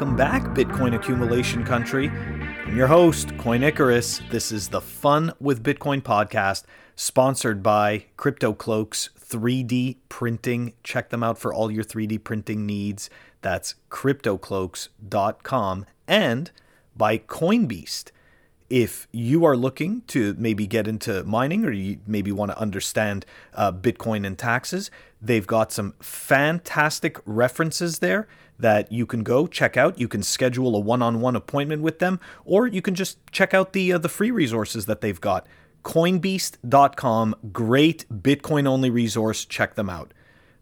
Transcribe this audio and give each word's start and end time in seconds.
Welcome 0.00 0.16
back, 0.16 0.44
Bitcoin 0.54 0.94
accumulation 0.94 1.62
country. 1.62 2.08
I'm 2.08 2.74
your 2.74 2.86
host, 2.86 3.36
Coin 3.36 3.62
Icarus. 3.62 4.22
This 4.30 4.50
is 4.50 4.70
the 4.70 4.80
Fun 4.80 5.30
with 5.38 5.62
Bitcoin 5.62 6.00
podcast, 6.00 6.64
sponsored 6.96 7.62
by 7.62 8.06
Crypto 8.16 8.54
Cloaks 8.54 9.10
3D 9.18 9.98
Printing. 10.08 10.72
Check 10.82 11.10
them 11.10 11.22
out 11.22 11.36
for 11.36 11.52
all 11.52 11.70
your 11.70 11.84
3D 11.84 12.24
printing 12.24 12.64
needs. 12.64 13.10
That's 13.42 13.74
cryptocloaks.com 13.90 15.84
and 16.08 16.50
by 16.96 17.18
Coinbeast. 17.18 18.10
If 18.70 19.06
you 19.12 19.44
are 19.44 19.56
looking 19.56 20.00
to 20.06 20.34
maybe 20.38 20.66
get 20.66 20.88
into 20.88 21.24
mining 21.24 21.66
or 21.66 21.72
you 21.72 21.98
maybe 22.06 22.32
want 22.32 22.52
to 22.52 22.58
understand 22.58 23.26
uh, 23.52 23.70
Bitcoin 23.70 24.26
and 24.26 24.38
taxes, 24.38 24.90
they've 25.20 25.46
got 25.46 25.72
some 25.72 25.92
fantastic 26.00 27.18
references 27.26 27.98
there 27.98 28.28
that 28.60 28.90
you 28.92 29.06
can 29.06 29.22
go 29.22 29.46
check 29.46 29.76
out. 29.76 29.98
You 29.98 30.08
can 30.08 30.22
schedule 30.22 30.76
a 30.76 30.80
one-on-one 30.80 31.36
appointment 31.36 31.82
with 31.82 31.98
them, 31.98 32.20
or 32.44 32.66
you 32.66 32.82
can 32.82 32.94
just 32.94 33.18
check 33.32 33.54
out 33.54 33.72
the 33.72 33.92
uh, 33.92 33.98
the 33.98 34.08
free 34.08 34.30
resources 34.30 34.86
that 34.86 35.00
they've 35.00 35.20
got. 35.20 35.46
Coinbeast.com, 35.82 37.36
great 37.52 38.06
Bitcoin 38.12 38.66
only 38.66 38.90
resource. 38.90 39.44
Check 39.44 39.74
them 39.74 39.88
out. 39.88 40.12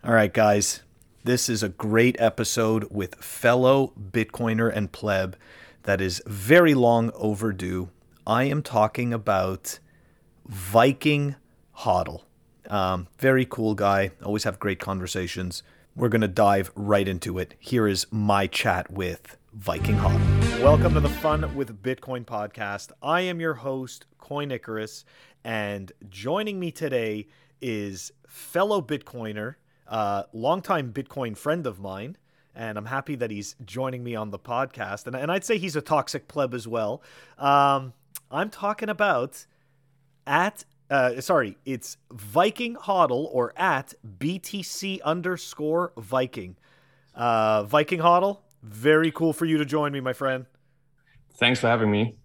All 0.04 0.12
right, 0.12 0.32
guys, 0.32 0.82
this 1.24 1.48
is 1.48 1.62
a 1.62 1.68
great 1.68 2.16
episode 2.20 2.84
with 2.90 3.16
fellow 3.16 3.92
Bitcoiner 4.00 4.72
and 4.74 4.92
pleb 4.92 5.34
that 5.82 6.00
is 6.00 6.22
very 6.26 6.74
long 6.74 7.10
overdue. 7.14 7.90
I 8.26 8.44
am 8.44 8.62
talking 8.62 9.12
about 9.12 9.78
Viking 10.46 11.34
Hodl. 11.78 12.22
Um, 12.68 13.08
very 13.18 13.44
cool 13.44 13.74
guy. 13.74 14.10
Always 14.22 14.44
have 14.44 14.58
great 14.58 14.78
conversations. 14.78 15.62
We're 15.98 16.08
going 16.08 16.20
to 16.20 16.28
dive 16.28 16.70
right 16.76 17.08
into 17.08 17.40
it. 17.40 17.56
Here 17.58 17.88
is 17.88 18.06
my 18.12 18.46
chat 18.46 18.88
with 18.88 19.36
Viking 19.52 19.96
Hodl. 19.96 20.62
Welcome 20.62 20.94
to 20.94 21.00
the 21.00 21.08
Fun 21.08 21.56
with 21.56 21.82
Bitcoin 21.82 22.24
podcast. 22.24 22.92
I 23.02 23.22
am 23.22 23.40
your 23.40 23.54
host, 23.54 24.06
Coin 24.16 24.52
Icarus, 24.52 25.04
and 25.42 25.90
joining 26.08 26.60
me 26.60 26.70
today 26.70 27.26
is 27.60 28.12
fellow 28.28 28.80
Bitcoiner, 28.80 29.56
uh, 29.88 30.22
longtime 30.32 30.92
Bitcoin 30.92 31.36
friend 31.36 31.66
of 31.66 31.80
mine, 31.80 32.16
and 32.54 32.78
I'm 32.78 32.86
happy 32.86 33.16
that 33.16 33.32
he's 33.32 33.56
joining 33.64 34.04
me 34.04 34.14
on 34.14 34.30
the 34.30 34.38
podcast. 34.38 35.08
And, 35.08 35.16
and 35.16 35.32
I'd 35.32 35.44
say 35.44 35.58
he's 35.58 35.74
a 35.74 35.82
toxic 35.82 36.28
pleb 36.28 36.54
as 36.54 36.68
well. 36.68 37.02
Um, 37.38 37.92
I'm 38.30 38.50
talking 38.50 38.88
about 38.88 39.46
at 40.28 40.64
uh, 40.90 41.20
sorry, 41.20 41.58
it's 41.64 41.96
Viking 42.10 42.74
Hodl 42.76 43.28
or 43.30 43.52
at 43.56 43.94
BTC 44.18 45.02
underscore 45.02 45.92
Viking. 45.96 46.56
Uh, 47.14 47.64
Viking 47.64 48.00
Hodl, 48.00 48.38
very 48.62 49.10
cool 49.10 49.32
for 49.32 49.44
you 49.44 49.58
to 49.58 49.64
join 49.64 49.92
me, 49.92 50.00
my 50.00 50.12
friend. 50.12 50.46
Thanks 51.34 51.60
for 51.60 51.68
having 51.68 51.90
me. 51.90 52.18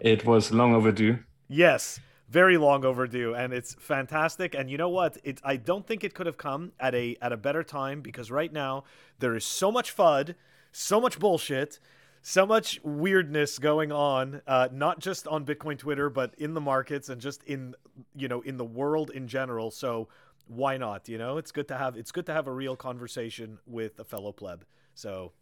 It 0.00 0.24
was 0.24 0.52
long 0.52 0.74
overdue. 0.74 1.18
Yes, 1.48 2.00
very 2.28 2.56
long 2.56 2.84
overdue, 2.84 3.34
and 3.34 3.52
it's 3.52 3.74
fantastic. 3.74 4.54
And 4.54 4.70
you 4.70 4.78
know 4.78 4.88
what? 4.88 5.18
It 5.24 5.40
I 5.44 5.56
don't 5.56 5.86
think 5.86 6.04
it 6.04 6.14
could 6.14 6.26
have 6.26 6.36
come 6.38 6.72
at 6.80 6.94
a 6.94 7.16
at 7.20 7.32
a 7.32 7.36
better 7.36 7.62
time 7.62 8.00
because 8.00 8.30
right 8.30 8.52
now 8.52 8.84
there 9.18 9.34
is 9.34 9.44
so 9.44 9.70
much 9.70 9.94
FUD, 9.94 10.34
so 10.72 11.00
much 11.00 11.18
bullshit 11.18 11.78
so 12.26 12.46
much 12.46 12.80
weirdness 12.82 13.58
going 13.58 13.92
on, 13.92 14.40
uh, 14.46 14.68
not 14.72 14.98
just 14.98 15.28
on 15.28 15.44
Bitcoin 15.44 15.78
Twitter, 15.78 16.08
but 16.08 16.34
in 16.38 16.54
the 16.54 16.60
markets 16.60 17.10
and 17.10 17.20
just 17.20 17.44
in 17.44 17.74
you 18.16 18.28
know 18.28 18.40
in 18.40 18.56
the 18.56 18.64
world 18.64 19.10
in 19.10 19.28
general. 19.28 19.70
So 19.70 20.08
why 20.46 20.78
not? 20.78 21.06
You 21.06 21.18
know, 21.18 21.36
it's 21.36 21.52
good 21.52 21.68
to 21.68 21.76
have 21.76 21.96
it's 21.96 22.12
good 22.12 22.24
to 22.26 22.32
have 22.32 22.46
a 22.46 22.52
real 22.52 22.76
conversation 22.76 23.58
with 23.66 24.00
a 24.00 24.04
fellow 24.04 24.32
pleb. 24.32 24.64
So 24.94 25.32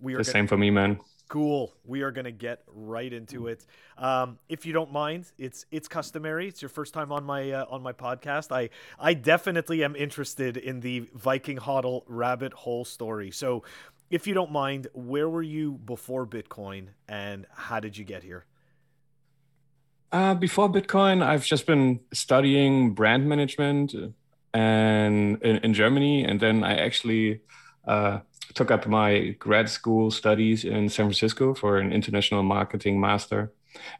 we 0.00 0.14
are 0.14 0.18
the 0.18 0.24
gonna, 0.24 0.32
same 0.32 0.46
for 0.48 0.56
me, 0.56 0.70
man. 0.70 0.98
Cool. 1.28 1.72
We 1.84 2.02
are 2.02 2.10
gonna 2.10 2.32
get 2.32 2.64
right 2.66 3.12
into 3.12 3.46
it. 3.46 3.64
Um, 3.96 4.40
if 4.48 4.66
you 4.66 4.72
don't 4.72 4.92
mind, 4.92 5.30
it's 5.38 5.66
it's 5.70 5.86
customary. 5.86 6.48
It's 6.48 6.60
your 6.60 6.68
first 6.68 6.94
time 6.94 7.12
on 7.12 7.22
my 7.22 7.52
uh, 7.52 7.66
on 7.70 7.80
my 7.80 7.92
podcast. 7.92 8.50
I 8.50 8.70
I 8.98 9.14
definitely 9.14 9.84
am 9.84 9.94
interested 9.94 10.56
in 10.56 10.80
the 10.80 11.08
Viking 11.14 11.58
Hodl 11.58 12.02
rabbit 12.08 12.52
hole 12.52 12.84
story. 12.84 13.30
So 13.30 13.62
if 14.12 14.26
you 14.26 14.34
don't 14.34 14.52
mind, 14.52 14.88
where 14.92 15.28
were 15.28 15.42
you 15.42 15.72
before 15.72 16.26
Bitcoin 16.26 16.88
and 17.08 17.46
how 17.54 17.80
did 17.80 17.96
you 17.96 18.04
get 18.04 18.22
here? 18.22 18.44
Uh, 20.12 20.34
before 20.34 20.70
Bitcoin, 20.70 21.24
I've 21.24 21.46
just 21.46 21.66
been 21.66 22.00
studying 22.12 22.92
brand 22.92 23.26
management 23.26 23.94
and 24.52 25.42
in, 25.42 25.56
in 25.56 25.72
Germany, 25.72 26.24
and 26.24 26.38
then 26.38 26.62
I 26.62 26.76
actually 26.76 27.40
uh, 27.88 28.20
took 28.52 28.70
up 28.70 28.86
my 28.86 29.30
grad 29.38 29.70
school 29.70 30.10
studies 30.10 30.66
in 30.66 30.90
San 30.90 31.06
Francisco 31.06 31.54
for 31.54 31.78
an 31.78 31.90
international 31.90 32.42
marketing 32.42 33.00
master, 33.00 33.50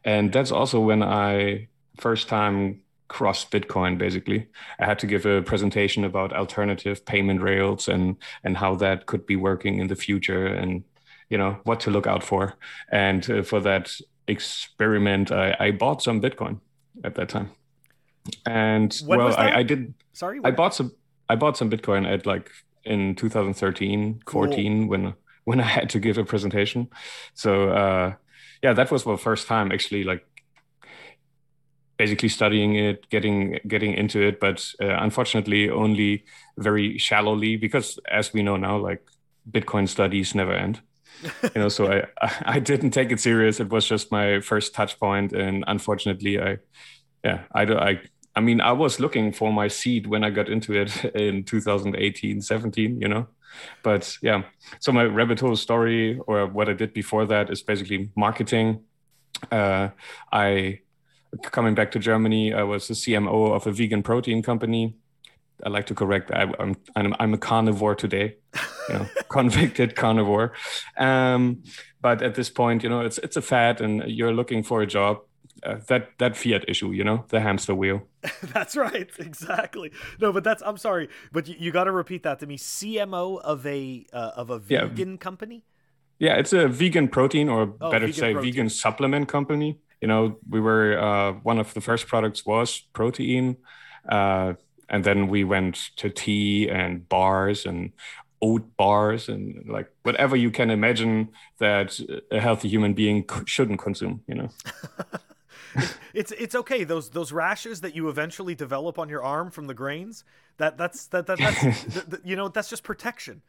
and 0.04 0.30
that's 0.30 0.52
also 0.52 0.78
when 0.78 1.02
I 1.02 1.68
first 1.96 2.28
time 2.28 2.82
cross 3.12 3.44
Bitcoin. 3.44 3.98
Basically, 3.98 4.46
I 4.80 4.86
had 4.86 4.98
to 5.00 5.06
give 5.06 5.26
a 5.26 5.42
presentation 5.42 6.02
about 6.04 6.32
alternative 6.32 7.04
payment 7.04 7.42
rails 7.42 7.88
and 7.88 8.16
and 8.42 8.56
how 8.56 8.74
that 8.76 9.06
could 9.06 9.26
be 9.26 9.36
working 9.36 9.78
in 9.78 9.88
the 9.88 9.96
future, 9.96 10.46
and 10.46 10.82
you 11.28 11.38
know 11.38 11.58
what 11.64 11.80
to 11.80 11.90
look 11.90 12.06
out 12.06 12.24
for. 12.24 12.54
And 12.90 13.28
uh, 13.30 13.42
for 13.42 13.60
that 13.60 13.94
experiment, 14.26 15.30
I, 15.30 15.56
I 15.60 15.70
bought 15.72 16.02
some 16.02 16.20
Bitcoin 16.20 16.60
at 17.04 17.14
that 17.16 17.28
time. 17.28 17.50
And 18.46 18.94
when 19.06 19.18
well, 19.18 19.36
I, 19.36 19.58
I, 19.58 19.62
did. 19.62 19.94
Sorry, 20.14 20.40
I 20.42 20.50
bought 20.50 20.74
some. 20.74 20.92
I 21.28 21.36
bought 21.36 21.56
some 21.56 21.70
Bitcoin 21.70 22.10
at 22.10 22.24
like 22.24 22.50
in 22.84 23.14
2013, 23.14 24.22
cool. 24.24 24.46
14 24.46 24.88
when 24.88 25.14
when 25.44 25.60
I 25.60 25.64
had 25.64 25.90
to 25.90 26.00
give 26.00 26.18
a 26.18 26.24
presentation. 26.24 26.88
So 27.34 27.70
uh, 27.70 28.14
yeah, 28.62 28.72
that 28.72 28.90
was 28.90 29.04
the 29.04 29.18
first 29.18 29.46
time 29.48 29.70
actually 29.70 30.04
like 30.04 30.24
basically 32.02 32.28
studying 32.28 32.74
it, 32.74 33.08
getting 33.10 33.60
getting 33.68 33.94
into 33.94 34.20
it, 34.28 34.40
but 34.40 34.58
uh, 34.82 34.96
unfortunately 35.06 35.70
only 35.70 36.24
very 36.58 36.98
shallowly 36.98 37.56
because, 37.56 37.96
as 38.10 38.32
we 38.34 38.42
know 38.42 38.56
now, 38.56 38.76
like 38.76 39.02
Bitcoin 39.48 39.88
studies 39.88 40.34
never 40.34 40.52
end. 40.52 40.80
you 41.54 41.60
know, 41.60 41.68
so 41.68 41.82
I 41.92 41.98
I 42.56 42.58
didn't 42.58 42.90
take 42.90 43.12
it 43.12 43.20
serious. 43.20 43.60
It 43.60 43.70
was 43.70 43.86
just 43.86 44.10
my 44.10 44.40
first 44.40 44.74
touch 44.74 44.98
point, 44.98 45.32
and 45.32 45.64
unfortunately, 45.68 46.40
I 46.40 46.58
yeah 47.24 47.38
I 47.60 47.64
do 47.64 47.78
I 47.78 48.00
I 48.34 48.40
mean 48.40 48.60
I 48.60 48.72
was 48.72 48.98
looking 48.98 49.32
for 49.32 49.52
my 49.52 49.68
seed 49.68 50.06
when 50.06 50.24
I 50.24 50.30
got 50.30 50.48
into 50.48 50.72
it 50.72 51.04
in 51.14 51.44
2018, 51.44 52.40
17. 52.40 53.00
You 53.00 53.08
know. 53.08 53.26
But 53.84 54.18
yeah, 54.22 54.42
so 54.80 54.92
my 54.92 55.04
rabbit 55.04 55.40
hole 55.40 55.56
story 55.56 56.18
or 56.26 56.46
what 56.46 56.68
I 56.68 56.72
did 56.72 56.92
before 56.92 57.26
that 57.26 57.50
is 57.50 57.62
basically 57.62 58.10
marketing. 58.16 58.80
Uh, 59.50 59.88
I 60.32 60.80
coming 61.42 61.74
back 61.74 61.90
to 61.92 61.98
Germany, 61.98 62.52
I 62.52 62.62
was 62.62 62.88
the 62.88 62.94
CMO 62.94 63.54
of 63.54 63.66
a 63.66 63.72
vegan 63.72 64.02
protein 64.02 64.42
company. 64.42 64.96
I 65.64 65.68
like 65.68 65.86
to 65.86 65.94
correct. 65.94 66.30
I, 66.32 66.42
am 66.58 66.76
I'm, 66.96 67.14
I'm 67.20 67.34
a 67.34 67.38
carnivore 67.38 67.94
today, 67.94 68.36
you 68.88 68.94
know, 68.94 69.06
convicted 69.28 69.94
carnivore. 69.94 70.52
Um, 70.98 71.62
but 72.00 72.20
at 72.20 72.34
this 72.34 72.50
point, 72.50 72.82
you 72.82 72.88
know, 72.88 73.00
it's 73.00 73.18
it's 73.18 73.36
a 73.36 73.42
fad, 73.42 73.80
and 73.80 74.02
you're 74.06 74.32
looking 74.32 74.62
for 74.62 74.82
a 74.82 74.86
job. 74.86 75.20
Uh, 75.62 75.76
that 75.86 76.08
that 76.18 76.36
fiat 76.36 76.64
issue, 76.66 76.90
you 76.90 77.04
know, 77.04 77.24
the 77.28 77.38
hamster 77.38 77.74
wheel. 77.74 78.02
that's 78.52 78.74
right, 78.74 79.08
exactly. 79.20 79.92
No, 80.20 80.32
but 80.32 80.42
that's 80.42 80.62
I'm 80.66 80.76
sorry, 80.76 81.08
but 81.30 81.46
you, 81.46 81.54
you 81.56 81.70
got 81.70 81.84
to 81.84 81.92
repeat 81.92 82.24
that 82.24 82.40
to 82.40 82.46
me. 82.46 82.58
CMO 82.58 83.40
of 83.40 83.64
a 83.64 84.04
uh, 84.12 84.32
of 84.34 84.50
a 84.50 84.58
vegan 84.58 85.12
yeah. 85.12 85.16
company. 85.18 85.64
Yeah, 86.18 86.34
it's 86.34 86.52
a 86.52 86.66
vegan 86.66 87.06
protein, 87.06 87.48
or 87.48 87.74
oh, 87.80 87.90
better 87.90 88.12
say, 88.12 88.32
protein. 88.32 88.52
vegan 88.52 88.68
supplement 88.68 89.28
company 89.28 89.78
you 90.02 90.08
know, 90.08 90.36
we 90.50 90.60
were 90.60 90.98
uh, 90.98 91.32
one 91.44 91.58
of 91.58 91.72
the 91.74 91.80
first 91.80 92.08
products 92.08 92.44
was 92.44 92.80
protein, 92.92 93.56
uh, 94.08 94.54
and 94.88 95.04
then 95.04 95.28
we 95.28 95.44
went 95.44 95.76
to 95.96 96.10
tea 96.10 96.68
and 96.68 97.08
bars 97.08 97.64
and 97.64 97.92
oat 98.42 98.76
bars 98.76 99.28
and 99.28 99.68
like 99.68 99.88
whatever 100.02 100.34
you 100.34 100.50
can 100.50 100.68
imagine 100.70 101.28
that 101.60 102.00
a 102.32 102.40
healthy 102.40 102.68
human 102.68 102.92
being 102.92 103.24
shouldn't 103.46 103.78
consume. 103.78 104.22
You 104.26 104.34
know. 104.34 104.48
it's 106.14 106.32
it's 106.32 106.54
okay 106.54 106.84
those 106.84 107.10
those 107.10 107.32
rashes 107.32 107.80
that 107.80 107.94
you 107.94 108.08
eventually 108.08 108.54
develop 108.54 108.98
on 108.98 109.08
your 109.08 109.22
arm 109.22 109.50
from 109.50 109.66
the 109.68 109.74
grains 109.74 110.24
that 110.58 110.76
that's 110.76 111.06
that, 111.06 111.26
that 111.26 111.38
that's 111.38 112.18
you 112.24 112.36
know 112.36 112.48
that's 112.48 112.68
just 112.68 112.82
protection 112.82 113.40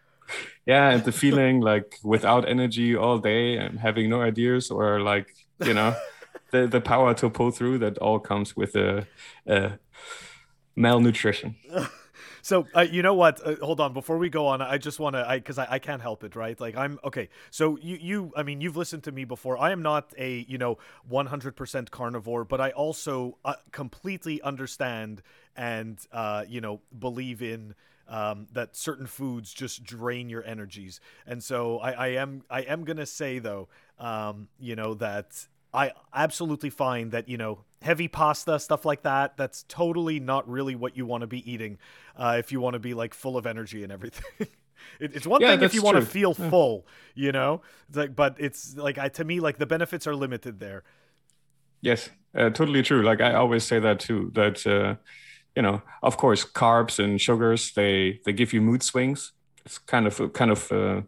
yeah 0.66 0.92
and 0.92 1.04
the 1.04 1.12
feeling 1.24 1.60
like 1.60 2.00
without 2.02 2.48
energy 2.48 2.96
all 2.96 3.18
day 3.18 3.58
and 3.58 3.78
having 3.78 4.10
no 4.10 4.22
ideas 4.22 4.72
or 4.72 5.02
like 5.02 5.28
you 5.66 5.74
know 5.74 5.94
the 6.52 6.68
the 6.68 6.82
power 6.82 7.14
to 7.16 7.30
pull 7.30 7.52
through 7.52 7.80
that 7.80 7.98
all 7.98 8.20
comes 8.20 8.56
with 8.56 8.76
a, 8.76 9.08
a 9.48 9.80
malnutrition. 10.76 11.56
so 12.42 12.68
uh, 12.76 12.82
you 12.82 13.02
know 13.02 13.14
what? 13.14 13.46
Uh, 13.46 13.56
hold 13.62 13.80
on. 13.80 13.94
Before 13.94 14.18
we 14.18 14.30
go 14.30 14.48
on 14.48 14.62
i 14.62 14.78
just 14.78 15.00
want 15.00 15.16
to 15.16 15.28
i 15.28 15.38
because 15.38 15.58
I, 15.58 15.68
I 15.72 15.80
can't 15.80 16.02
help 16.02 16.24
it 16.24 16.36
right? 16.36 16.60
Like 16.60 16.76
i'm 16.76 17.00
okay. 17.04 17.30
So 17.52 17.78
you 17.82 17.98
you 18.00 18.34
i 18.36 18.44
mean 18.44 18.62
you've 18.62 18.78
listened 18.78 19.04
to 19.04 19.12
me 19.12 19.26
before. 19.26 19.58
I 19.58 19.72
am 19.72 19.82
not 19.82 20.14
a 20.18 20.46
you 20.48 20.58
know 20.58 20.78
100% 21.12 21.92
carnivore 21.92 22.46
but 22.46 22.62
i 22.62 22.72
also 22.72 23.38
uh, 23.44 23.56
completely 23.72 24.42
understand 24.42 25.22
and 25.56 26.00
uh, 26.12 26.46
you 26.48 26.62
know 26.62 26.82
believe 26.98 27.42
in 27.42 27.76
um, 28.08 28.48
that 28.52 28.76
certain 28.76 29.08
foods 29.08 29.54
just 29.54 29.84
drain 29.84 30.30
your 30.30 30.44
energies. 30.44 31.00
And 31.26 31.44
so 31.44 31.80
I, 31.80 31.92
I 31.92 32.08
am 32.10 32.44
I 32.50 32.62
am 32.62 32.84
gonna 32.84 33.06
say 33.06 33.40
though, 33.40 33.70
um, 34.00 34.50
you 34.60 34.76
know 34.76 34.94
that 34.96 35.48
I 35.74 35.92
absolutely 36.14 36.70
find 36.70 37.12
that 37.12 37.28
you 37.30 37.38
know 37.38 37.64
heavy 37.82 38.08
pasta 38.08 38.60
stuff 38.60 38.86
like 38.86 39.04
that. 39.04 39.38
That's 39.38 39.64
totally 39.68 40.20
not 40.20 40.48
really 40.50 40.76
what 40.76 40.96
you 40.98 41.06
want 41.06 41.22
to 41.22 41.28
be 41.28 41.50
eating 41.52 41.78
uh, 42.16 42.36
if 42.40 42.52
you 42.52 42.62
want 42.62 42.74
to 42.76 42.80
be 42.80 42.94
like 42.94 43.14
full 43.14 43.38
of 43.38 43.46
energy 43.46 43.84
and 43.84 43.92
everything. 43.92 44.24
it, 45.00 45.16
it's 45.16 45.28
one 45.28 45.42
Yeah, 45.42 45.46
thing 45.46 45.62
if 45.62 45.74
you 45.74 45.82
want 45.82 45.96
to 45.96 46.02
feel 46.02 46.34
full, 46.34 46.86
you 47.16 47.32
know. 47.32 47.62
It's 47.88 47.98
like, 47.98 48.16
but 48.16 48.36
it's 48.40 48.76
like 48.78 48.98
I, 48.98 49.10
to 49.10 49.24
me, 49.26 49.40
like 49.40 49.58
the 49.58 49.66
benefits 49.66 50.08
are 50.08 50.16
limited 50.16 50.60
there. 50.60 50.84
Yes, 51.82 52.10
uh, 52.36 52.50
totally 52.50 52.82
true. 52.82 53.04
Like 53.04 53.22
I 53.22 53.34
always 53.34 53.64
say 53.64 53.80
that 53.80 54.00
too. 54.00 54.32
That 54.36 54.66
uh, 54.66 54.96
you 55.56 55.62
know, 55.62 55.82
of 56.02 56.18
course, 56.18 56.46
carbs 56.46 57.04
and 57.04 57.20
sugars 57.22 57.74
they 57.74 58.20
they 58.26 58.34
give 58.34 58.54
you 58.54 58.62
mood 58.62 58.84
swings. 58.84 59.34
It's 59.66 59.78
kind 59.80 60.08
of 60.08 60.34
kind 60.34 60.52
of 60.52 60.72
uh, 60.72 61.02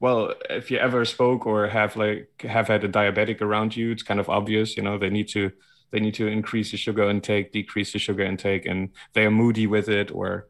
well, 0.00 0.32
if 0.48 0.70
you 0.70 0.78
ever 0.78 1.04
spoke 1.04 1.46
or 1.46 1.68
have 1.68 1.94
like 1.94 2.28
have 2.42 2.68
had 2.68 2.82
a 2.84 2.88
diabetic 2.88 3.42
around 3.42 3.76
you, 3.76 3.92
it's 3.92 4.02
kind 4.02 4.18
of 4.18 4.30
obvious. 4.30 4.76
You 4.76 4.82
know, 4.82 4.98
they 4.98 5.10
need 5.10 5.28
to 5.28 5.52
they 5.92 6.00
need 6.00 6.14
to 6.14 6.26
increase 6.26 6.70
the 6.70 6.78
sugar 6.78 7.08
intake, 7.08 7.52
decrease 7.52 7.92
the 7.92 7.98
sugar 7.98 8.24
intake, 8.24 8.64
and 8.64 8.90
they 9.12 9.26
are 9.26 9.30
moody 9.30 9.66
with 9.66 9.88
it, 9.88 10.10
or 10.10 10.48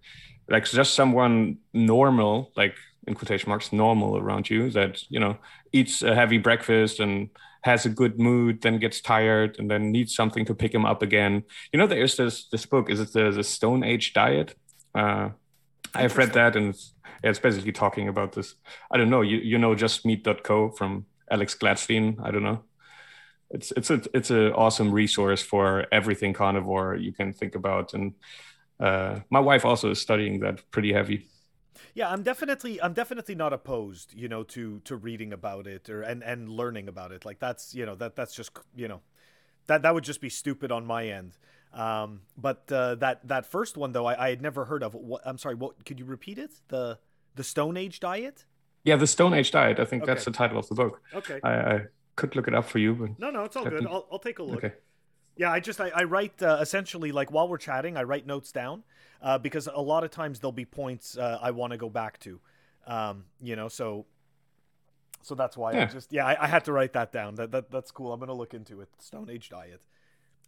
like 0.49 0.64
just 0.64 0.94
someone 0.94 1.58
normal, 1.73 2.52
like 2.56 2.76
in 3.06 3.14
quotation 3.14 3.49
marks, 3.49 3.73
normal 3.73 4.19
around 4.19 4.49
you 4.49 4.70
that 4.70 5.02
you 5.08 5.19
know 5.19 5.37
eats 5.73 6.02
a 6.02 6.14
heavy 6.14 6.38
breakfast 6.38 7.00
and 7.00 7.31
has 7.62 7.85
a 7.85 7.91
good 7.91 8.19
mood, 8.19 8.62
then 8.62 8.79
gets 8.79 9.00
tired, 9.00 9.58
and 9.58 9.69
then 9.69 9.91
needs 9.91 10.14
something 10.14 10.44
to 10.44 10.55
pick 10.55 10.73
him 10.73 10.87
up 10.87 11.02
again. 11.02 11.43
You 11.73 11.79
know, 11.79 11.88
there 11.88 12.02
is 12.02 12.17
this 12.17 12.49
this 12.49 12.67
book. 12.67 12.88
Is 12.88 13.00
it 13.00 13.12
the 13.12 13.32
the 13.32 13.44
Stone 13.44 13.82
Age 13.82 14.12
diet? 14.12 14.55
Uh, 14.94 15.31
I've 15.93 16.17
read 16.17 16.35
that, 16.35 16.55
and 16.55 16.69
it's, 16.70 16.94
it's 17.22 17.38
basically 17.38 17.72
talking 17.72 18.08
about 18.08 18.32
this. 18.32 18.55
I 18.90 18.96
don't 18.96 19.11
know. 19.11 19.22
You 19.22 19.38
you 19.38 19.58
know, 19.58 19.75
justmeat.co 19.75 20.70
from 20.70 21.06
Alex 21.31 21.55
Gladstein. 21.55 22.17
I 22.22 22.31
don't 22.31 22.43
know. 22.43 22.64
It's 23.50 23.72
it's 23.72 23.90
a 23.90 24.02
it's 24.14 24.31
an 24.31 24.52
awesome 24.52 24.93
resource 24.93 25.43
for 25.43 25.87
everything 25.93 26.32
carnivore 26.32 26.96
you 26.96 27.12
can 27.12 27.32
think 27.32 27.55
about, 27.55 27.94
and 27.94 28.14
uh, 28.78 29.20
my 29.31 29.40
wife 29.40 29.64
also 29.64 29.90
is 29.90 30.00
studying 30.00 30.40
that 30.40 30.70
pretty 30.70 30.93
heavy. 30.93 31.28
Yeah, 31.94 32.11
I'm 32.11 32.22
definitely 32.22 32.81
I'm 32.81 32.93
definitely 32.93 33.34
not 33.34 33.52
opposed, 33.52 34.14
you 34.14 34.28
know, 34.28 34.43
to 34.44 34.81
to 34.81 34.96
reading 34.96 35.32
about 35.32 35.66
it 35.66 35.90
or 35.90 36.02
and 36.02 36.23
and 36.23 36.49
learning 36.49 36.88
about 36.88 37.12
it. 37.12 37.25
Like 37.25 37.38
that's 37.38 37.75
you 37.75 37.87
know 37.87 37.94
that 37.96 38.16
that's 38.16 38.34
just 38.34 38.52
you 38.75 38.88
know 38.88 39.00
that 39.66 39.82
that 39.82 39.94
would 39.94 40.05
just 40.05 40.20
be 40.20 40.28
stupid 40.31 40.73
on 40.73 40.87
my 40.87 41.06
end. 41.06 41.37
Um, 41.73 42.23
but 42.37 42.70
uh, 42.73 42.96
that 42.96 43.26
that 43.28 43.46
first 43.46 43.76
one 43.76 43.93
though, 43.93 44.06
I, 44.06 44.26
I 44.26 44.31
had 44.31 44.43
never 44.43 44.64
heard 44.64 44.82
of. 44.82 44.94
What 44.94 45.23
I'm 45.25 45.38
sorry, 45.38 45.55
what 45.55 45.84
could 45.84 45.99
you 45.99 46.05
repeat 46.05 46.38
it? 46.38 46.52
The 46.69 46.99
the 47.34 47.44
Stone 47.44 47.76
Age 47.76 48.00
diet? 48.00 48.44
Yeah, 48.84 48.96
the 48.96 49.06
Stone 49.06 49.34
Age 49.34 49.50
diet. 49.50 49.78
I 49.78 49.84
think 49.84 50.04
that's 50.04 50.24
the 50.24 50.30
title 50.30 50.58
of 50.58 50.68
the 50.68 50.74
book. 50.74 51.02
Okay. 51.14 51.38
I, 51.42 51.52
I 51.52 51.80
could 52.16 52.34
look 52.36 52.48
it 52.48 52.54
up 52.54 52.64
for 52.66 52.78
you, 52.78 52.94
but 52.94 53.18
No, 53.18 53.30
no, 53.30 53.44
it's 53.44 53.56
all 53.56 53.64
good. 53.64 53.86
I'll 53.86 54.06
I'll 54.10 54.18
take 54.18 54.38
a 54.38 54.42
look. 54.42 54.64
okay. 54.64 54.74
Yeah, 55.36 55.52
I 55.52 55.60
just 55.60 55.80
I, 55.80 55.88
I 55.90 56.04
write 56.04 56.42
uh, 56.42 56.58
essentially 56.60 57.12
like 57.12 57.30
while 57.30 57.48
we're 57.48 57.58
chatting, 57.58 57.96
I 57.96 58.02
write 58.02 58.26
notes 58.26 58.52
down 58.52 58.82
uh, 59.22 59.38
because 59.38 59.68
a 59.72 59.80
lot 59.80 60.04
of 60.04 60.10
times 60.10 60.38
there'll 60.40 60.52
be 60.52 60.64
points 60.64 61.16
uh, 61.16 61.38
I 61.40 61.50
want 61.50 61.72
to 61.72 61.76
go 61.78 61.88
back 61.88 62.18
to, 62.20 62.40
um, 62.86 63.24
you 63.40 63.56
know. 63.56 63.68
So, 63.68 64.06
so 65.22 65.34
that's 65.34 65.56
why 65.56 65.72
I 65.80 65.84
just 65.86 66.12
yeah 66.12 66.26
I, 66.26 66.44
I 66.44 66.46
had 66.46 66.64
to 66.66 66.72
write 66.72 66.92
that 66.94 67.12
down. 67.12 67.36
That, 67.36 67.52
that 67.52 67.70
that's 67.70 67.90
cool. 67.90 68.12
I'm 68.12 68.20
gonna 68.20 68.34
look 68.34 68.54
into 68.54 68.80
it. 68.80 68.88
Stone 68.98 69.30
Age 69.30 69.48
diet. 69.48 69.82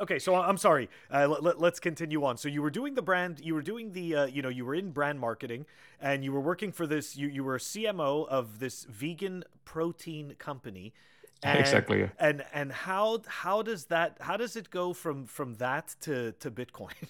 Okay, 0.02 0.18
so 0.18 0.34
I'm 0.34 0.56
sorry. 0.56 0.90
Uh, 1.12 1.28
let, 1.28 1.42
let, 1.44 1.60
let's 1.60 1.78
continue 1.78 2.24
on. 2.24 2.36
So 2.36 2.48
you 2.48 2.60
were 2.60 2.70
doing 2.70 2.94
the 2.94 3.02
brand, 3.02 3.40
you 3.40 3.54
were 3.54 3.62
doing 3.62 3.92
the, 3.92 4.16
uh, 4.16 4.26
you 4.26 4.42
know, 4.42 4.48
you 4.48 4.64
were 4.64 4.74
in 4.74 4.90
brand 4.90 5.20
marketing, 5.20 5.64
and 6.00 6.24
you 6.24 6.32
were 6.32 6.40
working 6.40 6.72
for 6.72 6.88
this. 6.88 7.16
You 7.16 7.28
you 7.28 7.44
were 7.44 7.54
a 7.54 7.60
CMO 7.60 8.26
of 8.28 8.58
this 8.58 8.84
vegan 8.84 9.44
protein 9.64 10.34
company. 10.38 10.92
And, 11.44 11.58
Exactly, 11.58 11.98
yeah. 11.98 12.10
And 12.20 12.44
and 12.52 12.70
how 12.70 13.22
how 13.26 13.62
does 13.62 13.86
that 13.86 14.16
how 14.20 14.36
does 14.36 14.54
it 14.54 14.70
go 14.70 14.92
from 14.92 15.26
from 15.26 15.54
that 15.54 15.96
to 16.02 16.32
to 16.38 16.50
Bitcoin? 16.50 16.94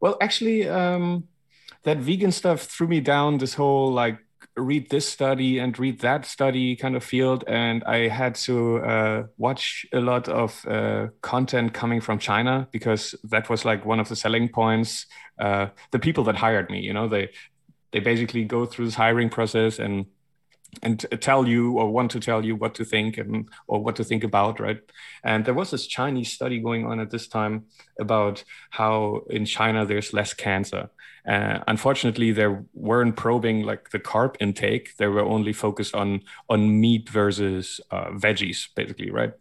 Well, 0.00 0.16
actually, 0.20 0.68
um, 0.68 1.28
that 1.84 1.98
vegan 1.98 2.32
stuff 2.32 2.62
threw 2.62 2.88
me 2.88 3.00
down 3.00 3.38
this 3.38 3.54
whole 3.54 3.92
like 3.92 4.18
read 4.56 4.90
this 4.90 5.08
study 5.08 5.58
and 5.58 5.78
read 5.78 6.00
that 6.00 6.26
study 6.26 6.76
kind 6.76 6.94
of 6.94 7.02
field. 7.02 7.44
And 7.46 7.82
I 7.84 8.08
had 8.08 8.34
to 8.46 8.78
uh, 8.78 9.22
watch 9.38 9.86
a 9.92 10.00
lot 10.00 10.28
of 10.28 10.64
uh, 10.66 11.08
content 11.22 11.72
coming 11.72 12.00
from 12.00 12.18
China 12.18 12.68
because 12.70 13.14
that 13.24 13.48
was 13.48 13.64
like 13.64 13.84
one 13.84 14.00
of 14.00 14.08
the 14.08 14.16
selling 14.16 14.48
points. 14.48 15.06
Uh, 15.38 15.68
the 15.90 15.98
people 15.98 16.24
that 16.24 16.36
hired 16.36 16.70
me, 16.70 16.80
you 16.80 16.92
know, 16.92 17.08
they 17.08 17.30
they 17.92 18.00
basically 18.00 18.44
go 18.44 18.66
through 18.66 18.86
this 18.86 18.94
hiring 18.94 19.28
process 19.28 19.78
and 19.78 20.06
and 20.82 21.04
tell 21.20 21.46
you 21.46 21.78
or 21.78 21.90
want 21.90 22.10
to 22.10 22.20
tell 22.20 22.44
you 22.44 22.56
what 22.56 22.74
to 22.74 22.84
think 22.84 23.18
and 23.18 23.48
or 23.66 23.82
what 23.84 23.96
to 23.96 24.04
think 24.04 24.24
about 24.24 24.58
right 24.58 24.80
and 25.22 25.44
there 25.44 25.52
was 25.52 25.70
this 25.70 25.86
chinese 25.86 26.32
study 26.32 26.58
going 26.60 26.86
on 26.86 26.98
at 26.98 27.10
this 27.10 27.28
time 27.28 27.66
about 28.00 28.42
how 28.70 29.20
in 29.28 29.44
china 29.44 29.84
there's 29.84 30.14
less 30.14 30.32
cancer 30.32 30.88
uh, 31.26 31.60
unfortunately 31.68 32.32
they 32.32 32.48
weren't 32.74 33.16
probing 33.16 33.62
like 33.62 33.90
the 33.90 33.98
carb 33.98 34.36
intake. 34.40 34.96
They 34.96 35.06
were 35.06 35.22
only 35.22 35.52
focused 35.52 35.94
on 35.94 36.22
on 36.48 36.80
meat 36.80 37.08
versus 37.08 37.80
uh, 37.90 38.10
veggies 38.10 38.68
basically 38.74 39.10
right? 39.10 39.32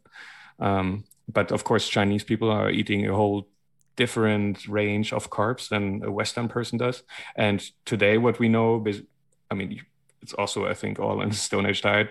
Um, 0.60 1.06
but 1.28 1.52
of 1.52 1.64
course 1.64 1.88
chinese 1.88 2.24
people 2.24 2.50
are 2.52 2.70
eating 2.70 3.08
a 3.08 3.16
whole 3.16 3.48
different 3.96 4.68
range 4.68 5.14
of 5.14 5.30
carbs 5.30 5.70
than 5.70 6.04
a 6.04 6.12
western 6.12 6.48
person 6.48 6.78
does. 6.78 7.04
And 7.36 7.64
today 7.86 8.18
what 8.18 8.40
we 8.40 8.48
know 8.50 8.80
bas- 8.80 9.02
i 9.50 9.56
mean 9.56 9.82
it's 10.22 10.34
also 10.34 10.68
i 10.68 10.74
think 10.74 11.00
all 11.00 11.22
in 11.22 11.32
stone 11.32 11.66
age 11.66 11.82
diet. 11.82 12.10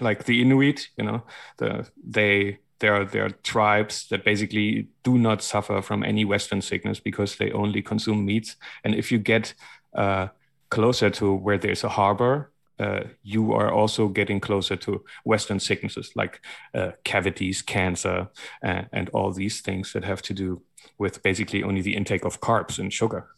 Like 0.00 0.24
the 0.24 0.40
inuit 0.42 0.88
you 0.96 1.04
know 1.04 1.22
the 1.58 1.88
they 2.02 2.58
there 2.80 2.94
are 2.94 3.04
there 3.04 3.24
are 3.24 3.30
tribes 3.42 4.08
that 4.08 4.24
basically 4.24 4.88
do 5.02 5.18
not 5.18 5.42
suffer 5.42 5.82
from 5.82 6.02
any 6.02 6.24
western 6.24 6.60
sickness 6.60 7.00
because 7.00 7.36
they 7.36 7.50
only 7.52 7.82
consume 7.82 8.24
meats. 8.24 8.56
And 8.84 8.94
if 8.94 9.12
you 9.12 9.18
get 9.18 9.54
uh, 9.94 10.28
closer 10.70 11.10
to 11.10 11.34
where 11.34 11.58
there's 11.58 11.84
a 11.84 11.88
harbor 11.88 12.50
uh, 12.78 13.04
you 13.22 13.52
are 13.52 13.72
also 13.72 14.08
getting 14.08 14.40
closer 14.40 14.76
to 14.76 15.04
western 15.24 15.60
sicknesses 15.60 16.10
like 16.16 16.40
uh, 16.74 16.90
cavities 17.04 17.62
cancer 17.62 18.28
uh, 18.64 18.82
and 18.92 19.08
all 19.10 19.32
these 19.32 19.60
things 19.60 19.92
that 19.92 20.04
have 20.04 20.22
to 20.22 20.34
do 20.34 20.60
with 20.98 21.22
basically 21.22 21.62
only 21.62 21.82
the 21.82 21.94
intake 21.94 22.24
of 22.24 22.40
carbs 22.40 22.78
and 22.78 22.92
sugar. 22.92 23.28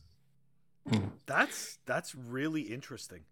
That's 1.27 1.79
that's 1.85 2.15
really 2.15 2.63
interesting. 2.63 3.25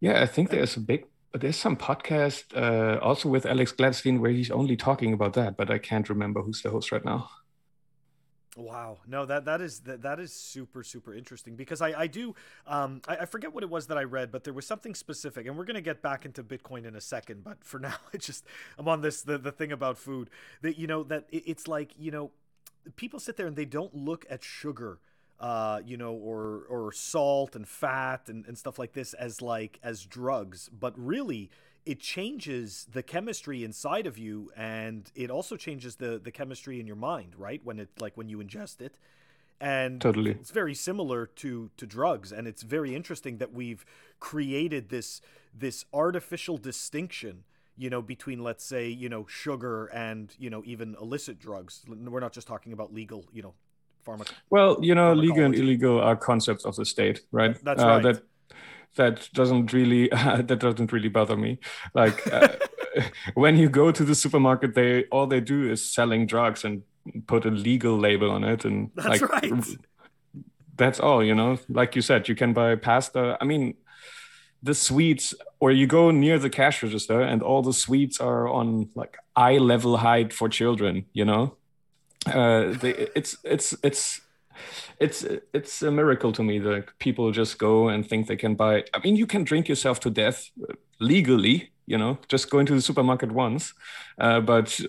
Yeah, 0.00 0.20
I 0.20 0.26
think 0.26 0.50
there's 0.50 0.76
a 0.76 0.80
big, 0.80 1.04
there's 1.34 1.56
some 1.56 1.76
podcast 1.76 2.44
uh, 2.56 2.98
also 3.00 3.28
with 3.28 3.46
Alex 3.46 3.72
Gladstein 3.72 4.20
where 4.20 4.30
he's 4.30 4.50
only 4.50 4.76
talking 4.76 5.12
about 5.12 5.32
that, 5.34 5.56
but 5.56 5.70
I 5.70 5.78
can't 5.78 6.08
remember 6.08 6.42
who's 6.42 6.62
the 6.62 6.70
host 6.70 6.92
right 6.92 7.04
now. 7.04 7.28
Wow, 8.54 8.98
no 9.06 9.24
that 9.24 9.46
that 9.46 9.62
is 9.62 9.80
that, 9.80 10.02
that 10.02 10.20
is 10.20 10.30
super 10.30 10.82
super 10.82 11.14
interesting 11.14 11.56
because 11.56 11.80
I 11.80 12.00
I 12.02 12.06
do 12.06 12.34
um 12.66 13.00
I, 13.08 13.16
I 13.18 13.24
forget 13.24 13.54
what 13.54 13.62
it 13.62 13.70
was 13.70 13.86
that 13.86 13.96
I 13.96 14.04
read 14.04 14.30
but 14.30 14.44
there 14.44 14.52
was 14.52 14.66
something 14.66 14.94
specific 14.94 15.46
and 15.46 15.56
we're 15.56 15.64
gonna 15.64 15.80
get 15.80 16.02
back 16.02 16.26
into 16.26 16.44
Bitcoin 16.44 16.84
in 16.84 16.94
a 16.94 17.00
second 17.00 17.44
but 17.44 17.64
for 17.64 17.78
now 17.88 17.94
I 18.12 18.18
just 18.18 18.44
I'm 18.76 18.88
on 18.88 19.00
this 19.00 19.22
the 19.22 19.38
the 19.38 19.52
thing 19.52 19.72
about 19.72 19.96
food 19.96 20.28
that 20.60 20.78
you 20.78 20.86
know 20.86 21.02
that 21.04 21.24
it, 21.30 21.44
it's 21.46 21.66
like 21.66 21.92
you 21.96 22.10
know 22.10 22.30
people 22.96 23.18
sit 23.18 23.38
there 23.38 23.46
and 23.46 23.56
they 23.56 23.64
don't 23.64 23.94
look 23.94 24.26
at 24.28 24.44
sugar 24.44 24.98
uh, 25.42 25.80
you 25.84 25.96
know, 25.96 26.14
or 26.14 26.62
or 26.68 26.92
salt 26.92 27.56
and 27.56 27.68
fat 27.68 28.28
and, 28.28 28.46
and 28.46 28.56
stuff 28.56 28.78
like 28.78 28.92
this 28.92 29.12
as 29.14 29.42
like 29.42 29.80
as 29.82 30.06
drugs, 30.06 30.70
but 30.72 30.94
really 30.96 31.50
it 31.84 31.98
changes 31.98 32.86
the 32.92 33.02
chemistry 33.02 33.64
inside 33.64 34.06
of 34.06 34.16
you 34.16 34.52
and 34.56 35.10
it 35.16 35.30
also 35.30 35.56
changes 35.56 35.96
the 35.96 36.20
the 36.22 36.30
chemistry 36.30 36.78
in 36.78 36.86
your 36.86 36.96
mind, 36.96 37.34
right? 37.36 37.60
When 37.64 37.80
it 37.80 37.88
like 38.00 38.16
when 38.16 38.28
you 38.28 38.38
ingest 38.38 38.80
it. 38.80 38.94
And 39.60 40.00
Totally. 40.00 40.32
it's 40.32 40.50
very 40.50 40.74
similar 40.74 41.26
to 41.26 41.70
to 41.76 41.86
drugs 41.86 42.32
and 42.32 42.46
it's 42.46 42.62
very 42.62 42.94
interesting 42.94 43.38
that 43.38 43.52
we've 43.52 43.84
created 44.20 44.90
this 44.90 45.20
this 45.52 45.84
artificial 45.92 46.56
distinction 46.56 47.44
you 47.76 47.88
know 47.90 48.02
between 48.02 48.42
let's 48.42 48.64
say 48.64 48.88
you 48.88 49.08
know 49.08 49.26
sugar 49.26 49.86
and 49.86 50.34
you 50.38 50.50
know 50.50 50.62
even 50.64 50.96
illicit 51.00 51.38
drugs 51.38 51.82
we're 51.88 52.20
not 52.20 52.32
just 52.32 52.46
talking 52.46 52.72
about 52.72 52.92
legal 52.92 53.24
you 53.32 53.42
know 53.42 53.54
Well, 54.50 54.78
you 54.82 54.94
know, 54.94 55.12
legal 55.14 55.44
and 55.44 55.54
illegal 55.54 56.00
are 56.00 56.16
concepts 56.16 56.64
of 56.64 56.76
the 56.76 56.84
state, 56.84 57.20
right? 57.32 57.56
That's 57.64 57.82
Uh, 57.82 57.86
right. 57.86 58.02
That 58.02 58.22
that 58.96 59.28
doesn't 59.32 59.72
really 59.72 60.08
that 60.48 60.58
doesn't 60.58 60.92
really 60.92 61.08
bother 61.08 61.36
me. 61.36 61.58
Like 61.94 62.26
uh, 62.32 62.48
when 63.34 63.56
you 63.56 63.68
go 63.68 63.90
to 63.92 64.04
the 64.04 64.14
supermarket, 64.14 64.74
they 64.74 65.04
all 65.04 65.26
they 65.26 65.40
do 65.40 65.70
is 65.70 65.94
selling 65.94 66.26
drugs 66.26 66.64
and 66.64 66.82
put 67.26 67.44
a 67.46 67.50
legal 67.50 67.98
label 67.98 68.30
on 68.30 68.44
it, 68.44 68.64
and 68.64 68.90
That's 68.94 69.20
like 69.20 69.28
right. 69.30 69.52
that's 70.76 71.00
all 71.00 71.22
you 71.22 71.34
know 71.34 71.58
like 71.68 71.94
you 71.94 72.00
said 72.02 72.28
you 72.28 72.34
can 72.34 72.54
buy 72.54 72.74
pasta 72.74 73.36
i 73.40 73.44
mean 73.44 73.74
the 74.62 74.74
sweets 74.74 75.34
or 75.60 75.70
you 75.70 75.86
go 75.86 76.10
near 76.10 76.38
the 76.38 76.48
cash 76.50 76.82
register 76.82 77.20
and 77.20 77.42
all 77.42 77.62
the 77.62 77.72
sweets 77.72 78.20
are 78.20 78.48
on 78.48 78.88
like 78.94 79.16
eye 79.36 79.58
level 79.58 79.96
height 79.98 80.32
for 80.32 80.48
children 80.48 81.04
you 81.12 81.24
know 81.24 81.56
uh 82.26 82.72
they, 82.80 83.08
it's 83.14 83.36
it's 83.44 83.74
it's 83.82 84.20
it's 84.98 85.24
it's 85.52 85.82
a 85.82 85.90
miracle 85.90 86.32
to 86.32 86.42
me 86.42 86.58
that 86.58 86.86
people 86.98 87.30
just 87.32 87.58
go 87.58 87.88
and 87.88 88.08
think 88.08 88.26
they 88.26 88.36
can 88.36 88.54
buy. 88.54 88.84
I 88.94 88.98
mean, 89.02 89.16
you 89.16 89.26
can 89.26 89.44
drink 89.44 89.68
yourself 89.68 90.00
to 90.00 90.10
death 90.10 90.50
legally, 91.00 91.72
you 91.86 91.98
know, 91.98 92.18
just 92.28 92.50
going 92.50 92.66
to 92.66 92.74
the 92.74 92.82
supermarket 92.82 93.32
once, 93.32 93.74
uh, 94.18 94.40
but. 94.40 94.80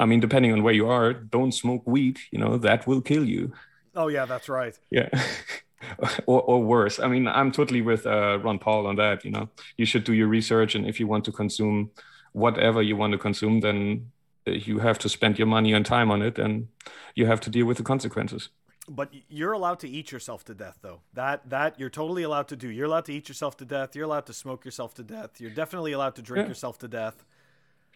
I 0.00 0.06
mean, 0.06 0.18
depending 0.18 0.52
on 0.52 0.64
where 0.64 0.74
you 0.74 0.88
are, 0.88 1.12
don't 1.12 1.52
smoke 1.52 1.84
weed. 1.86 2.18
You 2.32 2.40
know 2.40 2.58
that 2.58 2.84
will 2.84 3.00
kill 3.00 3.24
you. 3.24 3.52
Oh 3.94 4.08
yeah, 4.08 4.26
that's 4.26 4.48
right. 4.48 4.76
Yeah. 4.90 5.08
or, 6.26 6.42
or 6.42 6.62
worse. 6.62 6.98
I 6.98 7.06
mean, 7.06 7.28
I'm 7.28 7.52
totally 7.52 7.80
with 7.80 8.04
uh, 8.04 8.40
Ron 8.42 8.58
Paul 8.58 8.88
on 8.88 8.96
that. 8.96 9.24
You 9.24 9.30
know, 9.30 9.48
you 9.76 9.86
should 9.86 10.02
do 10.02 10.12
your 10.12 10.26
research, 10.26 10.74
and 10.74 10.84
if 10.84 10.98
you 10.98 11.06
want 11.06 11.24
to 11.26 11.32
consume 11.32 11.90
whatever 12.32 12.82
you 12.82 12.96
want 12.96 13.12
to 13.12 13.18
consume, 13.18 13.60
then 13.60 14.10
you 14.46 14.80
have 14.80 14.98
to 15.00 15.08
spend 15.08 15.38
your 15.38 15.46
money 15.46 15.72
and 15.72 15.84
time 15.84 16.10
on 16.10 16.22
it, 16.22 16.38
and 16.38 16.68
you 17.14 17.26
have 17.26 17.40
to 17.40 17.50
deal 17.50 17.66
with 17.66 17.76
the 17.76 17.82
consequences. 17.82 18.50
But 18.86 19.10
you're 19.28 19.52
allowed 19.52 19.80
to 19.80 19.88
eat 19.88 20.12
yourself 20.12 20.44
to 20.44 20.54
death, 20.54 20.78
though. 20.82 21.00
That 21.14 21.48
that 21.48 21.80
you're 21.80 21.90
totally 21.90 22.22
allowed 22.22 22.48
to 22.48 22.56
do. 22.56 22.68
You're 22.68 22.86
allowed 22.86 23.06
to 23.06 23.12
eat 23.12 23.28
yourself 23.28 23.56
to 23.58 23.64
death. 23.64 23.96
You're 23.96 24.04
allowed 24.04 24.26
to 24.26 24.34
smoke 24.34 24.64
yourself 24.64 24.94
to 24.94 25.02
death. 25.02 25.40
You're 25.40 25.50
definitely 25.50 25.92
allowed 25.92 26.16
to 26.16 26.22
drink 26.22 26.44
yeah. 26.44 26.48
yourself 26.48 26.78
to 26.78 26.88
death. 26.88 27.24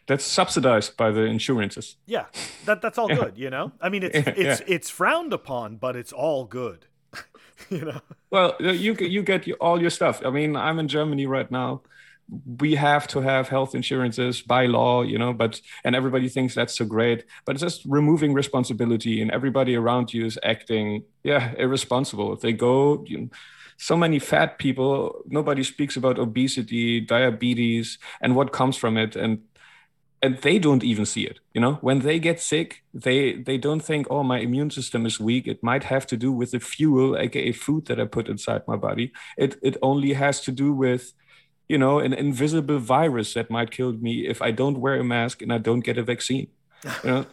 That's 0.06 0.24
subsidized 0.24 0.96
by 0.96 1.10
the 1.10 1.24
insurances. 1.24 1.96
Yeah, 2.06 2.26
that 2.64 2.80
that's 2.80 2.96
all 2.96 3.10
yeah. 3.10 3.16
good. 3.16 3.36
You 3.36 3.50
know, 3.50 3.72
I 3.82 3.90
mean, 3.90 4.04
it's 4.04 4.16
yeah, 4.16 4.32
it's 4.34 4.62
it's 4.66 4.90
frowned 4.90 5.34
upon, 5.34 5.76
but 5.76 5.94
it's 5.94 6.12
all 6.12 6.46
good. 6.46 6.86
you 7.68 7.84
know. 7.84 8.00
Well, 8.30 8.56
you 8.58 8.94
you 8.94 9.22
get 9.22 9.46
all 9.60 9.78
your 9.78 9.90
stuff. 9.90 10.24
I 10.24 10.30
mean, 10.30 10.56
I'm 10.56 10.78
in 10.78 10.88
Germany 10.88 11.26
right 11.26 11.50
now 11.50 11.82
we 12.58 12.74
have 12.74 13.06
to 13.08 13.20
have 13.20 13.48
health 13.48 13.74
insurances 13.74 14.42
by 14.42 14.66
law 14.66 15.02
you 15.02 15.18
know 15.18 15.32
but 15.32 15.60
and 15.84 15.96
everybody 15.96 16.28
thinks 16.28 16.54
that's 16.54 16.76
so 16.76 16.84
great 16.84 17.24
but 17.44 17.54
it's 17.54 17.62
just 17.62 17.82
removing 17.86 18.34
responsibility 18.34 19.22
and 19.22 19.30
everybody 19.30 19.74
around 19.74 20.12
you 20.12 20.26
is 20.26 20.38
acting 20.42 21.02
yeah 21.24 21.54
irresponsible. 21.56 22.32
If 22.32 22.40
they 22.40 22.52
go 22.52 23.04
you 23.06 23.18
know, 23.18 23.28
so 23.78 23.96
many 23.96 24.18
fat 24.18 24.58
people 24.58 25.22
nobody 25.26 25.62
speaks 25.62 25.96
about 25.96 26.18
obesity 26.18 27.00
diabetes 27.00 27.98
and 28.20 28.36
what 28.36 28.52
comes 28.52 28.76
from 28.76 28.96
it 28.98 29.16
and 29.16 29.40
and 30.20 30.36
they 30.38 30.58
don't 30.58 30.82
even 30.82 31.06
see 31.06 31.24
it 31.24 31.38
you 31.54 31.60
know? 31.60 31.74
When 31.80 32.00
they 32.00 32.18
get 32.18 32.40
sick 32.40 32.82
they 32.92 33.36
they 33.36 33.56
don't 33.56 33.80
think 33.80 34.06
oh 34.10 34.22
my 34.22 34.38
immune 34.40 34.70
system 34.70 35.06
is 35.06 35.18
weak. 35.18 35.46
It 35.46 35.62
might 35.62 35.84
have 35.84 36.06
to 36.08 36.16
do 36.16 36.30
with 36.30 36.50
the 36.50 36.60
fuel 36.60 37.16
aka 37.16 37.52
food 37.52 37.86
that 37.86 38.00
i 38.00 38.04
put 38.04 38.28
inside 38.28 38.62
my 38.68 38.76
body. 38.76 39.12
It 39.38 39.56
it 39.62 39.78
only 39.80 40.12
has 40.12 40.42
to 40.42 40.52
do 40.52 40.72
with 40.74 41.14
you 41.68 41.78
know, 41.78 41.98
an 41.98 42.12
invisible 42.12 42.78
virus 42.78 43.34
that 43.34 43.50
might 43.50 43.70
kill 43.70 43.92
me 43.92 44.26
if 44.26 44.40
I 44.40 44.50
don't 44.50 44.80
wear 44.80 44.96
a 44.96 45.04
mask 45.04 45.42
and 45.42 45.52
I 45.52 45.58
don't 45.58 45.80
get 45.80 45.98
a 45.98 46.02
vaccine. 46.02 46.48
You 47.04 47.10
know? 47.10 47.26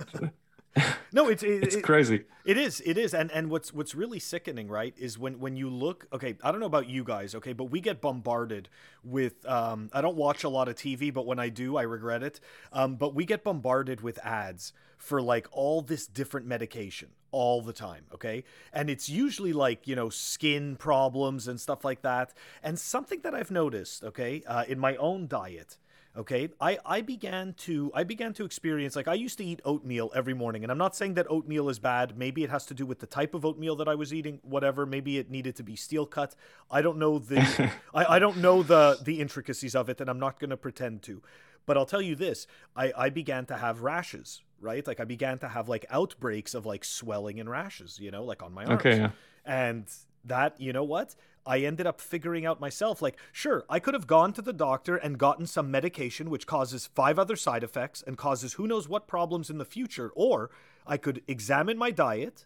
no, 1.11 1.29
it's 1.29 1.43
it, 1.43 1.63
it's 1.63 1.77
crazy. 1.77 2.25
It 2.43 2.57
is, 2.57 2.81
it 2.85 2.97
is, 2.97 3.13
and 3.13 3.31
and 3.31 3.49
what's 3.49 3.73
what's 3.73 3.95
really 3.95 4.19
sickening, 4.19 4.67
right, 4.67 4.93
is 4.97 5.17
when 5.17 5.39
when 5.39 5.55
you 5.55 5.69
look. 5.69 6.07
Okay, 6.11 6.35
I 6.43 6.51
don't 6.51 6.59
know 6.59 6.65
about 6.65 6.89
you 6.89 7.03
guys, 7.03 7.33
okay, 7.35 7.53
but 7.53 7.65
we 7.65 7.79
get 7.79 8.01
bombarded 8.01 8.69
with. 9.03 9.45
Um, 9.45 9.89
I 9.93 10.01
don't 10.01 10.17
watch 10.17 10.43
a 10.43 10.49
lot 10.49 10.67
of 10.67 10.75
TV, 10.75 11.13
but 11.13 11.25
when 11.25 11.39
I 11.39 11.49
do, 11.49 11.77
I 11.77 11.83
regret 11.83 12.23
it. 12.23 12.39
Um, 12.73 12.97
but 12.97 13.15
we 13.15 13.25
get 13.25 13.43
bombarded 13.43 14.01
with 14.01 14.19
ads 14.23 14.73
for 14.97 15.21
like 15.21 15.47
all 15.51 15.81
this 15.81 16.07
different 16.07 16.45
medication 16.45 17.09
all 17.35 17.61
the 17.61 17.73
time, 17.73 18.05
okay? 18.13 18.45
And 18.71 18.89
it's 18.89 19.09
usually 19.09 19.51
like, 19.51 19.87
you 19.89 19.95
know, 19.95 20.09
skin 20.09 20.77
problems 20.77 21.49
and 21.49 21.59
stuff 21.59 21.83
like 21.83 22.01
that. 22.03 22.33
And 22.63 22.79
something 22.79 23.19
that 23.23 23.35
I've 23.35 23.51
noticed, 23.51 24.05
okay, 24.05 24.41
uh, 24.47 24.63
in 24.69 24.79
my 24.79 24.95
own 24.95 25.27
diet, 25.27 25.77
okay 26.17 26.47
i 26.61 26.77
i 26.85 27.01
began 27.01 27.53
to 27.57 27.91
i 27.93 28.01
began 28.01 28.31
to 28.31 28.45
experience 28.45 28.95
like 28.95 29.09
i 29.09 29.13
used 29.13 29.37
to 29.37 29.43
eat 29.43 29.59
oatmeal 29.65 30.09
every 30.15 30.33
morning. 30.33 30.63
And 30.63 30.71
i'm 30.71 30.77
not 30.77 30.95
saying 30.95 31.15
that 31.15 31.27
oatmeal 31.29 31.67
is 31.67 31.77
bad. 31.77 32.17
Maybe 32.17 32.41
it 32.45 32.49
has 32.49 32.65
to 32.67 32.73
do 32.73 32.85
with 32.85 32.99
the 32.99 33.05
type 33.05 33.33
of 33.33 33.43
oatmeal 33.43 33.75
that 33.75 33.89
i 33.89 33.95
was 33.95 34.13
eating 34.13 34.39
whatever. 34.41 34.85
Maybe 34.85 35.17
it 35.17 35.29
needed 35.29 35.57
to 35.57 35.63
be 35.63 35.75
steel 35.75 36.05
cut. 36.05 36.33
I 36.71 36.81
don't 36.81 36.97
know 36.97 37.19
the 37.19 37.41
I, 37.93 38.15
I 38.15 38.19
don't 38.19 38.37
know 38.37 38.63
the 38.63 38.97
the 39.03 39.19
intricacies 39.19 39.75
of 39.75 39.89
it 39.89 39.99
and 39.99 40.09
i'm 40.09 40.21
not 40.27 40.39
going 40.39 40.51
to 40.51 40.61
pretend 40.67 41.01
to 41.09 41.21
but 41.65 41.77
i'll 41.77 41.85
tell 41.85 42.01
you 42.01 42.15
this 42.15 42.47
i 42.75 42.91
i 42.97 43.09
began 43.09 43.45
to 43.45 43.57
have 43.57 43.81
rashes 43.81 44.41
right? 44.65 44.85
Like 44.85 44.99
I 44.99 45.05
began 45.05 45.37
to 45.39 45.47
have 45.47 45.69
like 45.69 45.85
outbreaks 45.89 46.53
of 46.53 46.65
like 46.65 46.83
swelling 46.83 47.39
and 47.39 47.49
rashes, 47.49 47.99
you 47.99 48.11
know, 48.11 48.23
like 48.23 48.43
on 48.43 48.53
my 48.53 48.65
arms. 48.65 48.79
Okay. 48.79 48.97
Yeah. 48.97 49.11
And 49.45 49.85
that, 50.25 50.59
you 50.59 50.73
know 50.73 50.83
what? 50.83 51.15
I 51.45 51.59
ended 51.59 51.85
up 51.85 52.01
figuring 52.01 52.45
out 52.45 52.59
myself 52.59 53.01
like, 53.01 53.17
sure, 53.31 53.65
I 53.69 53.79
could 53.79 53.93
have 53.93 54.07
gone 54.07 54.33
to 54.33 54.41
the 54.41 54.53
doctor 54.53 54.95
and 54.95 55.19
gotten 55.19 55.45
some 55.45 55.69
medication 55.69 56.31
which 56.31 56.47
causes 56.47 56.87
five 56.87 57.19
other 57.19 57.35
side 57.35 57.63
effects 57.63 58.03
and 58.05 58.17
causes 58.17 58.53
who 58.53 58.65
knows 58.65 58.89
what 58.89 59.07
problems 59.07 59.51
in 59.51 59.59
the 59.59 59.65
future, 59.65 60.11
or 60.15 60.49
I 60.87 60.97
could 60.97 61.21
examine 61.27 61.77
my 61.77 61.91
diet 61.91 62.45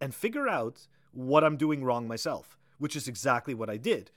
and 0.00 0.14
figure 0.14 0.48
out 0.48 0.86
what 1.12 1.42
I'm 1.42 1.56
doing 1.56 1.82
wrong 1.82 2.06
myself, 2.06 2.56
which 2.78 2.94
is 2.94 3.08
exactly 3.08 3.52
what 3.52 3.68
I 3.68 3.76
did. 3.76 4.12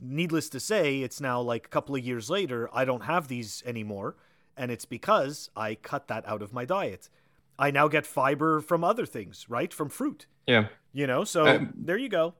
Needless 0.00 0.48
to 0.50 0.60
say, 0.60 1.00
it's 1.00 1.20
now 1.20 1.40
like 1.40 1.66
a 1.66 1.70
couple 1.70 1.94
of 1.94 2.04
years 2.04 2.28
later, 2.28 2.68
I 2.72 2.84
don't 2.84 3.04
have 3.04 3.28
these 3.28 3.62
anymore 3.64 4.16
and 4.56 4.70
it's 4.70 4.84
because 4.84 5.50
I 5.54 5.74
cut 5.74 6.08
that 6.08 6.26
out 6.26 6.42
of 6.42 6.52
my 6.52 6.64
diet. 6.64 7.08
I 7.58 7.70
now 7.70 7.88
get 7.88 8.06
fiber 8.06 8.60
from 8.60 8.84
other 8.84 9.06
things, 9.06 9.46
right? 9.48 9.72
From 9.72 9.88
fruit. 9.88 10.26
Yeah. 10.46 10.68
You 10.92 11.06
know, 11.06 11.24
so 11.24 11.46
um, 11.46 11.74
there 11.76 11.98
you 11.98 12.08
go. 12.08 12.34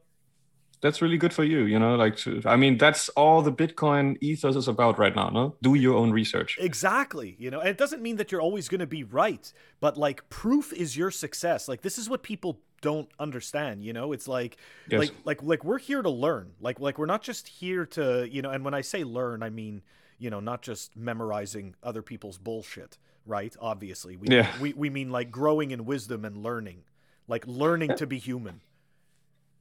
That's 0.81 1.01
really 1.01 1.19
good 1.19 1.33
for 1.33 1.45
you, 1.45 1.61
you 1.61 1.79
know. 1.79 1.97
Like, 1.97 2.17
to, 2.19 2.43
I 2.45 2.57
mean, 2.57 2.79
that's 2.79 3.09
all 3.11 3.43
the 3.43 3.53
Bitcoin 3.53 4.17
ethos 4.21 4.57
is 4.57 4.69
about 4.69 4.99
right 4.99 5.15
now. 5.15 5.29
No, 5.31 5.57
do 5.63 5.75
your 5.75 5.97
own 5.97 6.13
research. 6.13 6.59
Exactly, 6.61 7.37
you 7.39 7.51
know, 7.51 7.61
and 7.61 7.69
it 7.69 7.79
doesn't 7.79 8.03
mean 8.03 8.17
that 8.17 8.31
you're 8.31 8.43
always 8.43 8.69
going 8.69 8.81
to 8.81 8.87
be 8.87 9.05
right, 9.05 9.53
but 9.81 9.97
like, 9.97 10.29
proof 10.29 10.73
is 10.73 10.97
your 10.97 11.11
success. 11.11 11.69
Like, 11.69 11.83
this 11.83 11.99
is 11.99 12.09
what 12.09 12.23
people 12.23 12.61
don't 12.83 13.09
understand 13.19 13.83
you 13.83 13.93
know 13.95 14.13
it's 14.13 14.29
like 14.29 14.59
yes. 14.91 14.99
like 15.01 15.11
like 15.25 15.43
like 15.43 15.65
we're 15.65 15.79
here 15.79 16.03
to 16.03 16.11
learn 16.11 16.53
like 16.61 16.79
like 16.79 16.99
we're 16.99 17.07
not 17.07 17.23
just 17.23 17.49
here 17.49 17.87
to 17.87 18.29
you 18.31 18.43
know 18.43 18.51
and 18.51 18.67
when 18.67 18.75
i 18.75 18.83
say 18.83 19.03
learn 19.03 19.43
i 19.43 19.49
mean 19.49 19.81
you 20.19 20.31
know, 20.31 20.41
not 20.41 20.63
just 20.63 20.97
memorizing 20.97 21.75
other 21.83 22.03
people's 22.03 22.39
bullshit, 22.39 22.99
right? 23.27 23.55
Obviously, 23.61 24.17
we 24.17 24.29
yeah. 24.29 24.51
we 24.61 24.73
we 24.73 24.91
mean 24.91 25.11
like 25.11 25.31
growing 25.31 25.71
in 25.71 25.85
wisdom 25.85 26.25
and 26.25 26.43
learning, 26.43 26.85
like 27.29 27.47
learning 27.47 27.97
to 27.97 28.07
be 28.07 28.19
human. 28.19 28.61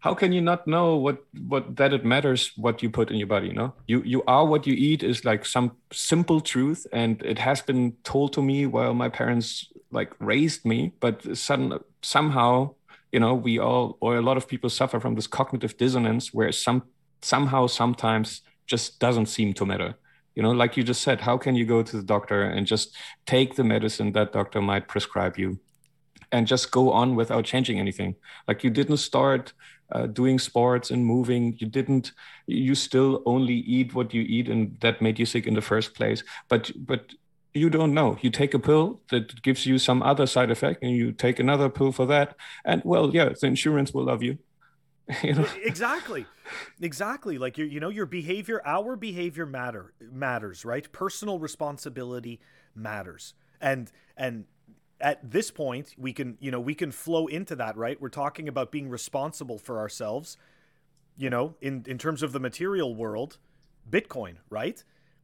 How 0.05 0.13
can 0.13 0.31
you 0.31 0.41
not 0.41 0.67
know 0.67 0.97
what 0.97 1.24
what 1.47 1.77
that 1.77 1.91
it 1.91 2.05
matters 2.05 2.51
what 2.57 2.83
you 2.83 2.91
put 2.91 3.09
in 3.09 3.17
your 3.17 3.25
body? 3.25 3.47
You 3.47 3.53
know, 3.53 3.74
you 3.88 4.03
you 4.03 4.21
are 4.27 4.45
what 4.45 4.67
you 4.67 4.75
eat 4.75 5.01
is 5.01 5.25
like 5.25 5.47
some 5.47 5.71
simple 5.91 6.41
truth, 6.41 6.85
and 6.93 7.24
it 7.24 7.39
has 7.39 7.59
been 7.62 7.93
told 8.03 8.31
to 8.33 8.41
me 8.43 8.67
while 8.67 8.93
my 8.93 9.09
parents 9.09 9.67
like 9.89 10.13
raised 10.19 10.63
me, 10.63 10.93
but 11.00 11.35
sudden 11.35 11.79
somehow 12.03 12.75
you 13.12 13.19
know 13.19 13.33
we 13.33 13.57
all 13.57 13.97
or 14.00 14.15
a 14.17 14.21
lot 14.21 14.38
of 14.38 14.47
people 14.47 14.69
suffer 14.69 15.00
from 15.00 15.15
this 15.15 15.25
cognitive 15.25 15.75
dissonance 15.75 16.31
where 16.31 16.51
some 16.51 16.83
somehow 17.24 17.65
sometimes 17.65 18.41
just 18.67 19.00
doesn't 19.00 19.25
seem 19.25 19.53
to 19.53 19.65
matter 19.65 19.95
you 20.35 20.43
know 20.43 20.51
like 20.51 20.77
you 20.77 20.83
just 20.83 21.01
said 21.01 21.21
how 21.21 21.38
can 21.38 21.55
you 21.55 21.65
go 21.65 21.81
to 21.81 21.97
the 21.97 22.03
doctor 22.03 22.43
and 22.43 22.67
just 22.67 22.95
take 23.25 23.55
the 23.55 23.63
medicine 23.63 24.12
that 24.12 24.33
doctor 24.33 24.62
might 24.62 24.88
prescribe 24.88 25.38
you 25.38 25.59
and 26.31 26.47
just 26.47 26.71
go 26.71 26.91
on 26.91 27.15
without 27.15 27.45
changing 27.45 27.79
anything 27.79 28.15
like 28.47 28.63
you 28.63 28.69
didn't 28.69 28.97
start 28.97 29.53
uh, 29.95 30.07
doing 30.07 30.37
sports 30.39 30.91
and 30.91 31.05
moving. 31.05 31.55
You 31.59 31.67
didn't 31.67 32.11
you 32.47 32.75
still 32.75 33.23
only 33.25 33.53
eat 33.53 33.93
what 33.93 34.13
you 34.13 34.23
eat 34.23 34.49
and 34.49 34.77
that 34.81 35.01
made 35.01 35.17
you 35.19 35.25
sick 35.25 35.47
in 35.47 35.53
the 35.53 35.61
first 35.61 35.93
place. 35.95 36.23
But 36.49 36.71
but 36.75 37.13
you 37.53 37.69
don't 37.69 37.93
know. 37.93 38.17
You 38.21 38.29
take 38.29 38.53
a 38.53 38.59
pill 38.59 38.99
that 39.11 39.41
gives 39.41 39.65
you 39.65 39.77
some 39.77 40.03
other 40.03 40.27
side 40.27 40.51
effect 40.51 40.83
and 40.83 40.91
you 40.91 41.13
take 41.13 41.39
another 41.39 41.69
pill 41.69 41.91
for 41.93 42.05
that. 42.07 42.35
And 42.65 42.81
well 42.83 43.15
yeah 43.15 43.29
the 43.29 43.47
insurance 43.47 43.93
will 43.93 44.05
love 44.05 44.21
you. 44.23 44.37
You 45.23 45.33
know? 45.35 45.47
exactly. 45.63 46.25
Exactly. 46.81 47.37
Like 47.37 47.57
you 47.57 47.65
you 47.65 47.79
know 47.79 47.89
your 47.89 48.07
behavior 48.07 48.61
our 48.65 48.95
behavior 48.97 49.45
matter 49.45 49.93
matters 50.11 50.65
right? 50.65 50.91
Personal 50.91 51.39
responsibility 51.39 52.39
matters. 52.75 53.33
And 53.61 53.91
and 54.17 54.45
at 55.01 55.29
this 55.29 55.51
point 55.51 55.93
we 55.97 56.13
can 56.13 56.37
you 56.39 56.51
know 56.51 56.59
we 56.59 56.75
can 56.75 56.91
flow 56.91 57.27
into 57.27 57.55
that 57.55 57.77
right? 57.77 57.99
We're 57.99 58.09
talking 58.09 58.47
about 58.47 58.71
being 58.71 58.89
responsible 58.89 59.57
for 59.57 59.79
ourselves 59.79 60.37
you 61.17 61.29
know 61.29 61.55
in 61.61 61.83
in 61.87 61.97
terms 61.97 62.23
of 62.23 62.31
the 62.31 62.39
material 62.39 62.95
world 62.95 63.37
bitcoin 63.89 64.35
right? 64.49 64.83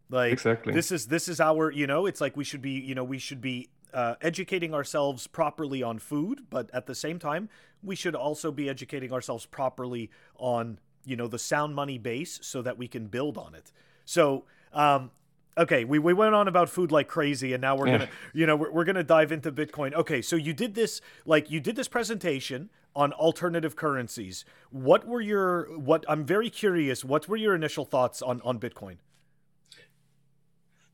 Like 0.10 0.34
exactly. 0.34 0.74
this 0.74 0.92
is 0.92 1.08
this 1.08 1.28
is 1.28 1.40
our 1.40 1.72
you 1.72 1.88
know 1.88 2.06
it's 2.06 2.22
like 2.22 2.36
we 2.36 2.44
should 2.44 2.62
be 2.62 2.72
you 2.72 2.96
know 2.96 3.04
we 3.04 3.18
should 3.18 3.42
be 3.42 3.70
uh, 3.94 4.16
educating 4.22 4.74
ourselves 4.74 5.28
properly 5.28 5.84
on 5.84 6.00
food, 6.00 6.42
but 6.50 6.70
at 6.74 6.86
the 6.86 6.96
same 6.96 7.20
time, 7.20 7.50
we 7.84 7.96
should 7.96 8.16
also 8.16 8.52
be 8.52 8.70
educating 8.70 9.12
ourselves 9.12 9.46
properly 9.46 10.10
on 10.38 10.80
you 11.06 11.16
know 11.16 11.28
the 11.28 11.40
sound 11.40 11.76
money 11.76 11.98
base 11.98 12.40
so 12.42 12.62
that 12.62 12.78
we 12.78 12.88
can 12.88 13.08
build 13.08 13.38
on 13.38 13.56
it. 13.56 13.72
So 14.06 14.46
um, 14.74 15.12
okay 15.58 15.84
we, 15.84 16.00
we 16.00 16.14
went 16.14 16.34
on 16.34 16.48
about 16.48 16.70
food 16.70 16.92
like 16.92 17.08
crazy 17.08 17.54
and 17.54 17.62
now 17.62 17.76
we're 17.76 17.88
yeah. 17.88 17.98
gonna 18.00 18.10
you 18.34 18.46
know 18.46 18.56
we're, 18.56 18.72
we're 18.72 18.84
gonna 18.84 19.04
dive 19.04 19.32
into 19.32 19.52
bitcoin 19.52 19.94
okay 19.94 20.22
so 20.22 20.36
you 20.36 20.54
did 20.54 20.76
this 20.76 21.02
like 21.26 21.50
you 21.52 21.60
did 21.60 21.76
this 21.76 21.88
presentation 21.88 22.70
on 22.96 23.14
alternative 23.14 23.76
currencies 23.76 24.46
what 24.70 25.06
were 25.06 25.22
your 25.22 25.78
what 25.78 26.06
i'm 26.08 26.26
very 26.26 26.50
curious 26.50 27.04
what 27.04 27.28
were 27.28 27.38
your 27.38 27.56
initial 27.56 27.86
thoughts 27.86 28.22
on 28.22 28.42
on 28.42 28.60
bitcoin 28.60 28.98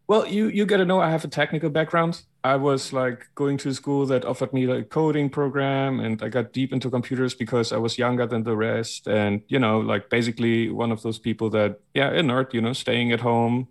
well 0.08 0.26
you 0.28 0.48
you 0.48 0.66
got 0.66 0.78
to 0.78 0.86
know 0.86 1.00
i 1.00 1.10
have 1.10 1.24
a 1.24 1.28
technical 1.28 1.70
background 1.70 2.24
I 2.48 2.56
was 2.56 2.94
like 2.94 3.28
going 3.36 3.58
to 3.58 3.74
school 3.74 4.06
that 4.06 4.24
offered 4.24 4.54
me 4.54 4.68
like 4.68 4.90
coding 4.90 5.30
program 5.30 6.00
and 6.00 6.24
I 6.24 6.30
got 6.30 6.54
deep 6.54 6.72
into 6.72 6.90
computers 6.90 7.36
because 7.36 7.74
I 7.74 7.78
was 7.78 7.98
younger 7.98 8.26
than 8.26 8.44
the 8.44 8.56
rest. 8.56 9.06
And, 9.06 9.42
you 9.50 9.60
know, 9.60 9.80
like 9.80 10.10
basically 10.10 10.70
one 10.70 10.94
of 10.94 11.02
those 11.02 11.20
people 11.20 11.50
that, 11.50 11.82
yeah, 11.94 12.08
a 12.08 12.22
nerd, 12.22 12.54
you 12.54 12.62
know, 12.62 12.72
staying 12.72 13.12
at 13.12 13.20
home, 13.20 13.68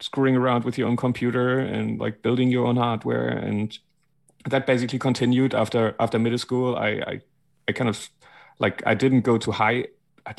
screwing 0.00 0.36
around 0.36 0.64
with 0.64 0.78
your 0.78 0.88
own 0.88 0.96
computer 0.96 1.58
and 1.58 1.98
like 1.98 2.22
building 2.22 2.50
your 2.50 2.66
own 2.66 2.76
hardware. 2.76 3.28
And 3.28 3.76
that 4.48 4.66
basically 4.66 4.98
continued 4.98 5.54
after 5.54 5.94
after 5.98 6.18
middle 6.18 6.38
school. 6.38 6.76
I 6.76 6.88
I, 6.88 7.20
I 7.68 7.72
kind 7.72 7.88
of 7.88 8.08
like 8.58 8.82
I 8.86 8.94
didn't 8.94 9.22
go 9.22 9.38
to 9.38 9.52
high 9.52 9.86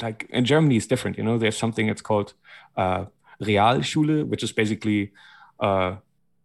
like 0.02 0.28
in 0.30 0.44
Germany 0.44 0.76
it's 0.76 0.88
different, 0.88 1.18
you 1.18 1.24
know, 1.24 1.38
there's 1.38 1.58
something 1.58 1.88
that's 1.88 2.02
called 2.02 2.34
uh 2.76 3.06
Realschule, 3.42 4.26
which 4.28 4.44
is 4.44 4.52
basically 4.52 5.12
uh 5.60 5.96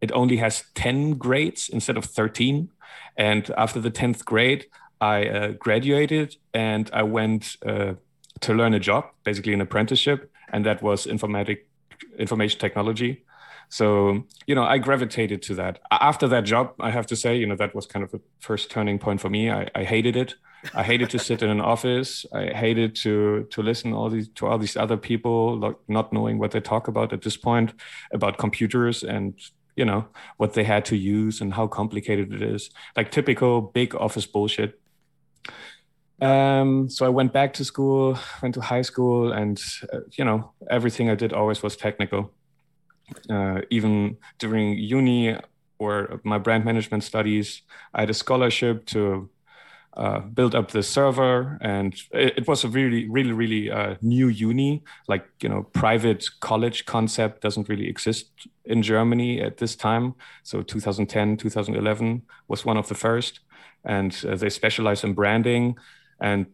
it 0.02 0.12
only 0.12 0.36
has 0.36 0.64
10 0.74 1.14
grades 1.14 1.68
instead 1.68 1.96
of 1.96 2.04
13. 2.04 2.70
And 3.16 3.50
after 3.56 3.80
the 3.80 3.90
10th 3.90 4.24
grade, 4.24 4.66
I 5.00 5.26
uh, 5.26 5.48
graduated 5.52 6.36
and 6.52 6.90
I 6.92 7.04
went 7.04 7.56
uh, 7.64 7.94
to 8.40 8.54
learn 8.54 8.74
a 8.74 8.80
job, 8.80 9.06
basically 9.24 9.54
an 9.54 9.60
apprenticeship, 9.60 10.30
and 10.52 10.66
that 10.66 10.82
was 10.82 11.06
informatic 11.06 11.60
information 12.18 12.58
technology. 12.58 13.24
So, 13.68 14.24
you 14.46 14.54
know, 14.54 14.64
I 14.64 14.78
gravitated 14.78 15.40
to 15.42 15.54
that. 15.54 15.78
After 15.90 16.28
that 16.28 16.44
job, 16.44 16.74
I 16.78 16.90
have 16.90 17.06
to 17.06 17.16
say, 17.16 17.36
you 17.36 17.46
know, 17.46 17.56
that 17.56 17.74
was 17.74 17.86
kind 17.86 18.04
of 18.04 18.12
a 18.12 18.20
first 18.38 18.70
turning 18.70 18.98
point 18.98 19.20
for 19.20 19.30
me. 19.30 19.50
I, 19.50 19.68
I 19.74 19.84
hated 19.84 20.14
it. 20.14 20.34
I 20.74 20.82
hated 20.82 21.10
to 21.10 21.18
sit 21.18 21.42
in 21.42 21.50
an 21.50 21.60
office. 21.60 22.24
I 22.32 22.46
hated 22.46 22.94
to 22.96 23.48
to 23.50 23.62
listen 23.62 23.92
all 23.92 24.10
these 24.10 24.28
to 24.34 24.46
all 24.46 24.58
these 24.58 24.76
other 24.76 24.96
people, 24.96 25.58
like 25.58 25.76
not 25.88 26.12
knowing 26.12 26.38
what 26.38 26.52
they 26.52 26.60
talk 26.60 26.86
about 26.86 27.12
at 27.12 27.22
this 27.22 27.36
point 27.36 27.72
about 28.12 28.38
computers 28.38 29.02
and 29.02 29.34
you 29.76 29.84
know 29.84 30.06
what 30.36 30.52
they 30.54 30.64
had 30.64 30.84
to 30.84 30.96
use 30.96 31.40
and 31.40 31.54
how 31.54 31.66
complicated 31.66 32.32
it 32.32 32.42
is 32.42 32.70
like 32.96 33.10
typical 33.10 33.60
big 33.60 33.94
office 33.94 34.26
bullshit 34.26 34.78
um, 36.20 36.88
so 36.88 37.06
i 37.06 37.08
went 37.08 37.32
back 37.32 37.52
to 37.52 37.64
school 37.64 38.18
went 38.42 38.54
to 38.54 38.60
high 38.60 38.82
school 38.82 39.32
and 39.32 39.60
uh, 39.92 39.98
you 40.12 40.24
know 40.24 40.52
everything 40.70 41.10
i 41.10 41.14
did 41.14 41.32
always 41.32 41.62
was 41.62 41.76
technical. 41.76 42.30
Uh, 43.28 43.60
even 43.68 44.16
during 44.38 44.78
uni 44.78 45.36
or 45.78 46.18
my 46.24 46.38
brand 46.38 46.64
management 46.64 47.04
studies 47.04 47.60
i 47.92 48.00
had 48.00 48.10
a 48.10 48.14
scholarship 48.14 48.86
to 48.86 49.28
uh, 49.94 50.20
build 50.20 50.54
up 50.54 50.70
the 50.70 50.82
server 50.82 51.58
and 51.60 51.94
it, 52.12 52.38
it, 52.38 52.48
was 52.48 52.64
a 52.64 52.68
really 52.68 53.06
really 53.08 53.32
really 53.32 53.70
uh, 53.70 53.94
new 54.00 54.28
uni. 54.28 54.82
Like 55.06 55.26
you 55.42 55.50
know 55.50 55.64
private 55.74 56.24
college 56.40 56.86
concept 56.86 57.42
doesn't 57.42 57.68
really 57.68 57.88
exist 57.88 58.30
in 58.64 58.82
germany 58.82 59.42
at 59.42 59.58
this 59.58 59.76
time. 59.76 60.14
So 60.44 60.62
2010 60.62 61.36
2011 61.36 62.22
was 62.48 62.64
one 62.64 62.78
of 62.78 62.88
the 62.88 62.94
first 62.94 63.40
and 63.84 64.18
uh, 64.26 64.36
they 64.36 64.48
specialize 64.48 65.04
in 65.04 65.12
branding 65.12 65.76
and 66.22 66.46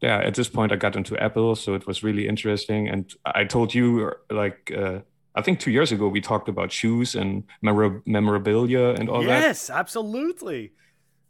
yeah 0.00 0.18
at 0.18 0.34
this 0.34 0.48
point 0.48 0.72
i 0.72 0.76
got 0.76 0.96
into 0.96 1.16
apple 1.18 1.54
so 1.54 1.74
it 1.74 1.86
was 1.86 2.02
really 2.02 2.26
interesting 2.28 2.88
and 2.88 3.14
i 3.24 3.44
told 3.44 3.74
you 3.74 4.12
like 4.30 4.72
uh, 4.76 5.00
I 5.36 5.42
think 5.42 5.60
two 5.60 5.70
years 5.70 5.92
ago 5.92 6.08
we 6.08 6.22
talked 6.22 6.48
about 6.48 6.72
shoes 6.72 7.14
and 7.14 7.44
memorabilia 7.60 8.94
and 8.94 9.10
all 9.10 9.22
yes, 9.22 9.28
that. 9.28 9.46
Yes, 9.46 9.70
absolutely. 9.70 10.72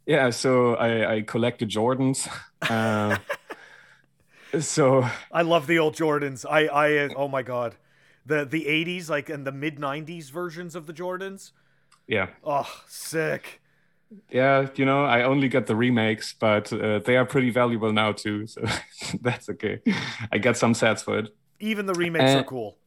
Yeah, 0.05 0.29
so 0.29 0.75
I, 0.75 1.15
I 1.15 1.21
collected 1.21 1.69
Jordans. 1.69 2.27
Uh, 2.59 3.15
so 4.59 5.07
I 5.31 5.43
love 5.43 5.67
the 5.67 5.77
old 5.77 5.95
Jordans. 5.95 6.43
I 6.49 6.65
I 6.65 7.13
oh 7.15 7.27
my 7.27 7.43
god, 7.43 7.75
the 8.25 8.45
the 8.45 8.65
'80s 8.65 9.11
like 9.11 9.29
and 9.29 9.45
the 9.45 9.51
mid 9.51 9.77
'90s 9.77 10.31
versions 10.31 10.73
of 10.73 10.87
the 10.87 10.93
Jordans. 10.93 11.51
Yeah. 12.07 12.29
Oh, 12.43 12.67
sick. 12.87 13.61
Yeah, 14.29 14.67
you 14.75 14.85
know, 14.85 15.03
I 15.03 15.23
only 15.23 15.49
got 15.49 15.65
the 15.65 15.75
remakes, 15.75 16.33
but 16.33 16.71
uh, 16.71 16.99
they 16.99 17.17
are 17.17 17.25
pretty 17.25 17.49
valuable 17.49 17.91
now 17.91 18.13
too, 18.13 18.47
so 18.47 18.61
that's 19.21 19.49
okay. 19.49 19.81
I 20.31 20.37
got 20.37 20.57
some 20.57 20.73
sets 20.73 21.03
for 21.03 21.19
it. 21.19 21.35
Even 21.59 21.85
the 21.85 21.93
remakes 21.93 22.31
are 22.31 22.43
cool 22.43 22.77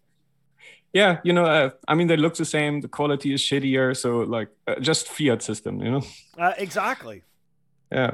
yeah 0.93 1.19
you 1.23 1.33
know 1.33 1.45
uh, 1.45 1.71
i 1.89 1.95
mean 1.95 2.07
they 2.07 2.17
look 2.17 2.35
the 2.37 2.45
same 2.45 2.81
the 2.81 2.89
quality 2.89 3.33
is 3.33 3.41
shittier 3.41 3.97
so 3.97 4.19
like 4.21 4.49
uh, 4.67 4.79
just 4.81 5.09
fiat 5.09 5.43
system 5.43 5.81
you 5.81 5.91
know 5.91 6.03
uh, 6.39 6.53
exactly 6.59 7.23
yeah 7.93 8.13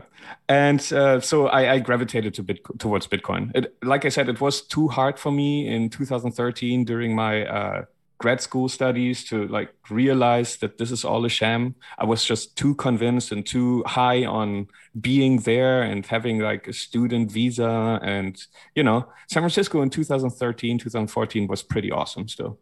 and 0.49 0.92
uh, 0.92 1.21
so 1.21 1.49
I, 1.49 1.75
I, 1.75 1.79
gravitated 1.81 2.35
to 2.35 2.42
bit 2.42 2.61
towards 2.79 3.07
bitcoin 3.07 3.51
it, 3.55 3.77
like 3.83 4.05
i 4.05 4.09
said 4.09 4.29
it 4.29 4.40
was 4.40 4.62
too 4.62 4.88
hard 4.88 5.19
for 5.19 5.33
me 5.33 5.69
in 5.69 5.90
2013 5.90 6.85
during 6.85 7.14
my 7.14 7.47
uh, 7.47 7.85
grad 8.18 8.40
school 8.40 8.68
studies 8.68 9.24
to 9.24 9.46
like 9.48 9.74
realize 9.90 10.57
that 10.57 10.79
this 10.79 10.90
is 10.90 11.05
all 11.05 11.24
a 11.24 11.29
sham 11.29 11.74
i 11.98 12.05
was 12.05 12.24
just 12.24 12.57
too 12.57 12.74
convinced 12.76 13.31
and 13.31 13.44
too 13.46 13.83
high 13.87 14.24
on 14.24 14.66
being 15.00 15.38
there 15.40 15.83
and 15.83 16.07
having 16.07 16.38
like 16.38 16.66
a 16.66 16.72
student 16.72 17.31
visa 17.31 18.00
and 18.02 18.46
you 18.74 18.83
know 18.83 19.07
san 19.29 19.42
francisco 19.42 19.83
in 19.83 19.90
2013 19.90 20.79
2014 20.79 21.46
was 21.46 21.62
pretty 21.62 21.92
awesome 21.92 22.26
still 22.26 22.59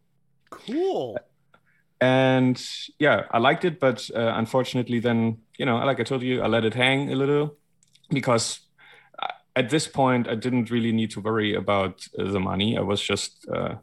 Cool. 0.49 1.17
And 2.01 2.61
yeah, 2.99 3.23
I 3.31 3.39
liked 3.39 3.65
it, 3.65 3.79
but 3.79 4.09
uh, 4.15 4.33
unfortunately, 4.35 4.99
then 4.99 5.39
you 5.57 5.65
know, 5.65 5.77
like 5.77 5.99
I 5.99 6.03
told 6.03 6.21
you, 6.21 6.41
I 6.41 6.47
let 6.47 6.65
it 6.65 6.73
hang 6.73 7.11
a 7.11 7.15
little 7.15 7.57
because 8.09 8.59
at 9.55 9.69
this 9.69 9.87
point 9.87 10.27
I 10.27 10.35
didn't 10.35 10.69
really 10.69 10.91
need 10.91 11.11
to 11.11 11.21
worry 11.21 11.55
about 11.55 12.05
uh, 12.19 12.29
the 12.29 12.39
money. 12.39 12.77
I 12.77 12.81
was 12.81 13.01
just, 13.01 13.47
uh, 13.47 13.75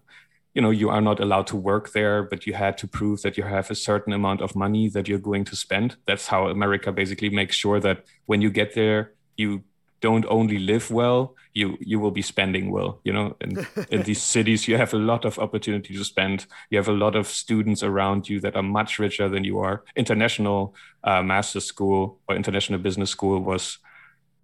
you 0.55 0.61
know, 0.61 0.71
you 0.71 0.91
are 0.91 1.01
not 1.01 1.21
allowed 1.21 1.47
to 1.49 1.57
work 1.57 1.93
there, 1.93 2.23
but 2.23 2.47
you 2.47 2.53
had 2.53 2.77
to 2.79 2.87
prove 2.87 3.23
that 3.23 3.37
you 3.37 3.45
have 3.45 3.71
a 3.71 3.75
certain 3.75 4.13
amount 4.13 4.41
of 4.43 4.55
money 4.55 4.89
that 4.91 5.09
you're 5.09 5.19
going 5.19 5.45
to 5.45 5.57
spend. 5.57 5.97
That's 6.07 6.27
how 6.27 6.49
America 6.49 6.93
basically 6.93 7.31
makes 7.31 7.57
sure 7.57 7.81
that 7.81 8.05
when 8.27 8.43
you 8.43 8.51
get 8.51 8.75
there, 8.75 9.13
you 9.37 9.65
don't 10.03 10.27
only 10.29 10.59
live 10.59 10.91
well 10.91 11.35
you 11.55 11.79
you 11.81 11.99
will 11.99 12.11
be 12.11 12.23
spending 12.23 12.71
well 12.71 13.01
you 13.05 13.13
know? 13.13 13.37
In, 13.41 13.67
in 13.91 14.03
these 14.09 14.23
cities 14.23 14.69
you 14.69 14.77
have 14.77 14.93
a 14.93 14.99
lot 14.99 15.25
of 15.25 15.39
opportunity 15.39 15.95
to 15.97 16.05
spend. 16.05 16.47
You 16.71 16.79
have 16.79 16.89
a 16.89 16.93
lot 17.05 17.15
of 17.17 17.27
students 17.27 17.83
around 17.83 18.29
you 18.29 18.41
that 18.41 18.57
are 18.57 18.63
much 18.63 18.99
richer 18.99 19.29
than 19.29 19.45
you 19.45 19.59
are. 19.61 19.85
International 19.97 20.75
uh, 21.05 21.23
master 21.23 21.61
school 21.61 22.19
or 22.29 22.37
international 22.37 22.81
business 22.81 23.11
school 23.11 23.41
was 23.41 23.79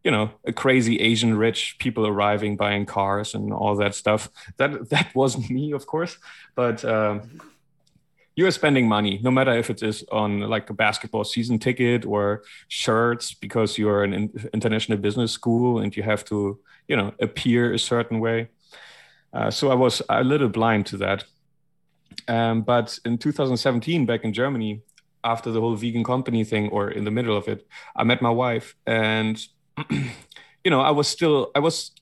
you 0.04 0.10
know 0.10 0.30
a 0.44 0.52
crazy 0.52 1.00
asian 1.00 1.36
rich 1.36 1.76
people 1.78 2.06
arriving 2.06 2.56
buying 2.56 2.86
cars 2.86 3.34
and 3.34 3.52
all 3.52 3.74
that 3.76 3.94
stuff 3.94 4.30
that 4.56 4.88
that 4.90 5.14
wasn't 5.14 5.50
me 5.50 5.72
of 5.72 5.86
course 5.86 6.18
but 6.54 6.84
um, 6.84 7.22
you're 8.38 8.52
spending 8.52 8.86
money, 8.86 9.18
no 9.20 9.32
matter 9.32 9.50
if 9.50 9.68
it 9.68 9.82
is 9.82 10.04
on 10.12 10.42
like 10.42 10.70
a 10.70 10.72
basketball 10.72 11.24
season 11.24 11.58
ticket 11.58 12.06
or 12.06 12.44
shirts, 12.68 13.34
because 13.34 13.76
you're 13.76 14.04
an 14.04 14.30
international 14.54 14.96
business 14.96 15.32
school 15.32 15.80
and 15.80 15.96
you 15.96 16.04
have 16.04 16.24
to, 16.26 16.56
you 16.86 16.96
know, 16.96 17.12
appear 17.18 17.74
a 17.74 17.78
certain 17.80 18.20
way. 18.20 18.48
Uh, 19.32 19.50
so 19.50 19.72
I 19.72 19.74
was 19.74 20.02
a 20.08 20.22
little 20.22 20.48
blind 20.48 20.86
to 20.86 20.96
that. 20.98 21.24
Um, 22.28 22.62
but 22.62 22.96
in 23.04 23.18
2017, 23.18 24.06
back 24.06 24.22
in 24.22 24.32
Germany, 24.32 24.82
after 25.24 25.50
the 25.50 25.60
whole 25.60 25.74
vegan 25.74 26.04
company 26.04 26.44
thing, 26.44 26.68
or 26.68 26.92
in 26.92 27.02
the 27.02 27.10
middle 27.10 27.36
of 27.36 27.48
it, 27.48 27.66
I 27.96 28.04
met 28.04 28.22
my 28.22 28.30
wife, 28.30 28.76
and 28.86 29.36
you 30.64 30.70
know, 30.70 30.80
I 30.80 30.90
was 30.90 31.08
still, 31.08 31.50
I 31.54 31.60
was, 31.60 31.92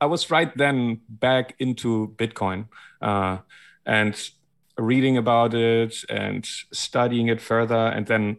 I 0.00 0.06
was 0.06 0.30
right 0.30 0.54
then 0.56 1.00
back 1.08 1.54
into 1.58 2.14
Bitcoin, 2.16 2.66
uh, 3.00 3.38
and 3.86 4.30
reading 4.76 5.16
about 5.16 5.54
it 5.54 5.94
and 6.08 6.44
studying 6.72 7.28
it 7.28 7.40
further. 7.40 7.76
And 7.76 8.06
then 8.06 8.38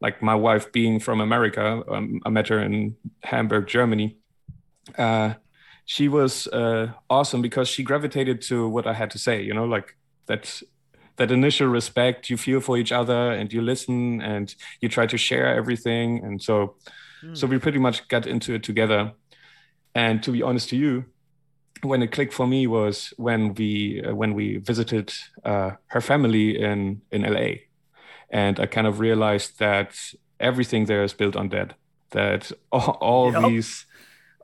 like 0.00 0.22
my 0.22 0.34
wife 0.34 0.70
being 0.72 1.00
from 1.00 1.20
america 1.20 1.82
um, 1.88 2.20
i 2.26 2.28
met 2.28 2.48
her 2.48 2.60
in 2.60 2.94
hamburg 3.22 3.66
germany. 3.66 4.18
Uh, 4.98 5.32
she 5.86 6.08
was 6.08 6.46
uh, 6.48 6.88
awesome 7.08 7.40
because 7.40 7.68
she 7.68 7.82
gravitated 7.82 8.42
to 8.42 8.68
what 8.68 8.86
i 8.86 8.92
had 8.92 9.10
to 9.10 9.18
say 9.18 9.40
you 9.40 9.54
know 9.54 9.64
like 9.64 9.96
that 10.26 10.62
that 11.16 11.30
initial 11.30 11.68
respect 11.68 12.28
you 12.28 12.36
feel 12.36 12.60
for 12.60 12.76
each 12.76 12.92
other 12.92 13.30
and 13.32 13.52
you 13.52 13.62
listen 13.62 14.20
and 14.20 14.54
you 14.80 14.88
try 14.88 15.06
to 15.06 15.16
share 15.16 15.46
everything. 15.46 16.24
And 16.24 16.42
so 16.42 16.74
mm. 17.24 17.36
so 17.36 17.46
we 17.46 17.58
pretty 17.58 17.78
much 17.78 18.06
got 18.08 18.26
into 18.26 18.54
it 18.54 18.62
together 18.62 19.12
and 19.94 20.22
to 20.22 20.30
be 20.30 20.42
honest 20.42 20.68
to 20.68 20.76
you 20.76 21.04
when 21.84 22.02
it 22.02 22.12
clicked 22.12 22.32
for 22.32 22.46
me 22.46 22.66
was 22.66 23.12
when 23.16 23.54
we 23.54 24.02
uh, 24.02 24.14
when 24.14 24.34
we 24.34 24.56
visited 24.58 25.12
uh, 25.44 25.72
her 25.86 26.00
family 26.00 26.60
in 26.60 27.02
in 27.10 27.22
LA, 27.22 27.64
and 28.30 28.58
I 28.58 28.66
kind 28.66 28.86
of 28.86 29.00
realized 29.00 29.58
that 29.58 29.96
everything 30.40 30.86
there 30.86 31.04
is 31.04 31.12
built 31.12 31.36
on 31.36 31.48
debt. 31.48 31.74
That 32.10 32.50
all, 32.72 32.98
all 33.00 33.32
yep. 33.32 33.42
these 33.44 33.86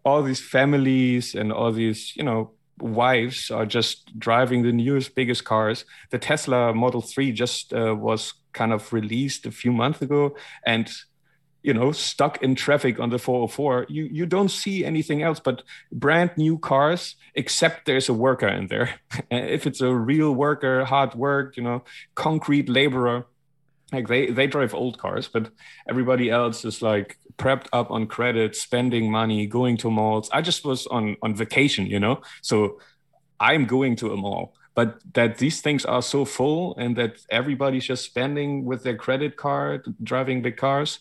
all 0.04 0.22
these 0.22 0.40
families 0.40 1.34
and 1.34 1.52
all 1.52 1.72
these 1.72 2.14
you 2.16 2.22
know 2.22 2.50
wives 2.78 3.50
are 3.50 3.66
just 3.66 4.18
driving 4.18 4.62
the 4.62 4.72
newest 4.72 5.14
biggest 5.14 5.44
cars 5.44 5.84
the 6.08 6.18
tesla 6.18 6.72
model 6.72 7.02
3 7.02 7.30
just 7.30 7.74
uh, 7.74 7.94
was 7.94 8.32
kind 8.54 8.72
of 8.72 8.90
released 8.90 9.44
a 9.44 9.50
few 9.50 9.70
months 9.70 10.00
ago 10.00 10.34
and 10.64 10.90
you 11.62 11.74
know 11.74 11.92
stuck 11.92 12.42
in 12.42 12.54
traffic 12.54 12.98
on 12.98 13.10
the 13.10 13.18
404 13.18 13.86
you 13.88 14.04
you 14.04 14.26
don't 14.26 14.50
see 14.50 14.84
anything 14.84 15.22
else 15.22 15.40
but 15.40 15.62
brand 15.92 16.30
new 16.36 16.58
cars 16.58 17.16
except 17.34 17.86
there's 17.86 18.08
a 18.08 18.14
worker 18.14 18.48
in 18.48 18.66
there. 18.68 19.00
If 19.30 19.66
it's 19.66 19.80
a 19.80 19.94
real 19.94 20.32
worker 20.32 20.84
hard 20.84 21.14
work 21.14 21.56
you 21.56 21.62
know 21.62 21.84
concrete 22.14 22.68
laborer 22.68 23.26
like 23.92 24.08
they 24.08 24.30
they 24.30 24.46
drive 24.46 24.74
old 24.74 24.98
cars 24.98 25.28
but 25.28 25.50
everybody 25.88 26.30
else 26.30 26.64
is 26.64 26.82
like 26.82 27.18
prepped 27.36 27.66
up 27.72 27.90
on 27.90 28.06
credit 28.06 28.54
spending 28.56 29.10
money 29.10 29.46
going 29.46 29.76
to 29.78 29.90
malls. 29.90 30.30
I 30.32 30.42
just 30.42 30.64
was 30.64 30.86
on 30.86 31.16
on 31.22 31.34
vacation 31.34 31.86
you 31.86 32.00
know? 32.00 32.22
So 32.42 32.80
i'm 33.38 33.64
going 33.64 33.96
to 33.96 34.12
a 34.12 34.16
mall 34.16 34.54
but 34.74 35.00
that 35.14 35.38
these 35.38 35.60
things 35.60 35.84
are 35.84 36.02
so 36.02 36.24
full 36.24 36.76
and 36.76 36.96
that 36.96 37.18
everybody's 37.28 37.84
just 37.84 38.04
spending 38.04 38.64
with 38.64 38.82
their 38.82 38.96
credit 38.96 39.36
card 39.36 39.94
driving 40.02 40.42
big 40.42 40.56
cars 40.56 41.00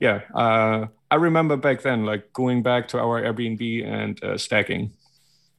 yeah 0.00 0.20
uh, 0.34 0.86
i 1.10 1.14
remember 1.14 1.56
back 1.56 1.82
then 1.82 2.04
like 2.04 2.32
going 2.32 2.62
back 2.62 2.88
to 2.88 2.98
our 2.98 3.22
airbnb 3.22 3.86
and 3.86 4.22
uh, 4.22 4.36
stacking. 4.36 4.92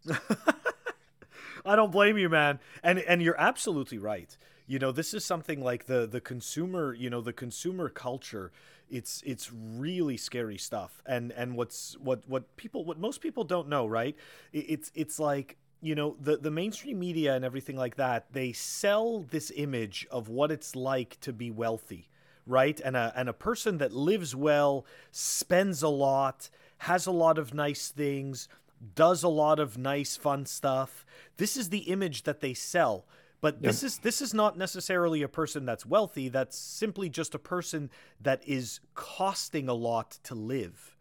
I 1.65 1.75
don't 1.75 1.91
blame 1.91 2.17
you 2.17 2.29
man. 2.29 2.59
And 2.81 2.99
and 2.99 3.21
you're 3.21 3.39
absolutely 3.39 3.97
right. 3.97 4.35
You 4.67 4.79
know 4.79 4.91
this 4.91 5.13
is 5.13 5.25
something 5.25 5.61
like 5.61 5.85
the 5.85 6.07
the 6.07 6.21
consumer 6.21 6.93
you 6.93 7.09
know 7.09 7.21
the 7.21 7.33
consumer 7.33 7.89
culture 7.89 8.51
it's 8.89 9.21
it's 9.25 9.51
really 9.51 10.15
scary 10.15 10.57
stuff. 10.57 11.01
And 11.05 11.31
and 11.33 11.55
what's 11.57 11.97
what 11.99 12.23
what 12.27 12.55
people 12.55 12.85
what 12.85 12.99
most 12.99 13.21
people 13.21 13.43
don't 13.43 13.67
know 13.67 13.85
right? 13.85 14.15
It's 14.53 14.91
it's 14.95 15.19
like 15.19 15.57
you 15.81 15.93
know 15.93 16.15
the 16.21 16.37
the 16.37 16.51
mainstream 16.51 16.99
media 16.99 17.35
and 17.35 17.43
everything 17.43 17.75
like 17.75 17.97
that 17.97 18.31
they 18.31 18.51
sell 18.51 19.25
this 19.29 19.51
image 19.55 20.07
of 20.09 20.29
what 20.29 20.51
it's 20.51 20.75
like 20.75 21.19
to 21.19 21.31
be 21.31 21.51
wealthy 21.51 22.09
right 22.47 22.79
and 22.83 22.95
a 22.95 23.13
and 23.15 23.29
a 23.29 23.33
person 23.33 23.77
that 23.77 23.91
lives 23.93 24.35
well 24.35 24.85
spends 25.11 25.83
a 25.83 25.87
lot 25.87 26.49
has 26.79 27.05
a 27.05 27.11
lot 27.11 27.37
of 27.37 27.53
nice 27.53 27.89
things 27.89 28.47
does 28.95 29.23
a 29.23 29.27
lot 29.27 29.59
of 29.59 29.77
nice 29.77 30.15
fun 30.15 30.45
stuff 30.45 31.05
this 31.37 31.57
is 31.57 31.69
the 31.69 31.79
image 31.79 32.23
that 32.23 32.41
they 32.41 32.53
sell 32.53 33.05
but 33.39 33.61
this 33.61 33.83
is 33.83 33.99
this 33.99 34.21
is 34.21 34.33
not 34.33 34.57
necessarily 34.57 35.21
a 35.21 35.27
person 35.27 35.65
that's 35.65 35.85
wealthy. 35.85 36.27
That's 36.29 36.57
simply 36.57 37.07
just 37.09 37.35
a 37.35 37.39
person 37.39 37.89
that 38.19 38.41
is 38.47 38.79
costing 38.95 39.69
a 39.69 39.73
lot 39.73 40.17
to 40.23 40.35
live. 40.35 40.95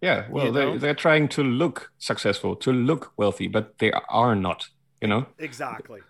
Yeah, 0.00 0.26
well, 0.30 0.46
you 0.46 0.52
know? 0.52 0.72
they 0.72 0.78
they're 0.78 0.94
trying 0.94 1.28
to 1.28 1.42
look 1.42 1.92
successful, 1.98 2.56
to 2.56 2.72
look 2.72 3.12
wealthy, 3.16 3.48
but 3.48 3.78
they 3.78 3.92
are 4.08 4.34
not. 4.34 4.68
You 5.02 5.08
know 5.08 5.26
exactly. 5.38 6.00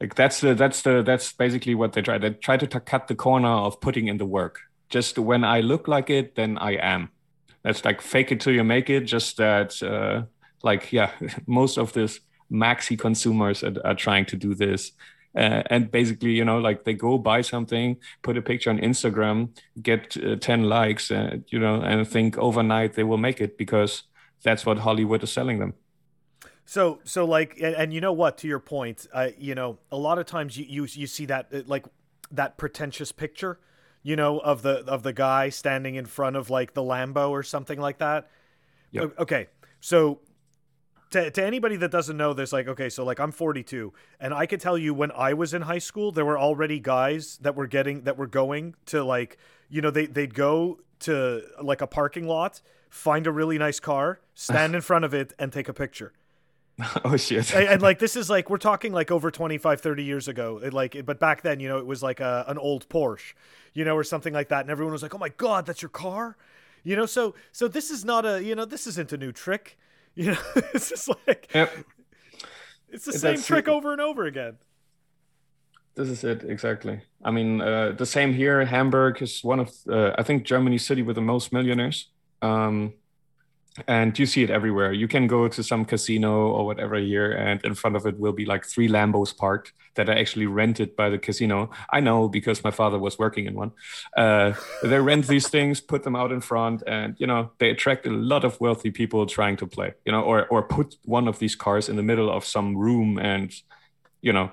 Like 0.00 0.14
that's 0.14 0.40
the 0.40 0.54
that's 0.54 0.82
the 0.82 1.02
that's 1.02 1.32
basically 1.32 1.74
what 1.74 1.92
they 1.92 2.02
try. 2.02 2.18
They 2.18 2.30
try 2.30 2.56
to 2.56 2.80
cut 2.80 3.08
the 3.08 3.14
corner 3.14 3.48
of 3.48 3.80
putting 3.80 4.08
in 4.08 4.18
the 4.18 4.26
work. 4.26 4.60
Just 4.88 5.18
when 5.18 5.42
I 5.42 5.60
look 5.60 5.88
like 5.88 6.10
it, 6.10 6.34
then 6.34 6.58
I 6.58 6.72
am. 6.72 7.10
That's 7.62 7.84
like 7.84 8.00
fake 8.00 8.30
it 8.30 8.40
till 8.40 8.52
you 8.52 8.62
make 8.62 8.90
it. 8.90 9.00
Just 9.00 9.38
that, 9.38 9.82
uh, 9.82 10.26
like 10.62 10.92
yeah, 10.92 11.10
most 11.46 11.78
of 11.78 11.92
this 11.92 12.20
maxi 12.52 12.98
consumers 12.98 13.64
are, 13.64 13.74
are 13.84 13.94
trying 13.94 14.26
to 14.26 14.36
do 14.36 14.54
this. 14.54 14.92
Uh, 15.36 15.62
and 15.68 15.90
basically, 15.90 16.30
you 16.30 16.44
know, 16.44 16.58
like 16.58 16.84
they 16.84 16.94
go 16.94 17.18
buy 17.18 17.42
something, 17.42 17.96
put 18.22 18.38
a 18.38 18.42
picture 18.42 18.70
on 18.70 18.78
Instagram, 18.78 19.50
get 19.82 20.16
uh, 20.16 20.36
10 20.36 20.64
likes, 20.64 21.10
uh, 21.10 21.36
you 21.48 21.58
know, 21.58 21.82
and 21.82 22.08
think 22.08 22.38
overnight 22.38 22.94
they 22.94 23.04
will 23.04 23.18
make 23.18 23.40
it 23.42 23.58
because 23.58 24.04
that's 24.42 24.64
what 24.64 24.78
Hollywood 24.78 25.22
is 25.22 25.30
selling 25.30 25.58
them. 25.58 25.74
So, 26.66 26.98
so 27.04 27.24
like, 27.24 27.56
and, 27.60 27.74
and 27.76 27.94
you 27.94 28.00
know 28.00 28.12
what? 28.12 28.38
To 28.38 28.48
your 28.48 28.58
point, 28.58 29.06
uh, 29.12 29.28
you 29.38 29.54
know, 29.54 29.78
a 29.90 29.96
lot 29.96 30.18
of 30.18 30.26
times 30.26 30.58
you 30.58 30.66
you, 30.68 30.88
you 30.92 31.06
see 31.06 31.24
that 31.26 31.46
uh, 31.54 31.62
like 31.66 31.86
that 32.32 32.58
pretentious 32.58 33.12
picture, 33.12 33.60
you 34.02 34.16
know, 34.16 34.40
of 34.40 34.62
the 34.62 34.84
of 34.86 35.04
the 35.04 35.12
guy 35.12 35.48
standing 35.48 35.94
in 35.94 36.06
front 36.06 36.34
of 36.34 36.50
like 36.50 36.74
the 36.74 36.82
Lambo 36.82 37.30
or 37.30 37.44
something 37.44 37.80
like 37.80 37.98
that. 37.98 38.28
Yep. 38.90 39.14
Okay, 39.20 39.46
so 39.80 40.20
to, 41.10 41.30
to 41.30 41.44
anybody 41.44 41.76
that 41.76 41.90
doesn't 41.90 42.16
know 42.16 42.32
this, 42.32 42.52
like, 42.52 42.66
okay, 42.66 42.88
so 42.88 43.04
like 43.04 43.20
I'm 43.20 43.30
42, 43.30 43.92
and 44.18 44.34
I 44.34 44.46
could 44.46 44.60
tell 44.60 44.76
you 44.76 44.92
when 44.92 45.12
I 45.12 45.34
was 45.34 45.54
in 45.54 45.62
high 45.62 45.78
school, 45.78 46.10
there 46.10 46.24
were 46.24 46.38
already 46.38 46.80
guys 46.80 47.38
that 47.42 47.54
were 47.54 47.68
getting 47.68 48.02
that 48.02 48.16
were 48.16 48.26
going 48.26 48.74
to 48.86 49.04
like, 49.04 49.38
you 49.68 49.80
know, 49.80 49.90
they 49.90 50.06
they'd 50.06 50.34
go 50.34 50.80
to 51.00 51.42
like 51.62 51.80
a 51.80 51.86
parking 51.86 52.26
lot, 52.26 52.60
find 52.90 53.26
a 53.28 53.32
really 53.32 53.58
nice 53.58 53.78
car, 53.78 54.20
stand 54.34 54.74
in 54.78 54.80
front 54.80 55.04
of 55.04 55.14
it, 55.14 55.32
and 55.38 55.52
take 55.52 55.68
a 55.68 55.74
picture. 55.74 56.12
oh 57.04 57.16
shit! 57.16 57.54
and, 57.54 57.68
and, 57.68 57.82
like 57.82 57.98
this 57.98 58.16
is 58.16 58.28
like 58.28 58.50
we're 58.50 58.58
talking 58.58 58.92
like 58.92 59.10
over 59.10 59.30
25, 59.30 59.80
30 59.80 60.04
years 60.04 60.28
ago. 60.28 60.60
It, 60.62 60.74
like, 60.74 61.04
but 61.06 61.18
back 61.18 61.42
then, 61.42 61.58
you 61.58 61.68
know, 61.68 61.78
it 61.78 61.86
was 61.86 62.02
like 62.02 62.20
a, 62.20 62.44
an 62.48 62.58
old 62.58 62.88
Porsche, 62.88 63.32
you 63.72 63.84
know, 63.84 63.96
or 63.96 64.04
something 64.04 64.34
like 64.34 64.48
that, 64.50 64.60
and 64.60 64.70
everyone 64.70 64.92
was 64.92 65.02
like, 65.02 65.14
"Oh 65.14 65.18
my 65.18 65.30
god, 65.30 65.64
that's 65.66 65.80
your 65.80 65.88
car." 65.88 66.36
You 66.84 66.94
know, 66.94 67.06
so 67.06 67.34
so 67.50 67.66
this 67.66 67.90
is 67.90 68.04
not 68.04 68.26
a 68.26 68.44
you 68.44 68.54
know 68.54 68.64
this 68.64 68.86
isn't 68.86 69.12
a 69.12 69.16
new 69.16 69.32
trick 69.32 69.78
You 70.16 70.30
know, 70.32 70.38
it's 70.72 70.88
just 70.88 71.10
like 71.26 71.50
yep. 71.54 71.70
it's 72.88 73.04
the 73.04 73.12
same 73.12 73.38
trick 73.38 73.68
it. 73.68 73.70
over 73.70 73.92
and 73.92 74.00
over 74.00 74.24
again. 74.24 74.56
This 75.94 76.08
is 76.08 76.24
it 76.24 76.42
exactly. 76.42 77.02
I 77.22 77.30
mean, 77.30 77.60
uh, 77.60 77.92
the 77.92 78.06
same 78.06 78.32
here. 78.32 78.64
Hamburg 78.64 79.20
is 79.20 79.44
one 79.44 79.60
of, 79.60 79.70
uh, 79.86 80.12
I 80.16 80.22
think, 80.22 80.44
Germany's 80.44 80.86
city 80.86 81.02
with 81.02 81.16
the 81.16 81.22
most 81.22 81.52
millionaires. 81.52 82.08
Um, 82.40 82.94
and 83.86 84.18
you 84.18 84.26
see 84.26 84.42
it 84.42 84.50
everywhere. 84.50 84.92
You 84.92 85.08
can 85.08 85.26
go 85.26 85.48
to 85.48 85.62
some 85.62 85.84
casino 85.84 86.48
or 86.48 86.66
whatever 86.66 86.96
here, 86.96 87.32
and 87.32 87.62
in 87.64 87.74
front 87.74 87.96
of 87.96 88.06
it 88.06 88.18
will 88.18 88.32
be 88.32 88.44
like 88.44 88.64
three 88.64 88.88
Lambos 88.88 89.36
parked 89.36 89.72
that 89.94 90.08
are 90.08 90.16
actually 90.16 90.46
rented 90.46 90.96
by 90.96 91.08
the 91.10 91.18
casino. 91.18 91.70
I 91.92 92.00
know 92.00 92.28
because 92.28 92.64
my 92.64 92.70
father 92.70 92.98
was 92.98 93.18
working 93.18 93.46
in 93.46 93.54
one. 93.54 93.72
Uh, 94.16 94.54
they 94.82 94.98
rent 95.00 95.26
these 95.26 95.48
things, 95.48 95.80
put 95.80 96.02
them 96.02 96.16
out 96.16 96.32
in 96.32 96.40
front, 96.40 96.82
and 96.86 97.16
you 97.18 97.26
know 97.26 97.50
they 97.58 97.70
attract 97.70 98.06
a 98.06 98.10
lot 98.10 98.44
of 98.44 98.60
wealthy 98.60 98.90
people 98.90 99.26
trying 99.26 99.56
to 99.58 99.66
play. 99.66 99.94
You 100.04 100.12
know, 100.12 100.22
or 100.22 100.46
or 100.46 100.62
put 100.62 100.96
one 101.04 101.28
of 101.28 101.38
these 101.38 101.54
cars 101.54 101.88
in 101.88 101.96
the 101.96 102.02
middle 102.02 102.30
of 102.30 102.44
some 102.44 102.76
room, 102.76 103.18
and 103.18 103.52
you 104.22 104.32
know, 104.32 104.50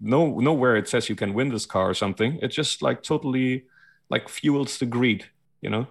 no 0.00 0.40
nowhere 0.40 0.76
it 0.76 0.88
says 0.88 1.08
you 1.08 1.16
can 1.16 1.34
win 1.34 1.50
this 1.50 1.66
car 1.66 1.90
or 1.90 1.94
something. 1.94 2.38
It 2.42 2.48
just 2.48 2.82
like 2.82 3.02
totally 3.02 3.64
like 4.10 4.28
fuels 4.28 4.78
the 4.78 4.86
greed. 4.86 5.26
You 5.60 5.70
know. 5.70 5.86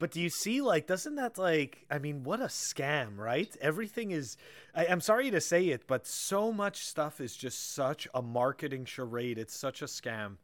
But 0.00 0.12
do 0.12 0.20
you 0.20 0.30
see, 0.30 0.62
like, 0.62 0.86
doesn't 0.86 1.16
that, 1.16 1.36
like, 1.36 1.84
I 1.90 1.98
mean, 1.98 2.24
what 2.24 2.40
a 2.40 2.46
scam, 2.46 3.18
right? 3.18 3.54
Everything 3.60 4.12
is, 4.12 4.38
I, 4.74 4.86
am 4.86 5.02
sorry 5.02 5.30
to 5.30 5.42
say 5.42 5.68
it, 5.68 5.86
but 5.86 6.06
so 6.06 6.50
much 6.50 6.86
stuff 6.86 7.20
is 7.20 7.36
just 7.36 7.74
such 7.74 8.08
a 8.14 8.22
marketing 8.22 8.86
charade. 8.86 9.36
It's 9.36 9.54
such 9.54 9.82
a 9.82 9.84
scam. 9.84 10.38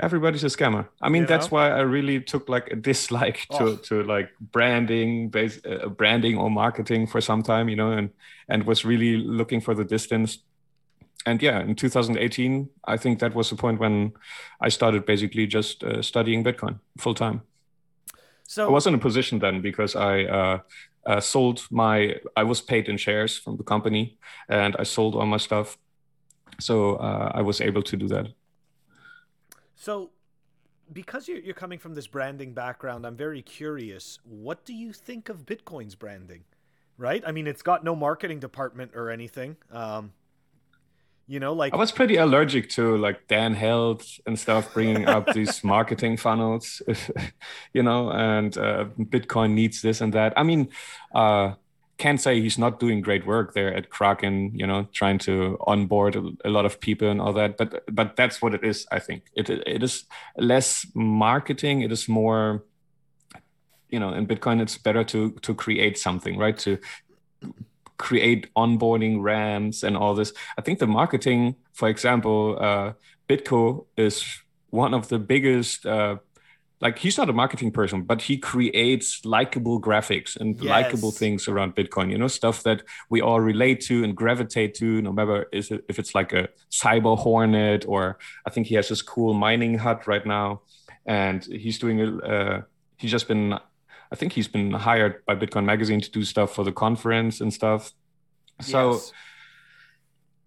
Everybody's 0.00 0.44
a 0.44 0.48
scammer. 0.48 0.86
I 1.00 1.08
mean, 1.08 1.22
you 1.22 1.28
that's 1.28 1.46
know? 1.46 1.56
why 1.56 1.70
I 1.70 1.80
really 1.80 2.20
took 2.20 2.46
like 2.50 2.68
a 2.72 2.76
dislike 2.76 3.46
to, 3.52 3.62
oh. 3.62 3.76
to 3.76 4.02
like 4.02 4.30
branding, 4.38 5.30
base, 5.30 5.58
uh, 5.64 5.88
branding 5.88 6.36
or 6.36 6.50
marketing 6.50 7.06
for 7.06 7.22
some 7.22 7.42
time, 7.42 7.70
you 7.70 7.76
know, 7.76 7.90
and 7.92 8.10
and 8.48 8.64
was 8.64 8.84
really 8.84 9.16
looking 9.16 9.62
for 9.62 9.74
the 9.74 9.84
distance. 9.84 10.38
And 11.24 11.40
yeah, 11.40 11.60
in 11.60 11.74
2018, 11.74 12.68
I 12.84 12.96
think 12.98 13.20
that 13.20 13.34
was 13.34 13.48
the 13.48 13.56
point 13.56 13.80
when 13.80 14.12
I 14.60 14.68
started 14.68 15.06
basically 15.06 15.46
just 15.46 15.84
uh, 15.84 16.02
studying 16.02 16.44
Bitcoin 16.44 16.80
full 16.98 17.14
time. 17.14 17.42
So 18.46 18.66
I 18.66 18.70
was 18.70 18.86
in 18.86 18.94
a 18.94 18.98
position 18.98 19.38
then 19.38 19.60
because 19.60 19.96
I 19.96 20.24
uh, 20.24 20.58
uh, 21.06 21.20
sold 21.20 21.66
my. 21.70 22.16
I 22.36 22.44
was 22.44 22.60
paid 22.60 22.88
in 22.88 22.96
shares 22.96 23.36
from 23.38 23.56
the 23.56 23.64
company, 23.64 24.18
and 24.48 24.76
I 24.78 24.84
sold 24.84 25.14
all 25.14 25.26
my 25.26 25.38
stuff, 25.38 25.78
so 26.60 26.96
uh, 26.96 27.32
I 27.34 27.42
was 27.42 27.60
able 27.60 27.82
to 27.82 27.96
do 27.96 28.08
that. 28.08 28.28
So, 29.76 30.10
because 30.92 31.28
you're, 31.28 31.40
you're 31.40 31.54
coming 31.54 31.78
from 31.78 31.94
this 31.94 32.06
branding 32.06 32.54
background, 32.54 33.06
I'm 33.06 33.16
very 33.16 33.42
curious. 33.42 34.18
What 34.24 34.64
do 34.64 34.72
you 34.72 34.92
think 34.92 35.28
of 35.28 35.46
Bitcoin's 35.46 35.94
branding? 35.94 36.44
Right? 36.96 37.24
I 37.26 37.32
mean, 37.32 37.46
it's 37.46 37.62
got 37.62 37.82
no 37.82 37.96
marketing 37.96 38.38
department 38.38 38.92
or 38.94 39.10
anything. 39.10 39.56
Um, 39.72 40.12
you 41.26 41.40
know, 41.40 41.52
like 41.52 41.72
I 41.72 41.76
was 41.76 41.92
pretty 41.92 42.16
allergic 42.16 42.68
to 42.70 42.96
like 42.98 43.28
Dan 43.28 43.54
Held 43.54 44.02
and 44.26 44.38
stuff 44.38 44.72
bringing 44.74 45.06
up 45.06 45.26
these 45.34 45.64
marketing 45.64 46.16
funnels, 46.16 46.82
you 47.72 47.82
know, 47.82 48.10
and 48.10 48.56
uh, 48.58 48.86
Bitcoin 48.98 49.52
needs 49.52 49.80
this 49.80 50.00
and 50.00 50.12
that. 50.12 50.34
I 50.36 50.42
mean, 50.42 50.68
uh, 51.14 51.54
can't 51.96 52.20
say 52.20 52.40
he's 52.40 52.58
not 52.58 52.80
doing 52.80 53.00
great 53.00 53.24
work 53.26 53.54
there 53.54 53.72
at 53.72 53.88
Kraken, 53.88 54.50
you 54.54 54.66
know, 54.66 54.88
trying 54.92 55.18
to 55.18 55.56
onboard 55.66 56.16
a, 56.16 56.30
a, 56.44 56.50
lot 56.50 56.66
of 56.66 56.80
people 56.80 57.08
and 57.08 57.20
all 57.20 57.32
that. 57.34 57.56
But 57.56 57.84
but 57.90 58.16
that's 58.16 58.42
what 58.42 58.54
it 58.54 58.64
is. 58.64 58.86
I 58.90 58.98
think 58.98 59.24
it 59.34 59.48
it 59.48 59.82
is 59.82 60.04
less 60.36 60.86
marketing. 60.94 61.82
It 61.82 61.92
is 61.92 62.08
more, 62.08 62.64
you 63.88 64.00
know, 64.00 64.12
in 64.12 64.26
Bitcoin, 64.26 64.60
it's 64.60 64.76
better 64.76 65.04
to 65.04 65.30
to 65.42 65.54
create 65.54 65.96
something, 65.96 66.36
right? 66.36 66.58
To 66.58 66.78
create 67.96 68.52
onboarding 68.54 69.22
ramps 69.22 69.82
and 69.82 69.96
all 69.96 70.14
this. 70.14 70.32
I 70.58 70.62
think 70.62 70.78
the 70.78 70.86
marketing, 70.86 71.56
for 71.72 71.88
example, 71.88 72.56
uh, 72.60 72.92
Bitko 73.28 73.86
is 73.96 74.24
one 74.70 74.94
of 74.94 75.08
the 75.08 75.18
biggest. 75.18 75.86
Uh, 75.86 76.16
like 76.80 76.98
he's 76.98 77.16
not 77.16 77.30
a 77.30 77.32
marketing 77.32 77.70
person, 77.70 78.02
but 78.02 78.20
he 78.20 78.36
creates 78.36 79.24
likable 79.24 79.80
graphics 79.80 80.36
and 80.36 80.56
yes. 80.60 80.68
likable 80.68 81.12
things 81.12 81.48
around 81.48 81.74
Bitcoin. 81.74 82.10
You 82.10 82.18
know, 82.18 82.28
stuff 82.28 82.62
that 82.64 82.82
we 83.08 83.22
all 83.22 83.40
relate 83.40 83.80
to 83.82 84.04
and 84.04 84.14
gravitate 84.14 84.74
to, 84.74 85.00
no 85.00 85.12
matter 85.12 85.46
is 85.50 85.70
it, 85.70 85.84
if 85.88 85.98
it's 85.98 86.14
like 86.14 86.32
a 86.34 86.48
cyber 86.70 87.16
hornet 87.16 87.86
or 87.88 88.18
I 88.44 88.50
think 88.50 88.66
he 88.66 88.74
has 88.74 88.88
this 88.88 89.00
cool 89.00 89.32
mining 89.32 89.78
hut 89.78 90.06
right 90.06 90.26
now, 90.26 90.62
and 91.06 91.42
he's 91.44 91.78
doing 91.78 92.00
a. 92.00 92.18
Uh, 92.18 92.62
he's 92.98 93.10
just 93.10 93.28
been 93.28 93.58
I 94.14 94.16
think 94.16 94.32
he's 94.32 94.46
been 94.46 94.70
hired 94.70 95.26
by 95.26 95.34
Bitcoin 95.34 95.64
Magazine 95.64 96.00
to 96.00 96.08
do 96.08 96.22
stuff 96.24 96.54
for 96.54 96.62
the 96.62 96.70
conference 96.70 97.40
and 97.40 97.52
stuff. 97.52 97.92
So 98.60 98.92
yes. 98.92 99.12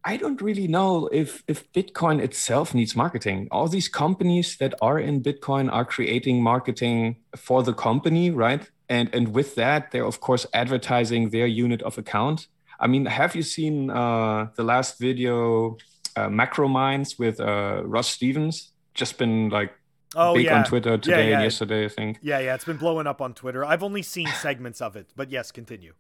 I 0.06 0.16
don't 0.16 0.42
really 0.42 0.70
know 0.70 1.10
if 1.12 1.44
if 1.50 1.70
Bitcoin 1.74 2.22
itself 2.22 2.74
needs 2.74 2.96
marketing. 2.96 3.50
All 3.52 3.68
these 3.68 3.90
companies 3.90 4.56
that 4.62 4.74
are 4.82 4.98
in 4.98 5.22
Bitcoin 5.22 5.66
are 5.70 5.84
creating 5.84 6.42
marketing 6.42 7.18
for 7.36 7.62
the 7.62 7.74
company, 7.74 8.32
right? 8.32 8.64
And 8.88 9.14
and 9.14 9.36
with 9.38 9.56
that, 9.56 9.92
they're 9.92 10.10
of 10.14 10.22
course 10.22 10.48
advertising 10.54 11.32
their 11.32 11.48
unit 11.66 11.82
of 11.82 11.98
account. 11.98 12.48
I 12.80 12.88
mean, 12.88 13.06
have 13.06 13.36
you 13.36 13.44
seen 13.44 13.90
uh, 13.90 14.48
the 14.56 14.64
last 14.64 14.98
video, 14.98 15.76
uh, 16.16 16.30
Macro 16.30 16.70
Minds 16.70 17.20
with 17.20 17.42
uh, 17.42 17.82
Ross 17.84 18.08
Stevens? 18.08 18.72
Just 18.94 19.18
been 19.18 19.50
like 19.50 19.74
oh, 20.18 20.34
big 20.34 20.46
yeah. 20.46 20.60
on 20.60 20.66
Twitter 20.66 20.98
today 20.98 21.24
yeah, 21.24 21.30
yeah. 21.30 21.34
and 21.36 21.44
yesterday, 21.44 21.86
I 21.86 21.90
think. 21.90 22.20
Yeah, 22.22 22.40
yeah, 22.40 22.56
it's 22.56 22.66
been 22.66 22.78
blowing 22.78 23.08
up 23.08 23.22
on 23.22 23.34
Twitter. 23.34 23.64
I've 23.64 23.84
only 23.84 24.02
seen 24.02 24.28
segments 24.28 24.82
of 24.82 24.96
it, 24.96 25.08
but 25.16 25.30
yes, 25.30 25.52
continue. 25.52 25.94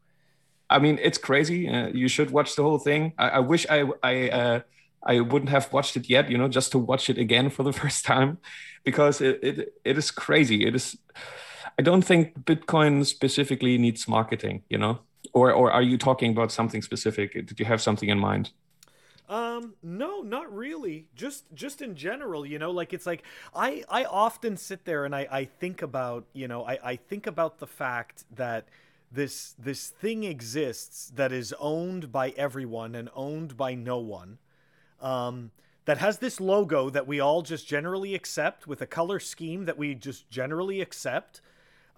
I 0.69 0.79
mean, 0.79 0.99
it's 1.01 1.17
crazy. 1.17 1.69
Uh, 1.69 1.87
you 1.87 2.07
should 2.07 2.31
watch 2.31 2.55
the 2.55 2.63
whole 2.63 2.79
thing. 2.79 3.13
I, 3.17 3.29
I 3.29 3.39
wish 3.39 3.65
I 3.69 3.85
I 4.03 4.29
uh, 4.29 4.59
I 5.03 5.21
wouldn't 5.21 5.49
have 5.49 5.71
watched 5.71 5.95
it 5.95 6.09
yet. 6.09 6.29
You 6.29 6.37
know, 6.37 6.47
just 6.47 6.71
to 6.73 6.79
watch 6.79 7.09
it 7.09 7.17
again 7.17 7.49
for 7.49 7.63
the 7.63 7.73
first 7.81 8.05
time, 8.05 8.39
because 8.83 9.21
it 9.21 9.39
it, 9.41 9.73
it 9.85 9.97
is 9.97 10.11
crazy. 10.11 10.65
It 10.65 10.75
is. 10.75 10.97
I 11.79 11.83
don't 11.83 12.03
think 12.03 12.43
Bitcoin 12.43 13.05
specifically 13.05 13.77
needs 13.77 14.07
marketing. 14.07 14.63
You 14.69 14.79
know, 14.79 14.99
or 15.33 15.51
or 15.51 15.71
are 15.71 15.81
you 15.83 15.97
talking 15.97 16.31
about 16.31 16.51
something 16.51 16.81
specific? 16.81 17.33
Did 17.33 17.59
you 17.59 17.65
have 17.65 17.81
something 17.81 18.09
in 18.09 18.19
mind? 18.19 18.51
Um, 19.29 19.73
no, 19.83 20.21
not 20.21 20.53
really. 20.55 21.07
Just 21.15 21.45
just 21.53 21.81
in 21.81 21.95
general, 21.95 22.45
you 22.45 22.59
know, 22.59 22.71
like 22.71 22.93
it's 22.93 23.05
like 23.05 23.23
I 23.53 23.83
I 23.89 24.05
often 24.05 24.55
sit 24.55 24.85
there 24.85 25.03
and 25.03 25.13
I 25.13 25.27
I 25.29 25.45
think 25.45 25.81
about 25.81 26.25
you 26.33 26.47
know 26.47 26.63
I 26.63 26.79
I 26.83 26.95
think 26.95 27.27
about 27.27 27.59
the 27.59 27.67
fact 27.67 28.23
that 28.35 28.67
this 29.11 29.53
this 29.59 29.89
thing 29.89 30.23
exists 30.23 31.11
that 31.15 31.31
is 31.31 31.53
owned 31.59 32.11
by 32.11 32.29
everyone 32.31 32.95
and 32.95 33.09
owned 33.15 33.57
by 33.57 33.73
no 33.73 33.97
one 33.97 34.37
um, 35.01 35.51
that 35.85 35.97
has 35.97 36.17
this 36.17 36.39
logo 36.39 36.89
that 36.89 37.07
we 37.07 37.19
all 37.19 37.41
just 37.41 37.67
generally 37.67 38.15
accept 38.15 38.67
with 38.67 38.81
a 38.81 38.87
color 38.87 39.19
scheme 39.19 39.65
that 39.65 39.77
we 39.77 39.95
just 39.95 40.29
generally 40.29 40.81
accept. 40.81 41.41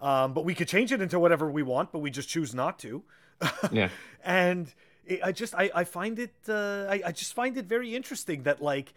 Um, 0.00 0.32
but 0.32 0.44
we 0.46 0.54
could 0.54 0.68
change 0.68 0.92
it 0.92 1.02
into 1.02 1.18
whatever 1.20 1.50
we 1.50 1.62
want 1.62 1.92
but 1.92 1.98
we 1.98 2.10
just 2.10 2.28
choose 2.28 2.54
not 2.54 2.78
to. 2.80 3.02
Yeah. 3.72 3.88
And 4.22 4.72
it, 5.10 5.20
i 5.22 5.32
just 5.32 5.54
I, 5.54 5.70
I 5.74 5.84
find 5.84 6.18
it 6.18 6.34
uh, 6.48 6.86
I, 6.88 7.02
I 7.06 7.12
just 7.12 7.34
find 7.34 7.56
it 7.56 7.66
very 7.66 7.94
interesting 7.94 8.44
that 8.44 8.62
like 8.62 8.94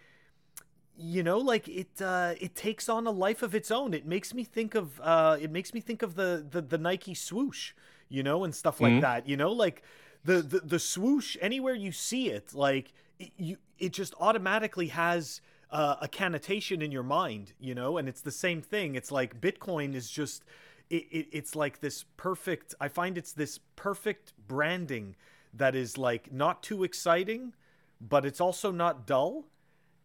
you 0.96 1.22
know 1.22 1.38
like 1.38 1.66
it 1.68 2.00
uh 2.00 2.34
it 2.40 2.54
takes 2.54 2.88
on 2.88 3.06
a 3.06 3.10
life 3.10 3.42
of 3.42 3.54
its 3.54 3.70
own 3.70 3.94
it 3.94 4.06
makes 4.06 4.32
me 4.32 4.44
think 4.44 4.74
of 4.74 5.00
uh 5.00 5.36
it 5.40 5.50
makes 5.50 5.74
me 5.74 5.80
think 5.80 6.02
of 6.02 6.14
the 6.14 6.30
the, 6.48 6.60
the 6.60 6.78
nike 6.78 7.14
swoosh 7.14 7.72
you 8.08 8.22
know, 8.22 8.44
and 8.44 8.54
stuff 8.54 8.80
like 8.80 8.92
mm-hmm. 8.92 9.00
that. 9.00 9.28
You 9.28 9.36
know, 9.36 9.52
like 9.52 9.82
the, 10.24 10.42
the 10.42 10.60
the 10.60 10.78
swoosh 10.78 11.36
anywhere 11.40 11.74
you 11.74 11.92
see 11.92 12.30
it, 12.30 12.54
like 12.54 12.92
it, 13.18 13.32
you 13.36 13.56
it 13.78 13.92
just 13.92 14.14
automatically 14.20 14.88
has 14.88 15.40
uh, 15.70 15.96
a 16.00 16.08
connotation 16.08 16.80
in 16.80 16.92
your 16.92 17.02
mind, 17.02 17.52
you 17.58 17.74
know, 17.74 17.98
and 17.98 18.08
it's 18.08 18.20
the 18.20 18.30
same 18.30 18.62
thing. 18.62 18.94
It's 18.94 19.10
like 19.10 19.40
Bitcoin 19.40 19.94
is 19.94 20.10
just 20.10 20.44
it, 20.90 21.06
it 21.10 21.26
it's 21.32 21.56
like 21.56 21.80
this 21.80 22.04
perfect. 22.16 22.74
I 22.80 22.88
find 22.88 23.18
it's 23.18 23.32
this 23.32 23.58
perfect 23.76 24.32
branding 24.46 25.16
that 25.56 25.74
is 25.74 25.98
like 25.98 26.32
not 26.32 26.62
too 26.62 26.84
exciting, 26.84 27.54
but 28.00 28.24
it's 28.24 28.40
also 28.40 28.70
not 28.70 29.06
dull, 29.06 29.46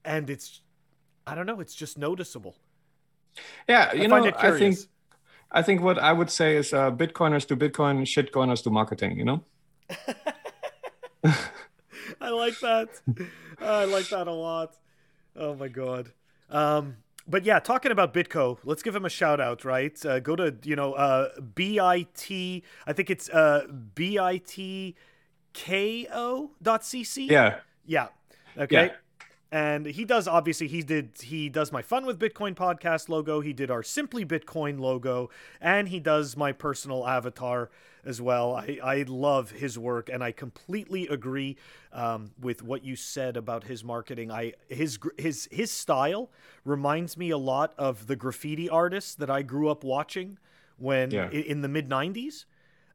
and 0.05 0.29
it's 0.29 0.61
I 1.25 1.35
don't 1.35 1.45
know, 1.45 1.59
it's 1.59 1.75
just 1.75 1.97
noticeable. 1.97 2.55
Yeah, 3.67 3.93
you 3.93 4.03
I 4.03 4.07
know, 4.07 4.31
I 4.37 4.57
think 4.57 4.77
I 5.51 5.61
think 5.61 5.81
what 5.81 5.97
I 5.99 6.13
would 6.13 6.29
say 6.29 6.55
is 6.55 6.73
uh, 6.73 6.91
Bitcoiners 6.91 7.47
do 7.47 7.55
Bitcoin, 7.55 8.01
shitcoiners 8.01 8.63
do 8.63 8.69
marketing. 8.69 9.17
You 9.17 9.25
know. 9.25 9.43
I 12.21 12.29
like 12.29 12.59
that. 12.59 12.89
I 13.59 13.85
like 13.85 14.09
that 14.09 14.27
a 14.27 14.33
lot. 14.33 14.75
Oh 15.35 15.55
my 15.55 15.67
god. 15.67 16.11
Um, 16.49 16.97
but 17.27 17.45
yeah, 17.45 17.59
talking 17.59 17.91
about 17.91 18.13
Bitko, 18.13 18.57
let's 18.63 18.81
give 18.81 18.95
him 18.95 19.05
a 19.05 19.09
shout 19.09 19.39
out, 19.39 19.63
right? 19.63 20.03
Uh, 20.05 20.19
go 20.19 20.35
to 20.35 20.55
you 20.63 20.75
know 20.75 20.93
uh, 20.93 21.29
bit. 21.55 21.79
I 21.79 22.05
think 22.13 23.09
it's 23.09 23.29
uh, 23.29 23.67
bitko 23.95 24.95
dot 25.53 26.81
cc. 26.81 27.29
Yeah. 27.29 27.59
Yeah. 27.85 28.07
Okay. 28.57 28.87
Yeah 28.87 28.91
and 29.51 29.85
he 29.85 30.05
does 30.05 30.27
obviously 30.27 30.67
he 30.67 30.81
did 30.81 31.11
he 31.21 31.49
does 31.49 31.71
my 31.71 31.81
fun 31.81 32.05
with 32.05 32.19
bitcoin 32.19 32.53
podcast 32.53 33.09
logo 33.09 33.41
he 33.41 33.53
did 33.53 33.71
our 33.71 33.81
simply 33.81 34.25
bitcoin 34.25 34.79
logo 34.79 35.29
and 35.59 35.89
he 35.89 35.99
does 35.99 36.37
my 36.37 36.51
personal 36.51 37.07
avatar 37.07 37.69
as 38.05 38.21
well 38.21 38.55
i, 38.55 38.79
I 38.83 39.05
love 39.07 39.51
his 39.51 39.77
work 39.77 40.09
and 40.09 40.23
i 40.23 40.31
completely 40.31 41.07
agree 41.07 41.57
um, 41.91 42.31
with 42.39 42.61
what 42.61 42.83
you 42.83 42.95
said 42.95 43.37
about 43.37 43.63
his 43.63 43.83
marketing 43.83 44.31
i 44.31 44.53
his 44.67 44.99
his 45.17 45.47
his 45.51 45.71
style 45.71 46.29
reminds 46.63 47.17
me 47.17 47.31
a 47.31 47.37
lot 47.37 47.73
of 47.77 48.07
the 48.07 48.15
graffiti 48.15 48.69
artists 48.69 49.15
that 49.15 49.29
i 49.29 49.41
grew 49.41 49.69
up 49.69 49.83
watching 49.83 50.37
when 50.77 51.11
yeah. 51.11 51.29
in, 51.31 51.43
in 51.43 51.61
the 51.61 51.67
mid 51.67 51.89
90s 51.89 52.45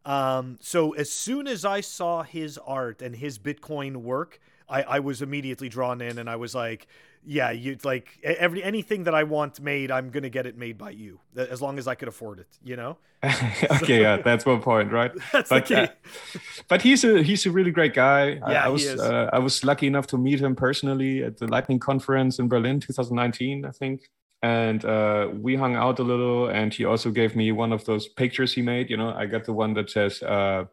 um, 0.05 0.59
so 0.61 0.93
as 0.93 1.11
soon 1.11 1.47
as 1.47 1.65
i 1.65 1.81
saw 1.81 2.23
his 2.23 2.59
art 2.59 3.03
and 3.03 3.17
his 3.17 3.39
bitcoin 3.39 3.97
work 3.97 4.41
I, 4.69 4.83
I 4.83 5.01
was 5.01 5.23
immediately 5.23 5.69
drawn 5.69 6.01
in 6.01 6.19
and 6.19 6.29
I 6.29 6.37
was 6.37 6.55
like, 6.55 6.87
yeah, 7.27 7.51
you 7.51 7.79
like 7.85 8.19
every 8.23 8.63
anything 8.63 9.05
that 9.05 9.15
I 9.15 9.25
want 9.25 9.61
made, 9.61 9.91
I'm 9.91 10.11
gonna 10.11 10.29
get 10.29 10.47
it 10.47 10.59
made 10.59 10.77
by 10.77 10.91
you 10.91 11.21
as 11.37 11.63
long 11.63 11.79
as 11.79 11.89
I 11.89 11.95
could 11.95 12.09
afford 12.09 12.39
it. 12.39 12.49
You 12.63 12.77
know. 12.77 12.99
okay, 13.25 14.03
yeah, 14.03 14.19
that's 14.19 14.45
one 14.45 14.61
point, 14.61 14.93
right? 14.93 15.11
that's 15.33 15.49
but, 15.49 15.67
the 15.67 15.75
key. 15.75 15.81
Uh, 15.81 16.41
but 16.69 16.83
he's 16.83 17.03
a 17.05 17.23
he's 17.23 17.47
a 17.47 17.51
really 17.51 17.71
great 17.71 17.95
guy. 17.95 18.33
Yeah, 18.33 18.65
I, 18.65 18.67
I 18.67 18.69
was 18.69 18.87
uh, 18.87 19.31
I 19.33 19.39
was 19.39 19.65
lucky 19.65 19.87
enough 19.87 20.07
to 20.09 20.19
meet 20.19 20.41
him 20.41 20.55
personally 20.55 21.23
at 21.23 21.39
the 21.39 21.47
Lightning 21.47 21.79
conference 21.79 22.39
in 22.39 22.49
Berlin, 22.49 22.81
2019, 22.81 23.65
I 23.65 23.71
think. 23.71 24.03
And 24.45 24.85
uh, 24.85 25.29
we 25.33 25.57
hung 25.57 25.75
out 25.75 25.99
a 26.01 26.03
little, 26.03 26.49
and 26.49 26.75
he 26.75 26.85
also 26.85 27.11
gave 27.11 27.35
me 27.35 27.51
one 27.51 27.73
of 27.73 27.87
those 27.87 28.09
pictures 28.09 28.53
he 28.53 28.61
made. 28.61 28.91
You 28.91 28.99
know, 28.99 29.09
I 29.09 29.25
got 29.25 29.45
the 29.45 29.55
one 29.55 29.73
that 29.73 29.89
says, 29.89 30.23
uh, 30.23 30.67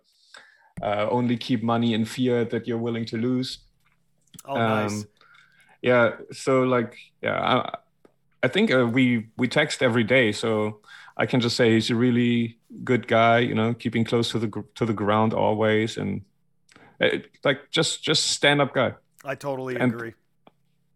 uh, 0.82 1.08
"Only 1.10 1.38
keep 1.38 1.64
money 1.64 1.94
in 1.94 2.04
fiat 2.04 2.50
that 2.50 2.68
you're 2.68 2.84
willing 2.84 3.06
to 3.06 3.18
lose." 3.18 3.60
Oh, 4.44 4.56
nice. 4.56 4.92
Um, 4.92 5.06
yeah. 5.82 6.10
So 6.34 6.64
like, 6.64 6.98
yeah, 7.22 7.40
I, 7.40 7.78
I 8.44 8.50
think 8.50 8.74
uh, 8.74 8.86
we 8.86 9.30
we 9.38 9.48
text 9.48 9.82
every 9.82 10.04
day, 10.04 10.34
so 10.34 10.82
I 11.16 11.26
can 11.26 11.40
just 11.40 11.56
say 11.56 11.72
he's 11.72 11.92
a 11.92 11.96
really 11.96 12.60
good 12.84 13.08
guy. 13.08 13.40
You 13.40 13.56
know, 13.56 13.74
keeping 13.74 14.04
close 14.04 14.32
to 14.32 14.40
the 14.40 14.64
to 14.76 14.86
the 14.86 14.94
ground 14.94 15.34
always, 15.34 15.96
and 15.96 16.24
it, 17.00 17.24
uh, 17.24 17.28
like 17.46 17.72
just 17.72 18.04
just 18.04 18.32
stand 18.32 18.60
up 18.60 18.74
guy. 18.74 18.96
I 19.24 19.36
totally 19.36 19.78
and, 19.78 19.94
agree. 19.94 20.14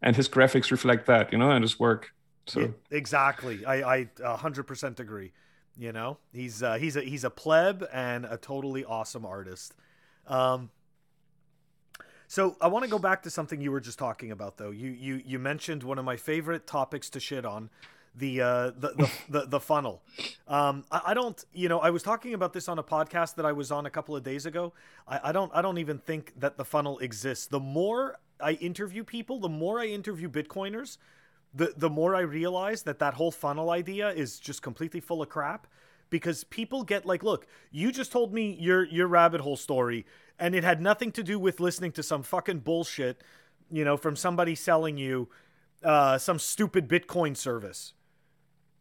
And 0.02 0.14
his 0.14 0.28
graphics 0.28 0.72
reflect 0.72 1.06
that, 1.06 1.32
you 1.32 1.38
know, 1.38 1.52
and 1.52 1.64
his 1.64 1.80
work. 1.80 2.12
So 2.48 2.60
yeah, 2.60 2.68
exactly, 2.92 3.66
I 3.66 4.08
I 4.24 4.36
hundred 4.38 4.64
percent 4.64 5.00
agree. 5.00 5.32
You 5.78 5.92
know, 5.92 6.18
he's 6.32 6.64
uh, 6.64 6.76
he's 6.76 6.96
a 6.96 7.02
he's 7.02 7.24
a 7.24 7.30
pleb 7.30 7.88
and 7.92 8.26
a 8.26 8.38
totally 8.38 8.86
awesome 8.86 9.26
artist. 9.26 9.74
Um, 10.28 10.70
so 12.28 12.56
I 12.62 12.68
want 12.68 12.86
to 12.86 12.90
go 12.90 13.00
back 13.00 13.24
to 13.24 13.30
something 13.30 13.62
you 13.62 13.72
were 13.72 13.82
just 13.82 14.00
talking 14.00 14.32
about, 14.32 14.58
though. 14.58 14.72
You 14.72 14.90
you 14.92 15.22
you 15.26 15.40
mentioned 15.40 15.84
one 15.84 16.00
of 16.00 16.06
my 16.06 16.18
favorite 16.18 16.66
topics 16.66 17.10
to 17.12 17.20
shit 17.20 17.46
on, 17.46 17.70
the 18.18 18.42
uh, 18.42 18.72
the, 18.78 18.94
the, 18.98 19.12
the 19.30 19.46
the 19.48 19.60
funnel. 19.60 20.02
Um, 20.48 20.86
I, 20.92 21.02
I, 21.08 21.14
don't, 21.14 21.44
you 21.54 21.70
know, 21.70 21.80
I 21.80 21.90
was 21.90 22.04
talking 22.04 22.34
about 22.34 22.54
this 22.54 22.68
on 22.68 22.80
a 22.80 22.84
podcast 22.84 23.36
that 23.36 23.46
I 23.46 23.52
was 23.52 23.72
on 23.72 23.86
a 23.86 23.90
couple 23.90 24.16
of 24.16 24.24
days 24.24 24.46
ago. 24.46 24.74
I, 25.08 25.20
I 25.26 25.32
don't 25.32 25.52
I 25.54 25.62
don't 25.62 25.78
even 25.78 25.98
think 25.98 26.34
that 26.40 26.58
the 26.58 26.66
funnel 26.66 27.00
exists. 27.00 27.48
The 27.48 27.60
more 27.60 28.18
I 28.40 28.54
interview 28.54 29.04
people, 29.04 29.40
the 29.40 29.50
more 29.50 29.80
I 29.80 29.88
interview 29.88 30.30
Bitcoiners, 30.30 30.98
the 31.56 31.74
the 31.76 31.90
more 31.90 32.16
I 32.16 32.22
realize 32.22 32.84
that 32.84 33.00
that 33.00 33.14
whole 33.16 33.32
funnel 33.32 33.70
idea 33.70 34.10
is 34.10 34.40
just 34.40 34.62
completely 34.62 35.00
full 35.00 35.22
of 35.22 35.30
crap. 35.30 35.68
Because 36.12 36.44
people 36.44 36.84
get 36.84 37.06
like, 37.06 37.24
look, 37.24 37.48
you 37.72 37.92
just 37.92 38.12
told 38.12 38.34
me 38.34 38.56
your 38.60 38.84
your 38.86 39.08
rabbit 39.08 39.42
hole 39.42 39.58
story 39.58 40.06
and 40.38 40.54
it 40.54 40.64
had 40.64 40.82
nothing 40.82 41.12
to 41.14 41.24
do 41.24 41.40
with 41.40 41.60
listening 41.60 41.92
to 41.94 42.04
some 42.04 42.24
fucking 42.24 42.60
bullshit, 42.60 43.24
you 43.72 43.84
know, 43.84 43.98
from 43.98 44.16
somebody 44.16 44.56
selling 44.56 44.98
you 44.98 45.30
uh, 45.84 46.18
some 46.18 46.40
stupid 46.40 46.88
Bitcoin 46.88 47.36
service. 47.36 47.94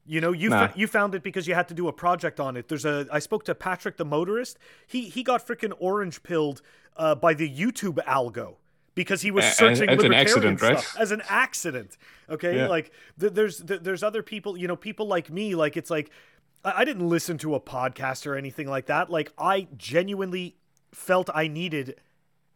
You 0.07 0.21
know, 0.21 0.33
you 0.33 0.51
nah. 0.51 0.69
you 0.75 0.87
found 0.87 1.15
it 1.15 1.23
because 1.23 1.49
you 1.49 1.55
had 1.55 1.69
to 1.69 1.75
do 1.75 1.89
a 1.89 1.93
project 1.93 2.39
on 2.39 2.59
it. 2.59 2.69
There's 2.69 2.85
a 2.85 3.07
I 3.11 3.21
spoke 3.21 3.45
to 3.45 3.55
Patrick 3.55 3.97
the 3.97 4.05
motorist. 4.05 4.59
He 4.87 5.09
he 5.09 5.23
got 5.23 5.47
freaking 5.47 5.73
orange 5.79 6.23
pilled 6.23 6.61
uh, 6.97 7.15
by 7.15 7.33
the 7.33 7.49
YouTube 7.49 8.05
algo 8.05 8.57
because 8.95 9.23
he 9.23 9.31
was 9.31 9.45
searching 9.45 9.89
as, 9.89 9.99
as 9.99 10.03
libertarian 10.03 10.15
accident, 10.15 10.59
stuff 10.59 10.95
right? 10.95 11.03
as 11.03 11.11
an 11.11 11.23
accident. 11.29 11.97
Okay, 12.29 12.57
yeah. 12.57 12.69
like 12.69 12.93
th- 13.19 13.33
there's 13.33 13.63
th- 13.63 13.81
there's 13.83 14.03
other 14.03 14.23
people, 14.23 14.57
you 14.57 14.69
know, 14.69 14.77
people 14.77 15.07
like 15.07 15.31
me. 15.31 15.55
Like 15.55 15.77
it's 15.77 15.91
like 15.91 16.11
I-, 16.65 16.81
I 16.81 16.85
didn't 16.85 17.09
listen 17.09 17.39
to 17.39 17.55
a 17.55 17.61
podcast 17.61 18.27
or 18.27 18.37
anything 18.37 18.69
like 18.69 18.87
that. 18.87 19.11
Like 19.11 19.33
I 19.39 19.69
genuinely 19.77 20.57
felt 20.93 21.29
I 21.35 21.49
needed 21.49 21.97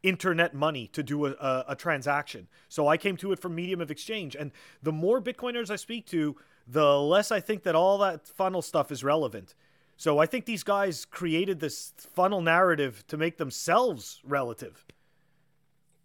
internet 0.02 0.54
money 0.54 0.86
to 0.88 1.02
do 1.02 1.26
a, 1.26 1.30
a, 1.32 1.64
a, 1.68 1.76
transaction. 1.76 2.46
So 2.68 2.86
I 2.86 2.96
came 2.96 3.16
to 3.16 3.32
it 3.32 3.40
from 3.40 3.56
medium 3.56 3.80
of 3.80 3.90
exchange. 3.90 4.36
And 4.36 4.52
the 4.80 4.92
more 4.92 5.20
Bitcoiners 5.20 5.70
I 5.70 5.76
speak 5.76 6.06
to, 6.06 6.36
the 6.68 7.00
less 7.00 7.32
I 7.32 7.40
think 7.40 7.64
that 7.64 7.74
all 7.74 7.98
that 7.98 8.28
funnel 8.28 8.62
stuff 8.62 8.92
is 8.92 9.02
relevant. 9.02 9.56
So 9.96 10.18
I 10.20 10.26
think 10.26 10.44
these 10.44 10.62
guys 10.62 11.04
created 11.04 11.58
this 11.58 11.92
funnel 11.98 12.40
narrative 12.40 13.04
to 13.08 13.16
make 13.16 13.38
themselves 13.38 14.20
relative. 14.22 14.84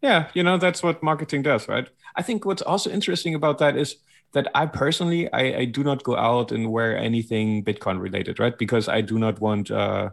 Yeah, 0.03 0.27
you 0.33 0.43
know, 0.43 0.57
that's 0.57 0.83
what 0.83 1.01
marketing 1.01 1.43
does, 1.43 1.67
right? 1.69 1.87
I 2.15 2.21
think 2.21 2.45
what's 2.45 2.61
also 2.61 2.91
interesting 2.91 3.35
about 3.35 3.57
that 3.59 3.77
is 3.77 3.95
that 4.33 4.49
I 4.53 4.65
personally, 4.65 5.31
I, 5.31 5.59
I 5.59 5.65
do 5.65 5.81
not 5.81 6.03
go 6.03 6.17
out 6.17 6.51
and 6.51 6.71
wear 6.71 6.97
anything 6.97 7.63
Bitcoin 7.63 8.01
related, 8.01 8.37
right? 8.37 8.55
Because 8.57 8.89
I 8.89 8.99
do 8.99 9.17
not 9.17 9.39
want 9.39 9.71
uh, 9.71 10.09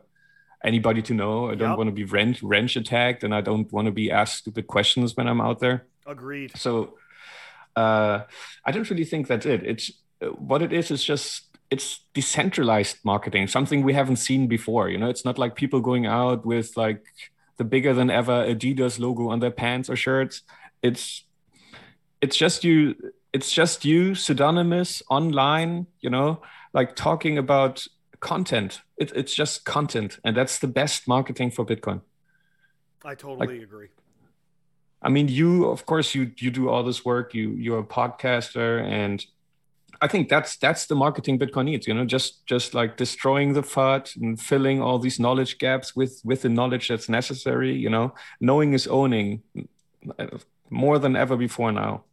anybody 0.62 1.03
to 1.03 1.14
know. 1.14 1.50
I 1.50 1.57
don't 1.57 1.70
yep. 1.70 1.79
want 1.79 1.88
to 1.88 1.92
be 1.92 2.05
wrench, 2.05 2.40
wrench 2.40 2.76
attacked, 2.76 3.24
and 3.24 3.35
I 3.35 3.40
don't 3.40 3.70
want 3.72 3.87
to 3.87 3.92
be 3.92 4.12
asked 4.12 4.38
stupid 4.38 4.68
questions 4.68 5.16
when 5.16 5.26
I'm 5.26 5.40
out 5.40 5.59
there. 5.59 5.87
Agreed. 6.07 6.57
So 6.57 6.96
uh, 7.74 8.20
I 8.64 8.70
don't 8.70 8.88
really 8.88 9.05
think 9.05 9.26
that's 9.26 9.46
it. 9.46 9.66
It's 9.66 9.90
what 10.38 10.62
it 10.62 10.72
is 10.72 10.92
is 10.92 11.03
just 11.03 11.46
it's 11.68 12.05
decentralized 12.14 12.98
marketing, 13.05 13.48
something 13.48 13.83
we 13.83 13.94
haven't 13.94 14.16
seen 14.16 14.46
before. 14.46 14.88
You 14.88 14.98
know, 14.98 15.09
it's 15.09 15.24
not 15.24 15.38
like 15.38 15.57
people 15.57 15.81
going 15.81 16.07
out 16.07 16.46
with 16.46 16.76
like 16.76 17.03
the 17.61 17.64
bigger 17.64 17.92
than 17.92 18.09
ever 18.09 18.46
Adidas 18.46 18.99
logo 18.99 19.29
on 19.29 19.40
their 19.40 19.51
pants 19.51 19.90
or 19.90 19.94
shirts. 19.94 20.40
It's 20.83 21.25
it's 22.23 22.35
just 22.35 22.64
you 22.64 22.94
it's 23.35 23.53
just 23.53 23.85
you 23.85 24.14
pseudonymous 24.14 25.03
online, 25.11 25.87
you 26.01 26.09
know, 26.09 26.40
like 26.73 26.96
talking 26.96 27.37
about 27.37 27.87
content. 28.20 28.81
It, 28.96 29.12
it's 29.14 29.35
just 29.35 29.66
content, 29.66 30.18
and 30.25 30.35
that's 30.35 30.59
the 30.59 30.68
best 30.68 31.07
marketing 31.07 31.51
for 31.51 31.66
Bitcoin. 31.66 32.01
I 33.05 33.14
totally 33.14 33.46
like, 33.46 33.62
agree. 33.62 33.88
I 35.03 35.11
mean, 35.11 35.29
you 35.29 35.66
of 35.66 35.85
course 35.85 36.14
you 36.14 36.33
you 36.38 36.51
do 36.51 36.70
all 36.70 36.83
this 36.83 37.05
work. 37.05 37.35
You 37.35 37.51
you're 37.51 37.81
a 37.81 37.90
podcaster, 37.99 38.83
and 38.83 39.23
I 40.02 40.08
think 40.08 40.28
that's 40.28 40.56
that's 40.56 40.86
the 40.86 40.94
marketing 40.94 41.38
Bitcoin 41.38 41.66
needs. 41.66 41.86
You 41.86 41.94
know, 41.94 42.04
just 42.04 42.46
just 42.46 42.74
like 42.74 42.96
destroying 42.96 43.52
the 43.52 43.62
FUD 43.62 44.16
and 44.16 44.40
filling 44.40 44.80
all 44.80 44.98
these 44.98 45.20
knowledge 45.20 45.58
gaps 45.58 45.94
with 45.94 46.20
with 46.24 46.42
the 46.42 46.48
knowledge 46.48 46.88
that's 46.88 47.08
necessary. 47.08 47.74
You 47.74 47.90
know, 47.90 48.14
knowing 48.40 48.72
is 48.72 48.86
owning 48.86 49.42
uh, 50.18 50.26
more 50.70 50.98
than 50.98 51.16
ever 51.16 51.36
before 51.36 51.72
now. 51.72 52.04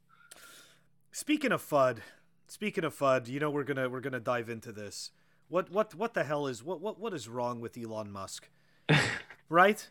Speaking 1.12 1.52
of 1.52 1.62
FUD, 1.62 2.00
speaking 2.48 2.84
of 2.84 2.96
FUD, 2.96 3.28
you 3.28 3.40
know 3.40 3.50
we're 3.50 3.64
gonna 3.64 3.90
we're 3.90 4.02
gonna 4.02 4.20
dive 4.20 4.50
into 4.50 4.72
this. 4.72 5.12
What 5.48 5.72
what 5.72 5.96
what 5.96 6.14
the 6.14 6.26
hell 6.26 6.48
is 6.48 6.64
what 6.64 6.82
what 6.82 7.00
what 7.00 7.14
is 7.14 7.30
wrong 7.30 7.62
with 7.62 7.78
Elon 7.78 8.12
Musk? 8.12 8.50
right? 9.50 9.88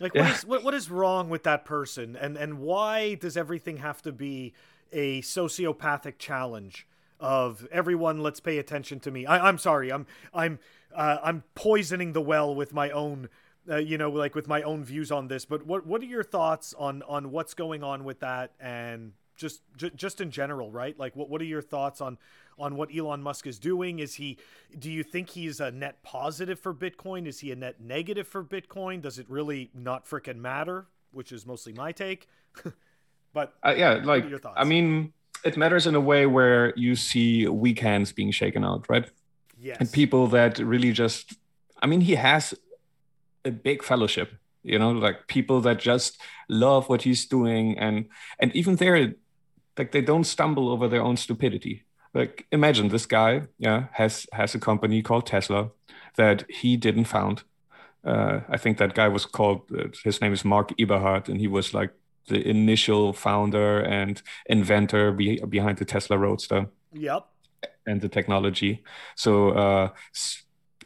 Like 0.00 0.14
yeah. 0.14 0.22
what 0.22 0.36
is 0.36 0.44
what, 0.44 0.64
what 0.64 0.74
is 0.74 0.90
wrong 0.90 1.28
with 1.28 1.42
that 1.42 1.64
person 1.64 2.16
and 2.16 2.36
and 2.36 2.60
why 2.60 3.14
does 3.14 3.36
everything 3.36 3.78
have 3.78 4.00
to 4.02 4.12
be 4.12 4.54
a 4.92 5.22
sociopathic 5.22 6.18
challenge 6.18 6.86
of 7.22 7.66
everyone 7.72 8.20
let's 8.20 8.40
pay 8.40 8.58
attention 8.58 9.00
to 9.00 9.10
me. 9.10 9.24
I, 9.24 9.48
I'm 9.48 9.56
sorry. 9.56 9.90
I'm 9.90 10.06
I'm 10.34 10.58
uh, 10.94 11.18
I'm 11.22 11.44
poisoning 11.54 12.12
the 12.12 12.20
well 12.20 12.54
with 12.54 12.74
my 12.74 12.90
own 12.90 13.30
uh, 13.70 13.76
you 13.76 13.96
know 13.96 14.10
like 14.10 14.34
with 14.34 14.48
my 14.48 14.60
own 14.62 14.84
views 14.84 15.12
on 15.12 15.28
this 15.28 15.44
but 15.44 15.64
what 15.64 15.86
what 15.86 16.02
are 16.02 16.06
your 16.06 16.24
thoughts 16.24 16.74
on 16.76 17.02
on 17.04 17.30
what's 17.30 17.54
going 17.54 17.84
on 17.84 18.02
with 18.02 18.18
that 18.20 18.52
and 18.60 19.12
just 19.36 19.62
just 19.76 20.20
in 20.20 20.30
general, 20.30 20.70
right? 20.70 20.98
Like, 20.98 21.16
what 21.16 21.28
what 21.28 21.40
are 21.40 21.46
your 21.46 21.62
thoughts 21.62 22.00
on 22.00 22.18
on 22.58 22.76
what 22.76 22.90
Elon 22.96 23.22
Musk 23.22 23.46
is 23.46 23.58
doing? 23.58 23.98
Is 23.98 24.14
he? 24.14 24.38
Do 24.78 24.90
you 24.90 25.02
think 25.02 25.30
he's 25.30 25.60
a 25.60 25.70
net 25.70 26.02
positive 26.02 26.58
for 26.58 26.74
Bitcoin? 26.74 27.26
Is 27.26 27.40
he 27.40 27.50
a 27.50 27.56
net 27.56 27.80
negative 27.80 28.26
for 28.26 28.44
Bitcoin? 28.44 29.02
Does 29.02 29.18
it 29.18 29.26
really 29.28 29.70
not 29.74 30.06
freaking 30.06 30.36
matter? 30.36 30.86
Which 31.12 31.32
is 31.32 31.44
mostly 31.44 31.72
my 31.72 31.92
take. 31.92 32.28
but 33.32 33.54
uh, 33.64 33.74
yeah, 33.76 34.00
like 34.02 34.28
your 34.28 34.38
thoughts? 34.38 34.56
I 34.58 34.64
mean, 34.64 35.12
it 35.44 35.56
matters 35.56 35.86
in 35.86 35.94
a 35.94 36.00
way 36.00 36.26
where 36.26 36.72
you 36.76 36.96
see 36.96 37.48
weak 37.48 37.80
hands 37.80 38.12
being 38.12 38.30
shaken 38.30 38.64
out, 38.64 38.86
right? 38.88 39.08
Yes. 39.60 39.78
And 39.80 39.90
people 39.92 40.26
that 40.28 40.58
really 40.58 40.92
just, 40.92 41.34
I 41.82 41.86
mean, 41.86 42.00
he 42.00 42.14
has 42.14 42.54
a 43.44 43.50
big 43.50 43.82
fellowship 43.82 44.32
you 44.62 44.78
know 44.78 44.90
like 44.90 45.26
people 45.26 45.60
that 45.60 45.78
just 45.78 46.20
love 46.48 46.88
what 46.88 47.02
he's 47.02 47.26
doing 47.26 47.78
and 47.78 48.08
and 48.38 48.54
even 48.54 48.76
there 48.76 49.14
like 49.78 49.92
they 49.92 50.00
don't 50.00 50.24
stumble 50.24 50.68
over 50.68 50.88
their 50.88 51.02
own 51.02 51.16
stupidity 51.16 51.84
like 52.14 52.46
imagine 52.52 52.88
this 52.88 53.06
guy 53.06 53.42
yeah 53.58 53.86
has 53.92 54.26
has 54.32 54.54
a 54.54 54.58
company 54.58 55.02
called 55.02 55.26
tesla 55.26 55.70
that 56.16 56.44
he 56.48 56.76
didn't 56.76 57.04
found 57.04 57.42
uh, 58.04 58.40
i 58.48 58.56
think 58.56 58.78
that 58.78 58.94
guy 58.94 59.08
was 59.08 59.26
called 59.26 59.62
uh, 59.76 59.88
his 60.04 60.20
name 60.20 60.32
is 60.32 60.44
mark 60.44 60.72
eberhard 60.78 61.28
and 61.28 61.40
he 61.40 61.48
was 61.48 61.74
like 61.74 61.92
the 62.28 62.46
initial 62.48 63.12
founder 63.12 63.80
and 63.80 64.22
inventor 64.46 65.12
be, 65.12 65.40
behind 65.40 65.78
the 65.78 65.84
tesla 65.84 66.18
roadster. 66.18 66.68
Yep. 66.92 67.26
And 67.86 68.00
the 68.00 68.08
technology. 68.08 68.82
So 69.16 69.50
uh, 69.50 69.88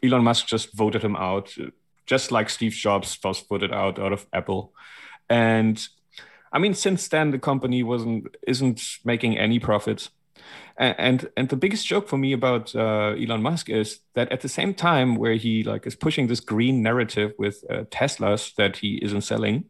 elon 0.03 0.23
musk 0.23 0.47
just 0.47 0.75
voted 0.75 1.03
him 1.03 1.15
out 1.15 1.55
just 2.07 2.31
like 2.31 2.49
steve 2.49 2.71
jobs 2.71 3.19
was 3.23 3.41
voted 3.41 3.71
out 3.71 3.99
out 3.99 4.13
of 4.13 4.25
apple. 4.33 4.73
And 5.29 5.85
I 6.51 6.59
mean, 6.59 6.73
since 6.73 7.07
then 7.09 7.31
the 7.31 7.39
company 7.39 7.83
wasn't 7.83 8.35
isn't 8.47 8.81
making 9.03 9.37
any 9.37 9.59
profits. 9.59 10.09
And, 10.77 10.95
and 10.97 11.29
and, 11.35 11.49
the 11.49 11.55
biggest 11.55 11.85
joke 11.85 12.07
for 12.07 12.17
me 12.17 12.31
about 12.33 12.75
uh, 12.75 13.15
Elon 13.19 13.41
Musk 13.41 13.69
is 13.69 13.99
that 14.13 14.31
at 14.31 14.41
the 14.41 14.49
same 14.49 14.73
time 14.73 15.15
where 15.15 15.33
he 15.33 15.63
like 15.63 15.87
is 15.87 15.95
pushing 15.95 16.27
this 16.27 16.39
green 16.39 16.81
narrative 16.81 17.33
with 17.37 17.63
uh, 17.69 17.83
Teslas 17.85 18.55
that 18.55 18.77
he 18.77 18.99
isn't 19.03 19.21
selling, 19.21 19.65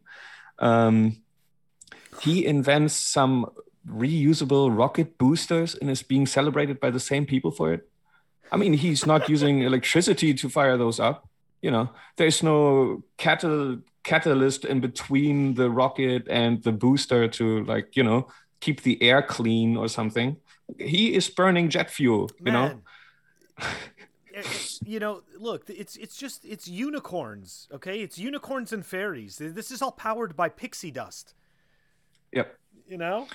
um, 0.58 1.16
he 2.20 2.46
invents 2.46 2.94
some 2.94 3.50
reusable 3.88 4.76
rocket 4.76 5.18
boosters 5.18 5.74
and 5.74 5.90
is 5.90 6.02
being 6.02 6.26
celebrated 6.26 6.80
by 6.80 6.90
the 6.90 7.00
same 7.00 7.26
people 7.26 7.50
for 7.50 7.72
it. 7.72 7.88
I 8.50 8.56
mean, 8.56 8.74
he's 8.74 9.06
not 9.06 9.28
using 9.28 9.62
electricity 9.70 10.34
to 10.34 10.48
fire 10.48 10.76
those 10.76 11.00
up. 11.00 11.28
You 11.62 11.70
know, 11.70 11.90
there's 12.16 12.42
no 12.42 13.02
catal 13.16 13.78
catalyst 14.04 14.64
in 14.64 14.80
between 14.80 15.54
the 15.54 15.68
rocket 15.68 16.26
and 16.30 16.62
the 16.62 16.72
booster 16.72 17.28
to 17.28 17.64
like 17.64 17.94
you 17.94 18.02
know 18.02 18.26
keep 18.60 18.82
the 18.82 19.02
air 19.02 19.22
clean 19.22 19.76
or 19.76 19.88
something. 19.88 20.36
He 20.78 21.14
is 21.14 21.28
burning 21.28 21.68
jet 21.68 21.90
fuel 21.90 22.30
you 22.44 22.52
know? 22.52 22.80
Eh, 23.58 23.64
eh, 24.34 24.42
you 24.84 25.00
know 25.00 25.22
look 25.38 25.68
it's 25.68 25.96
it's 25.96 26.16
just 26.16 26.44
it's 26.44 26.68
unicorns 26.68 27.68
okay? 27.72 28.00
It's 28.00 28.18
unicorns 28.18 28.72
and 28.72 28.86
fairies. 28.86 29.36
This 29.38 29.70
is 29.70 29.82
all 29.82 29.92
powered 29.92 30.36
by 30.36 30.48
pixie 30.48 30.92
dust 30.92 31.34
yep. 32.32 32.58
You 32.86 32.98
know? 32.98 33.26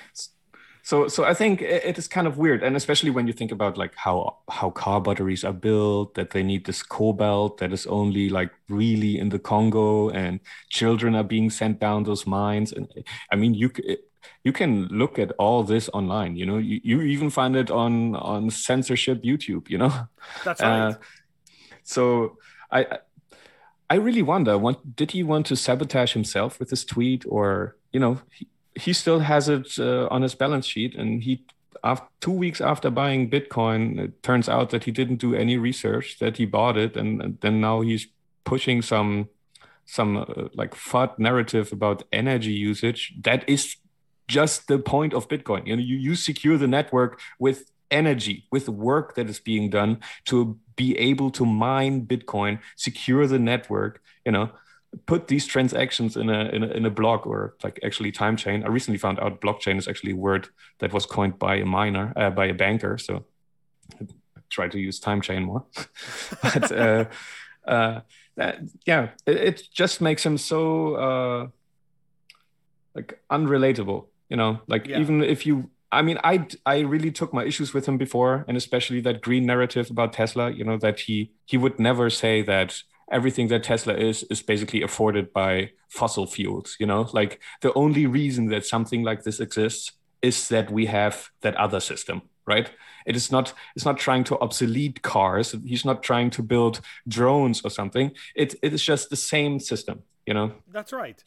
So 0.85 1.07
so 1.07 1.23
i 1.23 1.33
think 1.33 1.61
it 1.61 1.97
is 1.97 2.09
kind 2.09 2.27
of 2.27 2.37
weird 2.37 2.61
and 2.61 2.75
especially 2.75 3.09
when 3.09 3.25
you 3.25 3.31
think 3.31 3.53
about 3.53 3.77
like 3.77 3.95
how 3.95 4.39
how 4.49 4.69
car 4.69 4.99
batteries 4.99 5.45
are 5.45 5.53
built 5.53 6.13
that 6.15 6.31
they 6.31 6.43
need 6.43 6.65
this 6.65 6.83
cobalt 6.83 7.57
that 7.59 7.71
is 7.71 7.87
only 7.87 8.27
like 8.27 8.51
really 8.67 9.17
in 9.17 9.29
the 9.29 9.39
congo 9.39 10.09
and 10.09 10.41
children 10.69 11.15
are 11.15 11.23
being 11.23 11.49
sent 11.49 11.79
down 11.79 12.03
those 12.03 12.27
mines 12.27 12.73
and 12.73 12.91
i 13.31 13.35
mean 13.37 13.53
you 13.53 13.71
you 14.43 14.51
can 14.51 14.87
look 14.89 15.17
at 15.17 15.31
all 15.39 15.63
this 15.63 15.89
online 15.93 16.35
you 16.35 16.45
know? 16.45 16.57
You, 16.57 16.81
you 16.83 17.01
even 17.01 17.29
find 17.29 17.55
it 17.55 17.71
on 17.71 18.15
on 18.17 18.49
censorship 18.49 19.23
youtube 19.23 19.69
you 19.69 19.77
know? 19.77 19.93
That's 20.43 20.61
right. 20.61 20.87
uh, 20.87 20.93
so 21.83 22.37
i 22.69 22.99
i 23.89 23.95
really 23.95 24.21
wonder 24.21 24.57
what 24.57 24.97
did 24.97 25.11
he 25.11 25.23
want 25.23 25.45
to 25.45 25.55
sabotage 25.55 26.11
himself 26.11 26.59
with 26.59 26.69
this 26.71 26.83
tweet 26.83 27.23
or 27.25 27.77
you 27.93 28.01
know 28.01 28.19
he, 28.33 28.49
he 28.75 28.93
still 28.93 29.19
has 29.19 29.49
it 29.49 29.79
uh, 29.79 30.07
on 30.09 30.21
his 30.21 30.35
balance 30.35 30.65
sheet 30.65 30.95
and 30.95 31.23
he 31.23 31.43
after 31.83 32.07
two 32.21 32.31
weeks 32.31 32.61
after 32.61 32.89
buying 32.89 33.29
bitcoin 33.29 33.99
it 33.99 34.23
turns 34.23 34.47
out 34.47 34.69
that 34.69 34.85
he 34.85 34.91
didn't 34.91 35.17
do 35.17 35.35
any 35.35 35.57
research 35.57 36.17
that 36.19 36.37
he 36.37 36.45
bought 36.45 36.77
it 36.77 36.95
and, 36.95 37.21
and 37.21 37.37
then 37.41 37.59
now 37.59 37.81
he's 37.81 38.07
pushing 38.43 38.81
some 38.81 39.29
some 39.85 40.17
uh, 40.17 40.47
like 40.53 40.73
FUD 40.75 41.19
narrative 41.19 41.71
about 41.71 42.03
energy 42.11 42.53
usage 42.53 43.13
that 43.21 43.47
is 43.49 43.75
just 44.27 44.67
the 44.67 44.79
point 44.79 45.13
of 45.13 45.27
bitcoin. 45.27 45.67
You 45.67 45.75
know 45.75 45.81
you, 45.81 45.97
you 45.97 46.15
secure 46.15 46.57
the 46.57 46.67
network 46.67 47.19
with 47.37 47.71
energy 47.91 48.45
with 48.51 48.67
work 48.69 49.15
that 49.15 49.29
is 49.29 49.39
being 49.39 49.69
done 49.69 49.99
to 50.25 50.57
be 50.75 50.97
able 50.97 51.29
to 51.29 51.45
mine 51.45 52.05
bitcoin 52.07 52.59
secure 52.75 53.27
the 53.27 53.37
network 53.37 54.01
you 54.25 54.31
know 54.31 54.49
put 55.05 55.27
these 55.27 55.45
transactions 55.45 56.15
in 56.15 56.29
a, 56.29 56.45
in 56.49 56.63
a 56.63 56.67
in 56.67 56.85
a 56.85 56.89
block 56.89 57.25
or 57.25 57.55
like 57.63 57.79
actually 57.83 58.11
time 58.11 58.37
chain. 58.37 58.63
I 58.63 58.67
recently 58.67 58.97
found 58.97 59.19
out 59.19 59.41
blockchain 59.41 59.77
is 59.77 59.87
actually 59.87 60.11
a 60.11 60.15
word 60.15 60.47
that 60.79 60.93
was 60.93 61.05
coined 61.05 61.39
by 61.39 61.55
a 61.55 61.65
miner 61.65 62.13
uh, 62.15 62.29
by 62.29 62.45
a 62.45 62.53
banker. 62.53 62.97
So 62.97 63.25
I 63.99 64.05
try 64.49 64.67
to 64.67 64.79
use 64.79 64.99
time 64.99 65.21
chain 65.21 65.43
more. 65.43 65.65
but 66.43 66.71
uh, 66.71 67.05
uh, 67.67 68.01
that, 68.35 68.59
yeah, 68.85 69.09
it, 69.25 69.37
it, 69.37 69.63
just 69.73 70.01
makes 70.01 70.25
him 70.25 70.37
so 70.37 70.95
uh, 70.95 71.47
like 72.95 73.19
unrelatable. 73.31 74.07
You 74.29 74.37
know, 74.37 74.61
like 74.67 74.87
yeah. 74.87 74.99
even 74.99 75.23
if 75.23 75.45
you 75.45 75.69
I 75.91 76.01
mean, 76.01 76.17
I 76.23 76.47
I 76.65 76.79
really 76.79 77.11
took 77.11 77.33
my 77.33 77.45
issues 77.45 77.73
with 77.73 77.87
him 77.87 77.97
before, 77.97 78.45
and 78.47 78.57
especially 78.57 78.99
that 79.01 79.21
green 79.21 79.45
narrative 79.45 79.89
about 79.91 80.13
Tesla. 80.13 80.51
You 80.51 80.63
know 80.63 80.77
that 80.77 81.01
he 81.01 81.31
he 81.45 81.57
would 81.57 81.79
never 81.79 82.09
say 82.09 82.41
that 82.41 82.81
everything 83.11 83.47
that 83.49 83.63
Tesla 83.63 83.93
is 83.93 84.23
is 84.23 84.41
basically 84.41 84.81
afforded 84.81 85.33
by 85.33 85.71
fossil 85.89 86.25
fuels. 86.25 86.75
You 86.79 86.87
know, 86.87 87.09
like 87.13 87.39
the 87.61 87.73
only 87.73 88.05
reason 88.07 88.47
that 88.47 88.65
something 88.65 89.03
like 89.03 89.23
this 89.23 89.39
exists 89.39 89.91
is 90.21 90.47
that 90.49 90.71
we 90.71 90.85
have 90.85 91.29
that 91.41 91.55
other 91.55 91.79
system, 91.79 92.21
right? 92.47 92.71
It 93.05 93.15
is 93.15 93.31
not 93.31 93.53
it's 93.75 93.85
not 93.85 93.97
trying 93.97 94.23
to 94.25 94.39
obsolete 94.39 95.01
cars. 95.01 95.55
He's 95.65 95.85
not 95.85 96.01
trying 96.03 96.29
to 96.31 96.43
build 96.43 96.81
drones 97.07 97.61
or 97.65 97.69
something. 97.69 98.11
It 98.35 98.55
it 98.61 98.73
is 98.73 98.83
just 98.83 99.09
the 99.09 99.17
same 99.17 99.59
system, 99.59 100.03
you 100.25 100.33
know. 100.33 100.53
That's 100.71 100.93
right. 100.93 101.23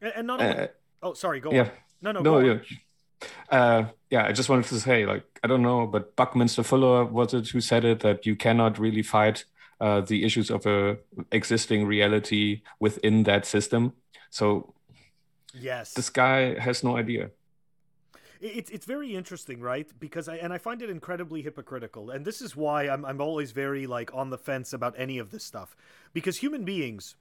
And 0.00 0.26
not 0.26 0.40
only, 0.40 0.56
uh, 0.64 0.66
Oh, 1.02 1.14
sorry. 1.14 1.40
Go 1.40 1.52
Yeah. 1.52 1.62
on. 1.62 1.70
No, 2.02 2.12
no, 2.12 2.20
No, 2.22 2.38
yeah. 2.40 2.58
Uh, 3.50 3.84
yeah, 4.10 4.24
I 4.26 4.32
just 4.32 4.48
wanted 4.48 4.66
to 4.66 4.80
say, 4.80 5.04
like, 5.06 5.24
I 5.42 5.48
don't 5.48 5.62
know, 5.62 5.86
but 5.86 6.14
Buckminster 6.16 6.62
Fuller 6.62 7.04
was 7.04 7.34
it 7.34 7.48
who 7.48 7.60
said 7.60 7.84
it 7.84 8.00
that 8.00 8.26
you 8.26 8.36
cannot 8.36 8.78
really 8.78 9.02
fight 9.02 9.44
uh, 9.80 10.00
the 10.02 10.24
issues 10.24 10.50
of 10.50 10.66
a 10.66 10.98
existing 11.32 11.86
reality 11.86 12.62
within 12.80 13.24
that 13.24 13.46
system. 13.46 13.94
So 14.30 14.74
Yes. 15.52 15.94
this 15.94 16.10
guy 16.10 16.58
has 16.58 16.82
no 16.84 16.96
idea. 16.96 17.30
it's 18.40 18.70
it's 18.70 18.86
very 18.86 19.14
interesting, 19.14 19.60
right? 19.60 19.88
Because 19.98 20.28
I 20.28 20.36
and 20.36 20.52
I 20.52 20.58
find 20.58 20.80
it 20.82 20.90
incredibly 20.90 21.42
hypocritical, 21.42 22.10
and 22.10 22.24
this 22.24 22.40
is 22.40 22.54
why 22.54 22.88
I'm 22.88 23.04
I'm 23.04 23.20
always 23.20 23.52
very 23.52 23.86
like 23.86 24.14
on 24.14 24.30
the 24.30 24.38
fence 24.38 24.72
about 24.72 24.94
any 24.96 25.18
of 25.18 25.30
this 25.30 25.44
stuff, 25.44 25.76
because 26.12 26.36
human 26.38 26.64
beings, 26.64 27.16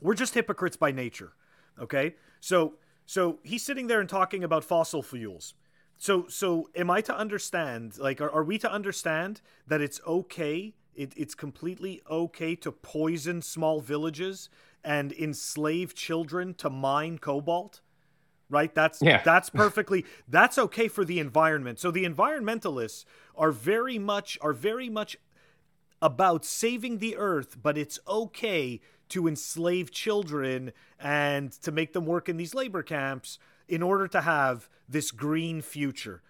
we're 0.00 0.14
just 0.14 0.34
hypocrites 0.34 0.76
by 0.76 0.92
nature. 0.92 1.34
Okay, 1.80 2.16
so 2.40 2.74
so 3.06 3.40
he's 3.44 3.64
sitting 3.64 3.88
there 3.88 4.00
and 4.00 4.08
talking 4.08 4.44
about 4.44 4.64
fossil 4.64 5.02
fuels. 5.02 5.54
So 5.98 6.26
so 6.28 6.68
am 6.74 6.90
I 6.90 7.00
to 7.02 7.16
understand? 7.16 7.98
Like, 7.98 8.20
are, 8.20 8.30
are 8.30 8.44
we 8.44 8.58
to 8.58 8.72
understand 8.72 9.40
that 9.68 9.80
it's 9.80 10.00
okay? 10.06 10.74
It, 10.96 11.12
it's 11.16 11.34
completely 11.34 12.00
okay 12.10 12.54
to 12.56 12.72
poison 12.72 13.42
small 13.42 13.80
villages 13.80 14.48
and 14.82 15.12
enslave 15.12 15.94
children 15.94 16.54
to 16.54 16.70
mine 16.70 17.18
cobalt 17.18 17.80
right? 18.50 18.74
That's 18.74 19.00
Yeah. 19.02 19.22
that's 19.24 19.50
perfectly 19.50 20.04
that's 20.28 20.58
okay 20.58 20.88
for 20.88 21.04
the 21.04 21.18
environment. 21.18 21.78
So 21.78 21.90
the 21.90 22.04
environmentalists 22.04 23.04
are 23.36 23.50
very 23.50 23.98
much 23.98 24.38
are 24.40 24.52
very 24.52 24.88
much 24.88 25.16
about 26.02 26.44
saving 26.44 26.98
the 26.98 27.16
earth 27.16 27.56
but 27.62 27.78
it's 27.78 27.98
okay 28.06 28.80
to 29.08 29.26
enslave 29.28 29.90
children 29.90 30.72
and 30.98 31.52
to 31.52 31.72
make 31.72 31.92
them 31.92 32.04
work 32.04 32.28
in 32.28 32.36
these 32.36 32.54
labor 32.54 32.82
camps 32.82 33.38
in 33.68 33.82
order 33.82 34.06
to 34.08 34.20
have 34.20 34.68
this 34.88 35.10
green 35.10 35.62
future 35.62 36.22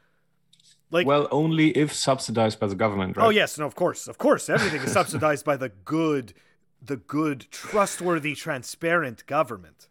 like 0.95 1.07
Well, 1.07 1.28
only 1.30 1.70
if 1.76 1.92
subsidized 1.92 2.61
by 2.61 2.68
the 2.68 2.76
government, 2.76 3.16
right? 3.16 3.26
Oh 3.26 3.30
yes, 3.30 3.59
no, 3.59 3.66
of 3.66 3.74
course, 3.74 4.07
of 4.07 4.16
course, 4.16 4.49
everything 4.49 4.80
is 4.80 4.92
subsidized 4.92 5.45
by 5.45 5.57
the 5.57 5.70
good, 5.84 6.32
the 6.80 6.97
good, 6.97 7.47
trustworthy, 7.51 8.34
transparent 8.34 9.26
government, 9.26 9.88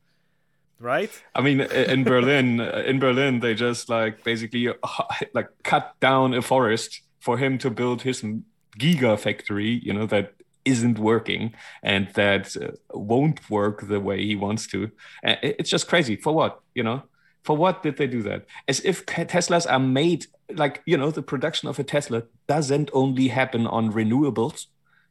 right? 0.79 1.11
I 1.35 1.41
mean, 1.41 1.59
in 1.61 2.05
Berlin, 2.05 2.61
uh, 2.61 2.83
in 2.87 2.99
Berlin, 2.99 3.41
they 3.41 3.53
just 3.53 3.89
like 3.89 4.23
basically 4.23 4.69
uh, 4.69 4.73
like 5.33 5.49
cut 5.63 5.93
down 5.99 6.33
a 6.33 6.41
forest 6.41 7.01
for 7.19 7.37
him 7.37 7.57
to 7.59 7.69
build 7.69 8.01
his 8.01 8.23
giga 8.79 9.19
factory. 9.19 9.81
You 9.83 9.93
know 9.93 10.05
that 10.07 10.33
isn't 10.65 10.97
working 10.97 11.53
and 11.83 12.07
that 12.13 12.55
uh, 12.55 12.71
won't 12.97 13.49
work 13.49 13.85
the 13.89 13.99
way 13.99 14.25
he 14.25 14.37
wants 14.37 14.65
to. 14.67 14.89
It's 15.21 15.69
just 15.69 15.89
crazy. 15.89 16.15
For 16.15 16.33
what? 16.33 16.61
You 16.73 16.83
know, 16.83 17.03
for 17.43 17.57
what 17.57 17.83
did 17.83 17.97
they 17.97 18.07
do 18.07 18.21
that? 18.23 18.45
As 18.69 18.79
if 18.85 19.05
Teslas 19.05 19.69
are 19.69 19.79
made 19.79 20.27
like 20.57 20.81
you 20.85 20.97
know 20.97 21.11
the 21.11 21.21
production 21.21 21.69
of 21.69 21.79
a 21.79 21.83
Tesla 21.83 22.23
doesn't 22.47 22.89
only 22.93 23.29
happen 23.29 23.67
on 23.67 23.91
renewables. 23.91 24.67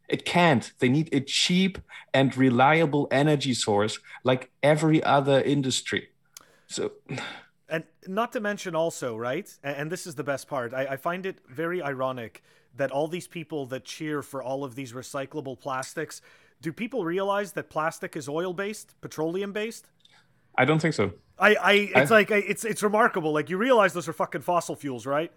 It 0.09 0.25
can't. 0.25 0.73
They 0.79 0.89
need 0.89 1.09
a 1.13 1.21
cheap 1.21 1.79
and 2.13 2.37
reliable 2.37 3.09
energy 3.11 3.55
source 3.55 3.99
like 4.25 4.51
every 4.63 5.03
other 5.03 5.41
industry. 5.41 6.09
So, 6.67 6.93
And 7.73 7.85
not 8.07 8.33
to 8.33 8.41
mention 8.41 8.77
also, 8.77 9.17
right? 9.17 9.51
And, 9.65 9.91
this 9.91 10.07
is 10.07 10.15
the 10.15 10.23
best 10.23 10.47
part. 10.47 10.75
I, 10.75 10.89
I 10.89 10.97
find 10.99 11.25
it 11.25 11.39
very 11.49 11.81
ironic 11.81 12.43
that 12.77 12.91
all 12.91 13.09
these 13.09 13.27
people 13.27 13.65
that 13.67 13.87
cheer 13.87 14.21
for 14.21 14.43
all 14.43 14.63
of 14.63 14.75
these 14.75 14.93
recyclable 14.93 15.59
plastics, 15.59 16.21
do 16.61 16.71
people 16.71 17.03
realize 17.07 17.53
that 17.53 17.71
plastic 17.71 18.15
is 18.15 18.29
oil 18.29 18.53
based, 18.53 18.95
petroleum 19.01 19.53
based? 19.53 19.89
I 20.57 20.65
don't 20.65 20.81
think 20.81 20.95
so. 20.95 21.13
I, 21.39 21.55
I, 21.55 21.73
it's 21.97 22.11
I- 22.11 22.15
like 22.15 22.31
it's 22.31 22.65
it's 22.65 22.83
remarkable. 22.83 23.33
Like 23.33 23.51
you 23.51 23.57
realize 23.57 23.93
those 23.93 24.09
are 24.09 24.13
fucking 24.13 24.43
fossil 24.43 24.77
fuels, 24.77 25.07
right? 25.07 25.33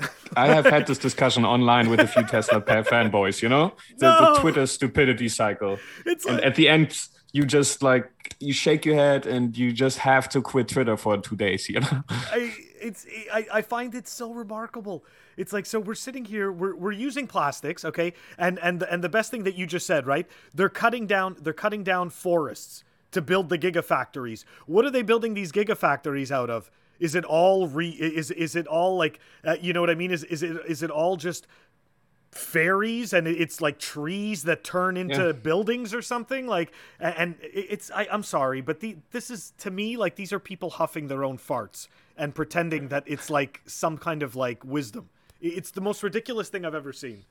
I 0.36 0.48
have 0.48 0.64
had 0.66 0.86
this 0.88 0.98
discussion 0.98 1.44
online 1.44 1.88
with 1.88 2.00
a 2.00 2.08
few 2.08 2.24
Tesla 2.24 2.60
fanboys, 2.60 3.40
you 3.42 3.48
know? 3.48 3.74
The, 3.98 4.06
No. 4.10 4.34
the 4.34 4.40
Twitter 4.40 4.66
stupidity 4.66 5.28
cycle. 5.28 5.78
It's 6.04 6.26
And 6.26 6.36
like, 6.36 6.46
at 6.46 6.54
the 6.56 6.68
end, 6.68 6.98
you 7.32 7.44
just 7.44 7.80
like, 7.80 8.10
you 8.40 8.52
shake 8.52 8.84
your 8.84 8.96
head 8.96 9.24
and 9.24 9.56
you 9.56 9.70
just 9.72 9.98
have 9.98 10.28
to 10.30 10.42
quit 10.42 10.66
Twitter 10.66 10.96
for 10.96 11.16
two 11.18 11.36
days, 11.36 11.68
you 11.68 11.78
know? 11.78 12.02
I 12.08 12.52
it's 12.80 13.06
I, 13.32 13.46
I 13.52 13.62
find 13.62 13.94
it 13.94 14.08
so 14.08 14.32
remarkable. 14.32 15.04
It's 15.36 15.52
like 15.52 15.64
so 15.64 15.78
we're 15.78 15.94
sitting 15.94 16.24
here 16.24 16.50
we're, 16.50 16.74
we're 16.74 16.90
using 16.92 17.28
plastics, 17.28 17.84
okay? 17.84 18.14
And 18.36 18.58
and 18.58 18.82
and 18.82 19.02
the 19.04 19.08
best 19.08 19.30
thing 19.30 19.44
that 19.44 19.54
you 19.54 19.64
just 19.66 19.86
said, 19.86 20.06
right? 20.06 20.26
They're 20.52 20.68
cutting 20.68 21.06
down 21.06 21.36
they're 21.40 21.52
cutting 21.52 21.84
down 21.84 22.10
forests 22.10 22.82
to 23.14 23.22
build 23.22 23.48
the 23.48 23.58
gigafactories. 23.58 24.44
What 24.66 24.84
are 24.84 24.90
they 24.90 25.02
building 25.02 25.34
these 25.34 25.50
gigafactories 25.52 26.30
out 26.30 26.50
of? 26.50 26.70
Is 27.00 27.14
it 27.14 27.24
all 27.24 27.66
re 27.66 27.88
is 27.88 28.30
is 28.30 28.54
it 28.54 28.66
all 28.66 28.96
like 28.96 29.18
uh, 29.44 29.56
you 29.60 29.72
know 29.72 29.80
what 29.80 29.90
I 29.90 29.94
mean? 29.96 30.10
Is 30.12 30.22
is 30.24 30.42
it 30.42 30.56
is 30.68 30.82
it 30.82 30.90
all 30.90 31.16
just 31.16 31.46
fairies 32.30 33.12
and 33.12 33.28
it's 33.28 33.60
like 33.60 33.78
trees 33.78 34.42
that 34.42 34.64
turn 34.64 34.96
into 34.96 35.26
Yeah. 35.26 35.32
buildings 35.32 35.94
or 35.94 36.02
something 36.02 36.48
like 36.48 36.72
and 36.98 37.36
it's 37.40 37.92
I, 37.92 38.08
i'm 38.10 38.24
sorry 38.24 38.60
but 38.60 38.80
the, 38.80 38.96
this 39.12 39.30
is 39.30 39.52
to 39.58 39.70
me 39.70 39.96
like 39.96 40.16
these 40.16 40.32
are 40.32 40.40
people 40.40 40.70
huffing 40.70 41.06
their 41.06 41.22
own 41.22 41.38
farts 41.38 41.86
and 42.16 42.34
pretending 42.34 42.88
that 42.88 43.04
it's 43.06 43.30
like 43.30 43.60
some 43.66 43.96
kind 43.98 44.20
of 44.24 44.34
like 44.34 44.64
wisdom 44.64 45.10
it's 45.40 45.70
the 45.70 45.80
most 45.80 46.02
ridiculous 46.02 46.48
thing 46.48 46.64
i've 46.64 46.74
ever 46.74 46.92
seen 46.92 47.24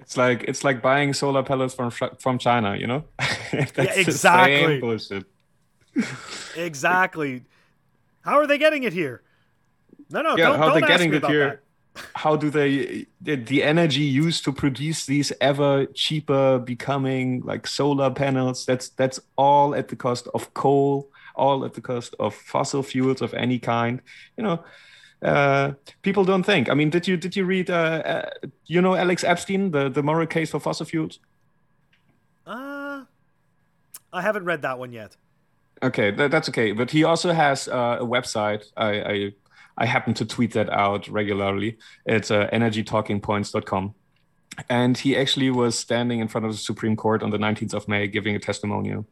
It's 0.00 0.16
like, 0.16 0.44
it's 0.44 0.64
like 0.64 0.82
buying 0.82 1.14
solar 1.14 1.42
pellets 1.42 1.74
from, 1.74 1.90
from 1.90 2.38
China, 2.38 2.76
you 2.76 2.86
know? 2.86 3.04
Same 3.50 3.62
exactly. 3.96 5.24
exactly 6.56 7.42
how 8.22 8.38
are 8.38 8.46
they 8.46 8.58
getting 8.58 8.82
it 8.82 8.92
here 8.92 9.22
no 10.10 10.22
no 10.22 10.36
Yeah, 10.36 10.48
don't, 10.48 10.58
how 10.58 10.68
don't 10.70 10.80
they 10.80 10.86
getting 10.86 11.14
it 11.14 11.24
here? 11.26 11.62
that. 11.94 12.04
how 12.14 12.36
do 12.36 12.50
they 12.50 13.06
the, 13.20 13.36
the 13.36 13.62
energy 13.62 14.00
used 14.02 14.44
to 14.44 14.52
produce 14.52 15.06
these 15.06 15.32
ever 15.40 15.86
cheaper 15.86 16.58
becoming 16.58 17.42
like 17.42 17.66
solar 17.66 18.10
panels 18.10 18.66
that's 18.66 18.88
that's 18.90 19.20
all 19.36 19.74
at 19.74 19.88
the 19.88 19.96
cost 19.96 20.28
of 20.34 20.52
coal 20.54 21.10
all 21.36 21.64
at 21.64 21.74
the 21.74 21.80
cost 21.80 22.14
of 22.18 22.34
fossil 22.34 22.82
fuels 22.82 23.22
of 23.22 23.34
any 23.34 23.58
kind 23.58 24.02
you 24.36 24.42
know 24.42 24.64
uh, 25.24 25.72
people 26.02 26.24
don't 26.24 26.44
think 26.44 26.68
i 26.68 26.74
mean 26.74 26.90
did 26.90 27.08
you 27.08 27.16
did 27.16 27.34
you 27.34 27.44
read 27.44 27.70
uh, 27.70 27.74
uh, 27.74 28.30
you 28.66 28.80
know 28.80 28.94
alex 28.94 29.24
epstein 29.24 29.70
the 29.70 29.88
the 29.88 30.02
moral 30.02 30.26
case 30.26 30.50
for 30.50 30.60
fossil 30.60 30.86
fuels 30.86 31.18
uh 32.46 33.02
i 34.12 34.20
haven't 34.20 34.44
read 34.44 34.62
that 34.62 34.78
one 34.78 34.92
yet 34.92 35.16
Okay, 35.82 36.10
that, 36.12 36.30
that's 36.30 36.48
okay. 36.48 36.72
But 36.72 36.90
he 36.90 37.04
also 37.04 37.32
has 37.32 37.68
uh, 37.68 37.98
a 38.00 38.06
website. 38.06 38.64
I, 38.76 38.90
I 39.02 39.32
I 39.76 39.86
happen 39.86 40.14
to 40.14 40.24
tweet 40.24 40.52
that 40.52 40.70
out 40.70 41.08
regularly. 41.08 41.78
It's 42.06 42.30
uh, 42.30 42.48
energytalkingpoints.com. 42.52 43.94
And 44.68 44.96
he 44.96 45.16
actually 45.16 45.50
was 45.50 45.76
standing 45.76 46.20
in 46.20 46.28
front 46.28 46.46
of 46.46 46.52
the 46.52 46.58
Supreme 46.58 46.94
Court 46.94 47.24
on 47.24 47.30
the 47.30 47.38
19th 47.38 47.74
of 47.74 47.88
May 47.88 48.06
giving 48.06 48.36
a 48.36 48.38
testimonial. 48.38 49.04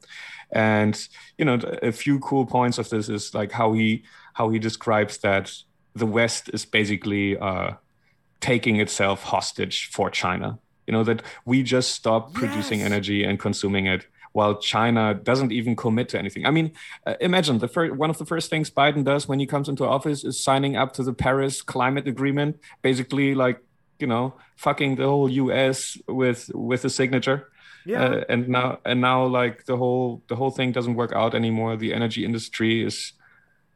And 0.53 0.97
you 1.37 1.45
know, 1.45 1.59
a 1.83 1.91
few 1.91 2.21
cool 2.21 2.47
points 2.47 2.79
of 2.79 2.89
this 2.89 3.09
is 3.09 3.35
like 3.35 3.53
how 3.53 3.73
he 3.73 4.05
how 4.35 4.51
he 4.51 4.59
describes 4.59 5.19
that 5.19 5.53
the 5.95 6.07
West 6.07 6.51
is 6.53 6.65
basically 6.65 7.37
uh, 7.39 7.73
taking 8.41 8.81
itself 8.81 9.23
hostage 9.25 9.91
for 9.91 10.11
China. 10.11 10.59
You 10.87 10.93
know 10.93 11.05
that 11.05 11.23
we 11.45 11.63
just 11.63 11.93
stop 11.93 12.35
producing 12.35 12.81
Yes. 12.81 12.87
energy 12.87 13.25
and 13.25 13.39
consuming 13.39 13.87
it 13.87 14.07
while 14.33 14.57
China 14.59 15.15
doesn't 15.15 15.53
even 15.53 15.77
commit 15.77 16.09
to 16.09 16.19
anything. 16.19 16.47
I 16.47 16.51
mean, 16.51 16.73
uh, 17.07 17.15
imagine 17.21 17.59
the 17.59 17.69
first 17.69 17.95
one 17.95 18.11
of 18.11 18.19
the 18.19 18.25
first 18.27 18.51
things 18.51 18.71
Biden 18.71 19.05
does 19.05 19.29
when 19.29 19.39
he 19.39 19.47
comes 19.47 19.69
into 19.69 19.85
office 19.85 20.25
is 20.25 20.43
signing 20.43 20.77
up 20.77 20.93
to 20.95 21.03
the 21.05 21.13
Paris 21.13 21.63
Climate 21.63 22.09
Agreement, 22.09 22.59
basically 22.83 23.35
like 23.35 23.61
you 24.01 24.07
know 24.09 24.35
fucking 24.57 24.97
the 24.97 25.05
whole 25.07 25.29
U.S. 25.31 25.97
with 26.09 26.51
with 26.55 26.85
a 26.85 26.91
signature. 26.91 27.49
yeah 27.85 28.03
Uh, 28.03 28.25
and 28.29 28.49
now 28.49 28.79
and 28.85 29.01
now 29.01 29.27
like 29.27 29.65
the 29.67 29.77
whole 29.77 30.23
the 30.29 30.35
whole 30.37 30.51
thing 30.51 30.73
doesn't 30.73 30.95
work 30.97 31.13
out 31.15 31.35
anymore. 31.35 31.77
The 31.77 31.93
energy 31.95 32.25
industry 32.25 32.83
is. 32.85 33.13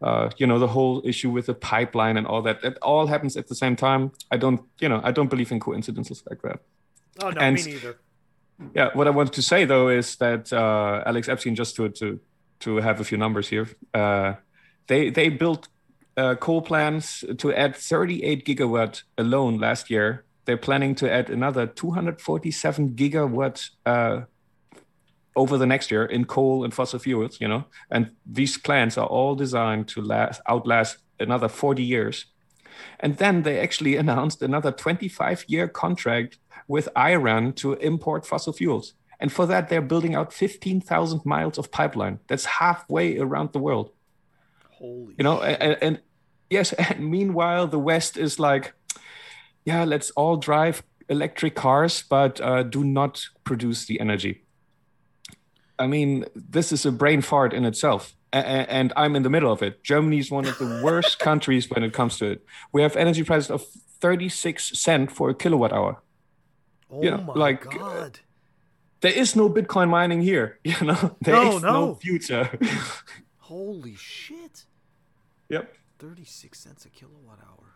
Uh, 0.02 0.28
you 0.36 0.46
know 0.46 0.58
the 0.58 0.66
whole 0.68 1.00
issue 1.04 1.30
with 1.30 1.46
the 1.46 1.54
pipeline 1.54 2.18
and 2.18 2.26
all 2.26 2.42
that 2.42 2.60
that 2.62 2.76
all 2.82 3.06
happens 3.06 3.36
at 3.36 3.48
the 3.48 3.54
same 3.54 3.76
time. 3.76 4.12
I 4.30 4.36
don't 4.36 4.60
you 4.78 4.88
know 4.88 5.00
i 5.02 5.10
don't 5.10 5.30
believe 5.30 5.50
in 5.52 5.60
coincidences 5.60 6.22
like 6.28 6.42
that. 6.42 6.60
Oh 7.22 7.30
no 7.30 7.40
and- 7.40 7.56
me 7.56 7.72
neither. 7.72 7.96
Yeah, 8.74 8.88
what 8.94 9.06
I 9.06 9.10
wanted 9.10 9.34
to 9.34 9.42
say 9.42 9.66
though 9.66 9.88
is 9.88 10.16
that 10.16 10.52
uh, 10.52 11.02
Alex 11.04 11.28
Epstein, 11.28 11.54
just 11.54 11.76
to 11.76 11.88
to 11.90 12.20
to 12.60 12.76
have 12.76 13.00
a 13.00 13.04
few 13.04 13.18
numbers 13.18 13.48
here, 13.48 13.68
uh, 13.92 14.34
they 14.86 15.10
they 15.10 15.28
built 15.28 15.68
uh, 16.16 16.34
coal 16.36 16.62
plants 16.62 17.24
to 17.38 17.52
add 17.52 17.76
38 17.76 18.46
gigawatt 18.46 19.02
alone 19.18 19.58
last 19.58 19.90
year. 19.90 20.24
They're 20.46 20.56
planning 20.56 20.94
to 20.96 21.12
add 21.12 21.28
another 21.28 21.66
247 21.66 22.90
gigawatt 22.94 23.70
uh, 23.84 24.22
over 25.36 25.58
the 25.58 25.66
next 25.66 25.90
year 25.90 26.04
in 26.04 26.24
coal 26.24 26.64
and 26.64 26.74
fossil 26.74 26.98
fuels. 26.98 27.40
You 27.40 27.48
know, 27.48 27.64
and 27.90 28.10
these 28.24 28.58
plants 28.58 28.98
are 28.98 29.06
all 29.06 29.34
designed 29.34 29.88
to 29.88 30.02
last 30.02 30.40
outlast 30.48 30.98
another 31.20 31.48
40 31.48 31.82
years. 31.82 32.26
And 33.00 33.16
then 33.18 33.42
they 33.42 33.60
actually 33.60 33.96
announced 34.02 34.42
another 34.42 34.72
25 34.72 35.44
year 35.48 35.68
contract 35.68 36.38
with 36.68 36.88
Iran 36.96 37.52
to 37.54 37.74
import 37.74 38.26
fossil 38.26 38.52
fuels. 38.52 38.94
And 39.18 39.32
for 39.32 39.46
that, 39.46 39.70
they're 39.70 39.80
building 39.80 40.14
out 40.14 40.32
15,000 40.32 41.24
miles 41.24 41.56
of 41.56 41.70
pipeline. 41.70 42.18
That's 42.28 42.44
halfway 42.44 43.18
around 43.18 43.52
the 43.52 43.58
world. 43.58 43.92
Holy 44.78 45.14
you 45.18 45.24
know 45.24 45.42
and, 45.42 45.78
and 45.80 46.00
yes 46.50 46.72
and 46.72 47.10
meanwhile 47.10 47.66
the 47.66 47.78
west 47.78 48.16
is 48.16 48.38
like 48.38 48.72
yeah 49.64 49.84
let's 49.84 50.10
all 50.12 50.36
drive 50.36 50.82
electric 51.08 51.54
cars 51.54 52.02
but 52.08 52.40
uh, 52.40 52.62
do 52.62 52.84
not 52.84 53.24
produce 53.44 53.86
the 53.86 54.00
energy 54.00 54.42
i 55.78 55.86
mean 55.86 56.24
this 56.34 56.72
is 56.72 56.86
a 56.86 56.92
brain 56.92 57.20
fart 57.20 57.52
in 57.52 57.64
itself 57.64 58.14
a- 58.32 58.36
and 58.78 58.92
i'm 58.96 59.14
in 59.16 59.22
the 59.22 59.30
middle 59.30 59.52
of 59.52 59.62
it 59.62 59.82
germany 59.84 60.18
is 60.18 60.30
one 60.30 60.46
of 60.46 60.56
the 60.58 60.80
worst 60.82 61.18
countries 61.28 61.68
when 61.70 61.82
it 61.84 61.92
comes 61.92 62.18
to 62.18 62.26
it 62.26 62.44
we 62.72 62.82
have 62.82 62.96
energy 62.96 63.22
prices 63.24 63.50
of 63.50 63.64
36 64.00 64.78
cent 64.78 65.10
for 65.10 65.30
a 65.30 65.34
kilowatt 65.34 65.72
hour 65.72 66.02
oh 66.90 67.02
you 67.02 67.10
know, 67.10 67.18
my 67.18 67.34
like, 67.34 67.66
uh, 67.66 67.78
god. 67.78 68.20
there 69.00 69.12
is 69.12 69.34
no 69.36 69.48
bitcoin 69.48 69.88
mining 69.88 70.20
here 70.22 70.58
you 70.64 70.80
know 70.82 71.16
there 71.20 71.34
No, 71.34 71.56
is 71.56 71.62
no. 71.62 71.94
future 71.94 72.50
Holy 73.38 73.94
shit. 73.94 74.64
yep 75.48 75.72
36 75.98 76.58
cents 76.58 76.84
a 76.84 76.90
kilowatt 76.90 77.38
hour. 77.48 77.72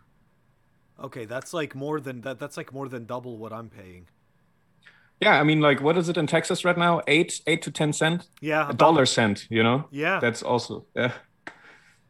Okay, 1.07 1.25
that's 1.25 1.55
like 1.55 1.75
more 1.75 2.01
than 2.01 2.21
that 2.23 2.39
that's 2.39 2.57
like 2.59 2.71
more 2.73 2.87
than 2.89 3.07
double 3.07 3.39
what 3.39 3.53
I'm 3.53 3.71
paying. 3.71 4.09
Yeah, 5.21 5.39
I 5.39 5.43
mean, 5.45 5.61
like, 5.61 5.81
what 5.83 5.99
is 5.99 6.09
it 6.09 6.17
in 6.17 6.27
Texas 6.27 6.65
right 6.65 6.79
now? 6.79 7.03
Eight, 7.07 7.43
eight 7.47 7.61
to 7.63 7.71
ten 7.71 7.93
cent, 7.93 8.27
Yeah. 8.41 8.71
a 8.71 8.73
dollar 8.75 9.05
cent. 9.07 9.47
You 9.51 9.63
know, 9.63 9.87
Yeah. 9.91 10.19
that's 10.19 10.43
also 10.43 10.87
yeah, 10.97 11.13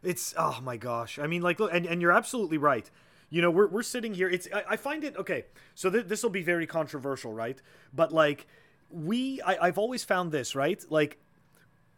It's 0.03 0.35
oh 0.39 0.61
my 0.63 0.77
gosh. 0.77 1.19
I 1.19 1.27
mean, 1.27 1.43
like, 1.43 1.59
look, 1.61 1.73
and, 1.73 1.87
and 1.87 2.01
you're 2.01 2.13
absolutely 2.13 2.59
right. 2.59 2.89
You 3.29 3.43
know, 3.43 3.51
we're 3.51 3.67
we're 3.69 3.83
sitting 3.83 4.15
here. 4.15 4.29
It's 4.29 4.49
I, 4.55 4.65
I 4.71 4.77
find 4.77 5.05
it 5.05 5.17
okay. 5.17 5.45
So 5.75 5.91
th- 5.91 6.07
this 6.07 6.23
will 6.23 6.31
be 6.31 6.43
very 6.43 6.67
controversial, 6.67 7.33
right? 7.33 7.61
But 7.93 8.13
like, 8.13 8.47
we 8.91 9.41
I, 9.43 9.67
I've 9.67 9.79
always 9.79 10.05
found 10.05 10.31
this 10.33 10.55
right. 10.55 10.83
Like, 10.89 11.19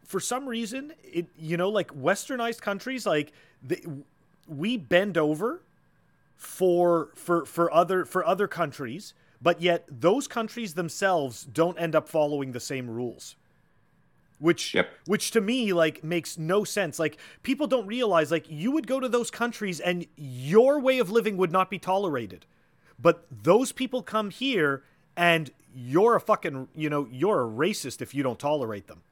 for 0.04 0.18
some 0.20 0.48
reason, 0.48 0.92
it 1.04 1.26
you 1.36 1.56
know, 1.58 1.68
like 1.68 1.88
westernized 1.94 2.60
countries, 2.62 3.06
like 3.06 3.32
the, 3.62 3.84
we 4.48 4.76
bend 4.78 5.16
over 5.18 5.62
for 6.36 7.10
for 7.14 7.44
for 7.46 7.72
other 7.72 8.04
for 8.04 8.26
other 8.26 8.48
countries, 8.48 9.14
but 9.42 9.60
yet 9.60 9.84
those 9.88 10.28
countries 10.28 10.74
themselves 10.74 11.44
don't 11.44 11.78
end 11.78 11.94
up 11.96 12.08
following 12.08 12.52
the 12.52 12.60
same 12.60 12.88
rules. 12.88 13.36
Which 14.38 14.74
Yep. 14.74 14.90
which 15.06 15.30
to 15.32 15.40
me 15.40 15.72
like 15.72 16.02
makes 16.02 16.36
no 16.36 16.64
sense. 16.64 16.98
Like 16.98 17.16
people 17.42 17.66
don't 17.68 17.86
realize 17.86 18.30
like 18.30 18.50
you 18.50 18.72
would 18.72 18.86
go 18.88 18.98
to 18.98 19.08
those 19.08 19.30
countries 19.30 19.78
and 19.78 20.06
your 20.16 20.80
way 20.80 20.98
of 20.98 21.10
living 21.10 21.36
would 21.36 21.52
not 21.52 21.70
be 21.70 21.78
tolerated. 21.78 22.44
But 22.98 23.24
those 23.30 23.70
people 23.72 24.02
come 24.02 24.30
here 24.30 24.82
and 25.16 25.50
you're 25.74 26.16
a 26.16 26.20
fucking 26.20 26.68
you 26.74 26.90
know 26.90 27.06
you're 27.10 27.42
a 27.42 27.48
racist 27.48 28.02
if 28.02 28.14
you 28.14 28.22
don't 28.24 28.38
tolerate 28.38 28.88
them. 28.88 29.02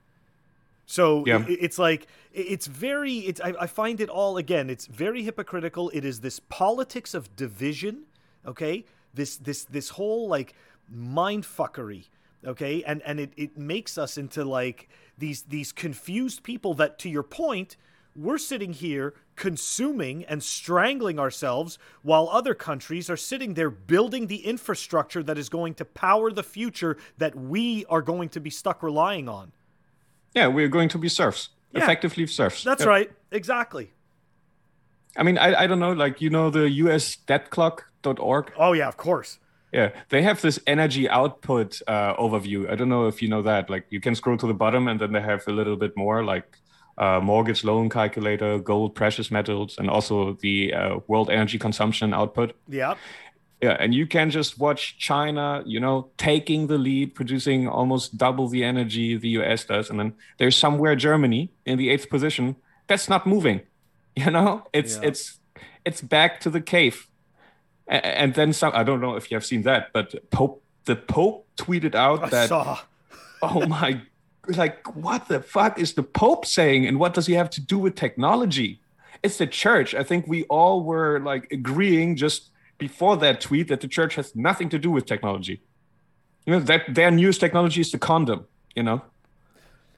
So 0.87 1.25
Yeah. 1.25 1.45
i- 1.49 1.57
it's 1.61 1.79
like 1.79 2.09
it's 2.33 2.67
very 2.67 3.19
it's 3.19 3.41
I, 3.41 3.55
I 3.61 3.67
find 3.69 4.01
it 4.01 4.09
all 4.09 4.37
again 4.37 4.69
it's 4.69 4.87
very 4.87 5.23
hypocritical. 5.23 5.91
It 5.91 6.05
is 6.05 6.21
this 6.23 6.41
politics 6.41 7.15
of 7.15 7.37
division 7.37 8.03
okay 8.45 8.85
this 9.15 9.37
this 9.37 9.65
this 9.65 9.91
whole 9.91 10.29
like 10.29 10.55
mind 10.89 11.45
fuckery 11.45 12.09
okay 12.47 12.83
and 12.85 13.03
and 13.05 13.21
it, 13.21 13.33
it 13.37 13.57
makes 13.59 13.99
us 13.99 14.17
into 14.19 14.45
like 14.45 14.89
these 15.19 15.43
these 15.43 15.73
confused 15.73 16.43
people 16.43 16.75
that 16.75 16.99
to 16.99 17.09
your 17.09 17.23
point 17.23 17.77
we're 18.17 18.39
sitting 18.39 18.73
here 18.73 19.15
consuming 19.37 20.25
and 20.25 20.43
strangling 20.43 21.19
ourselves 21.19 21.79
while 22.03 22.29
other 22.29 22.55
countries 22.55 23.09
are 23.09 23.17
sitting 23.17 23.55
there 23.55 23.71
building 23.71 24.27
the 24.27 24.45
infrastructure 24.45 25.23
that 25.23 25.39
is 25.39 25.49
going 25.49 25.75
to 25.75 25.85
power 25.85 26.33
the 26.33 26.43
future 26.43 26.97
that 27.19 27.35
we 27.37 27.85
are 27.87 28.03
going 28.03 28.29
to 28.29 28.41
be 28.41 28.51
stuck 28.51 28.83
relying 28.83 29.29
on 29.29 29.53
yeah. 30.33 30.47
We're 30.47 30.69
going 30.69 30.89
to 30.91 30.99
be 30.99 31.09
serfs, 31.09 31.49
Yeah. 31.73 31.83
effectively 31.83 32.27
serfs. 32.27 32.65
that's 32.65 32.85
right 32.87 33.11
exactly 33.31 33.93
I 35.17 35.25
mean, 35.25 35.39
I, 35.39 35.63
I 35.63 35.67
don't 35.67 35.81
know, 35.81 35.93
like 35.93 36.21
you 36.21 36.31
know, 36.31 36.51
the 36.51 36.71
U.S. 36.71 37.17
oh 38.57 38.73
yeah 38.73 38.89
of 38.89 38.97
course 38.97 39.39
Yeah, 39.73 39.91
they 40.09 40.23
have 40.23 40.41
this 40.41 40.59
energy 40.67 41.09
output 41.09 41.81
uh, 41.87 42.17
overview. 42.19 42.69
I 42.69 42.75
don't 42.75 42.89
know 42.89 43.07
if 43.07 43.23
you 43.23 43.29
know 43.29 43.43
that. 43.43 43.71
Like, 43.71 43.87
you 43.95 44.01
can 44.01 44.15
scroll 44.17 44.37
to 44.39 44.47
the 44.49 44.55
bottom, 44.65 44.89
and 44.89 44.99
then 45.01 45.13
they 45.13 45.21
have 45.23 45.43
a 45.47 45.53
little 45.53 45.77
bit 45.77 45.93
more, 45.97 46.25
like 46.35 46.59
uh, 46.99 47.21
mortgage 47.23 47.63
loan 47.63 47.89
calculator, 47.89 48.59
gold, 48.59 48.95
precious 48.95 49.31
metals, 49.31 49.79
and 49.79 49.89
also 49.89 50.35
the 50.43 50.75
uh, 50.75 50.99
world 51.07 51.31
energy 51.31 51.57
consumption 51.59 52.13
output. 52.13 52.51
yeah 52.69 52.95
Yeah, 53.63 53.77
and 53.79 53.95
you 53.95 54.07
can 54.07 54.31
just 54.31 54.59
watch 54.59 54.99
China, 54.99 55.63
you 55.67 55.81
know, 55.81 56.11
taking 56.17 56.67
the 56.67 56.79
lead, 56.79 57.15
producing 57.15 57.69
almost 57.69 58.17
double 58.17 58.49
the 58.49 58.65
energy 58.65 59.17
the 59.19 59.29
US 59.41 59.65
does. 59.67 59.91
And 59.91 59.99
then 60.01 60.15
there's 60.39 60.57
somewhere 60.57 60.97
Germany 60.97 61.51
in 61.65 61.79
the 61.79 61.91
eighth 61.93 62.09
position 62.11 62.57
that's 62.89 63.09
not 63.09 63.27
moving. 63.27 63.61
You 64.17 64.31
know, 64.31 64.67
it's 64.73 64.97
Yeah. 64.97 65.09
it's 65.09 65.23
it's 65.85 66.01
back 66.03 66.41
to 66.41 66.51
the 66.51 66.61
cave. 66.61 67.07
And 67.91 68.35
then 68.35 68.53
some 68.53 68.73
I 68.75 68.83
don't 68.83 69.01
know 69.01 69.17
if 69.17 69.31
you 69.31 69.37
have 69.37 69.45
seen 69.45 69.63
that, 69.63 69.93
but 69.93 70.31
Pope 70.31 70.63
the 70.85 70.97
Pope 70.97 71.47
tweeted 71.57 71.95
out 71.95 72.25
i 72.25 72.29
that 72.31 72.49
saw. 72.49 72.79
oh 73.43 73.67
my 73.67 74.01
like 74.47 74.97
what 74.97 75.29
the 75.29 75.41
fuck 75.41 75.79
is 75.79 75.95
the 75.95 76.03
pope 76.03 76.45
saying 76.47 76.87
and 76.87 76.99
what 76.99 77.15
does 77.15 77.27
he 77.27 77.35
have 77.35 77.51
to 77.51 77.61
do 77.61 77.79
with 77.79 77.95
technology? 77.95 78.81
It's 79.23 79.37
the 79.37 79.47
church. 79.47 79.95
I 79.95 80.03
think 80.03 80.27
we 80.27 80.45
all 80.45 80.83
were 80.83 81.21
like 81.21 81.53
agreeing 81.53 82.17
just 82.17 82.51
before 82.79 83.17
that 83.19 83.41
tweet 83.43 83.69
that 83.69 83.83
the 83.83 83.89
church 83.89 84.15
has 84.15 84.35
nothing 84.35 84.71
to 84.71 84.79
do 84.79 84.91
with 84.91 85.05
technology. 85.05 85.61
You 86.47 86.55
know 86.55 86.61
that 86.61 86.95
their 86.95 87.11
newest 87.11 87.41
technology 87.41 87.83
is 87.83 87.91
the 87.91 87.99
condom 87.99 88.47
you 88.75 88.83
know? 88.83 89.03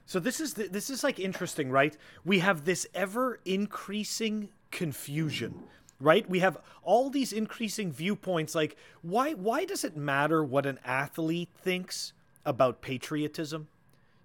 So 0.05 0.19
this 0.19 0.39
is 0.39 0.53
the, 0.55 0.67
this 0.67 0.89
is 0.89 1.03
like 1.03 1.19
interesting, 1.19 1.69
right? 1.69 1.95
We 2.25 2.39
have 2.39 2.65
this 2.65 2.85
ever 2.93 3.39
increasing 3.45 4.49
confusion, 4.71 5.63
right? 6.03 6.29
We 6.29 6.39
have 6.39 6.57
all 6.83 7.09
these 7.09 7.33
increasing 7.33 7.91
viewpoints 7.91 8.53
like 8.53 8.75
why 9.01 9.33
why 9.33 9.65
does 9.65 9.83
it 9.83 9.95
matter 9.95 10.43
what 10.43 10.65
an 10.65 10.79
athlete 10.85 11.49
thinks 11.55 12.13
about 12.45 12.81
patriotism? 12.81 13.67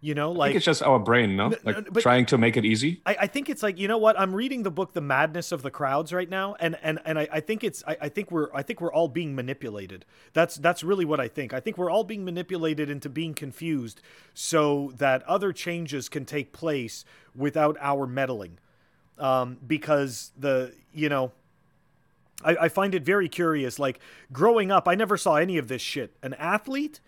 You 0.00 0.14
know, 0.14 0.32
i 0.32 0.36
like 0.36 0.48
think 0.50 0.56
it's 0.58 0.66
just 0.66 0.82
our 0.82 1.00
brain 1.00 1.36
no? 1.36 1.52
Like 1.64 1.92
no, 1.92 2.00
trying 2.00 2.26
to 2.26 2.38
make 2.38 2.56
it 2.56 2.64
easy? 2.64 3.00
I, 3.04 3.16
I 3.22 3.26
think 3.26 3.48
it's 3.48 3.64
like 3.64 3.78
you 3.78 3.88
know 3.88 3.98
what? 3.98 4.18
I'm 4.18 4.32
reading 4.32 4.62
the 4.62 4.70
book 4.70 4.92
The 4.92 5.00
Madness 5.00 5.50
of 5.50 5.62
the 5.62 5.72
Crowds 5.72 6.12
right 6.12 6.28
now 6.28 6.54
and 6.60 6.78
and 6.82 7.00
and 7.04 7.18
I, 7.18 7.28
I 7.32 7.40
think 7.40 7.64
it's 7.64 7.82
I, 7.86 7.96
I 8.02 8.08
think 8.08 8.30
we're 8.30 8.48
I 8.54 8.62
think 8.62 8.80
we're 8.80 8.92
all 8.92 9.08
being 9.08 9.34
manipulated. 9.34 10.04
That's 10.34 10.54
that's 10.54 10.84
really 10.84 11.04
what 11.04 11.18
I 11.18 11.26
think. 11.26 11.52
I 11.52 11.58
think 11.58 11.78
we're 11.78 11.90
all 11.90 12.04
being 12.04 12.24
manipulated 12.24 12.88
into 12.88 13.08
being 13.08 13.34
confused 13.34 14.00
so 14.34 14.92
that 14.98 15.24
other 15.24 15.52
changes 15.52 16.08
can 16.08 16.24
take 16.24 16.52
place 16.52 17.04
without 17.34 17.76
our 17.80 18.06
meddling. 18.06 18.58
Um, 19.18 19.58
because 19.66 20.30
the 20.38 20.74
you 20.92 21.08
know 21.08 21.32
I, 22.44 22.56
I 22.62 22.68
find 22.68 22.94
it 22.94 23.04
very 23.04 23.28
curious 23.28 23.78
like 23.78 23.98
growing 24.32 24.70
up 24.70 24.86
I 24.86 24.94
never 24.94 25.16
saw 25.16 25.36
any 25.36 25.58
of 25.58 25.68
this 25.68 25.82
shit. 25.82 26.16
An 26.22 26.34
athlete 26.34 27.00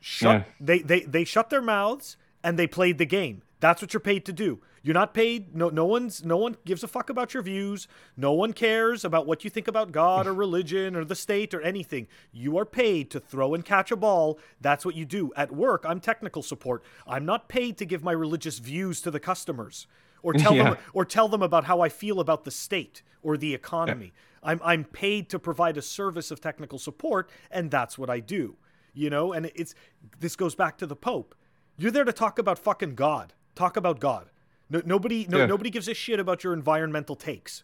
shut 0.00 0.36
Yeah. 0.36 0.44
they, 0.60 0.78
they 0.80 1.00
they 1.00 1.24
shut 1.24 1.50
their 1.50 1.62
mouths 1.62 2.16
and 2.42 2.58
they 2.58 2.66
played 2.66 2.98
the 2.98 3.06
game. 3.06 3.42
That's 3.60 3.82
what 3.82 3.92
you're 3.92 4.00
paid 4.00 4.24
to 4.26 4.32
do. 4.32 4.60
You're 4.82 4.94
not 4.94 5.12
paid 5.12 5.54
no 5.54 5.68
no 5.68 5.84
one's 5.84 6.24
no 6.24 6.38
one 6.38 6.56
gives 6.64 6.82
a 6.82 6.88
fuck 6.88 7.10
about 7.10 7.34
your 7.34 7.42
views. 7.42 7.86
No 8.16 8.32
one 8.32 8.54
cares 8.54 9.04
about 9.04 9.26
what 9.26 9.44
you 9.44 9.50
think 9.50 9.68
about 9.68 9.92
god 9.92 10.26
or 10.26 10.32
religion 10.46 10.96
or 10.96 11.04
the 11.04 11.14
state 11.14 11.52
or 11.52 11.60
anything. 11.60 12.08
You 12.32 12.56
are 12.56 12.64
paid 12.64 13.10
to 13.10 13.20
throw 13.20 13.52
and 13.52 13.62
catch 13.62 13.90
a 13.90 13.96
ball. 13.96 14.38
That's 14.58 14.86
what 14.86 14.94
you 14.94 15.04
do. 15.04 15.32
At 15.36 15.52
work 15.52 15.84
i'm 15.86 16.00
technical 16.00 16.42
support. 16.42 16.82
I'm 17.06 17.26
not 17.26 17.48
paid 17.48 17.76
to 17.76 17.84
give 17.84 18.02
my 18.02 18.12
religious 18.12 18.58
views 18.58 19.02
to 19.02 19.10
the 19.10 19.20
customers 19.20 19.86
or 20.22 20.32
tell 20.32 20.54
them 20.62 20.78
or 20.94 21.04
tell 21.04 21.28
them 21.28 21.42
about 21.42 21.64
how 21.64 21.82
I 21.82 21.90
feel 21.90 22.18
about 22.18 22.44
the 22.44 22.50
state 22.50 23.02
or 23.22 23.36
the 23.36 23.52
economy. 23.52 24.14
I'm 24.42 24.60
I'm 24.64 24.84
paid 24.84 25.28
to 25.30 25.38
provide 25.38 25.76
a 25.76 25.82
service 25.82 26.30
of 26.30 26.40
technical 26.40 26.78
support, 26.78 27.30
and 27.50 27.70
that's 27.70 27.98
what 27.98 28.08
I 28.10 28.20
do. 28.20 28.56
You 28.94 29.10
know, 29.10 29.32
and 29.32 29.50
it's 29.54 29.74
this 30.18 30.34
goes 30.36 30.54
back 30.54 30.78
to 30.78 30.86
the 30.86 30.96
Pope. 30.96 31.34
You're 31.78 31.90
there 31.92 32.04
to 32.04 32.12
talk 32.12 32.38
about 32.38 32.58
fucking 32.58 32.94
God. 32.94 33.34
Talk 33.54 33.76
about 33.76 34.00
God. 34.00 34.30
No, 34.68 34.82
nobody 34.84 35.26
no, 35.28 35.38
Yeah. 35.38 35.46
nobody 35.46 35.70
gives 35.70 35.88
a 35.88 35.94
shit 35.94 36.18
about 36.20 36.42
your 36.44 36.52
environmental 36.52 37.16
takes. 37.16 37.62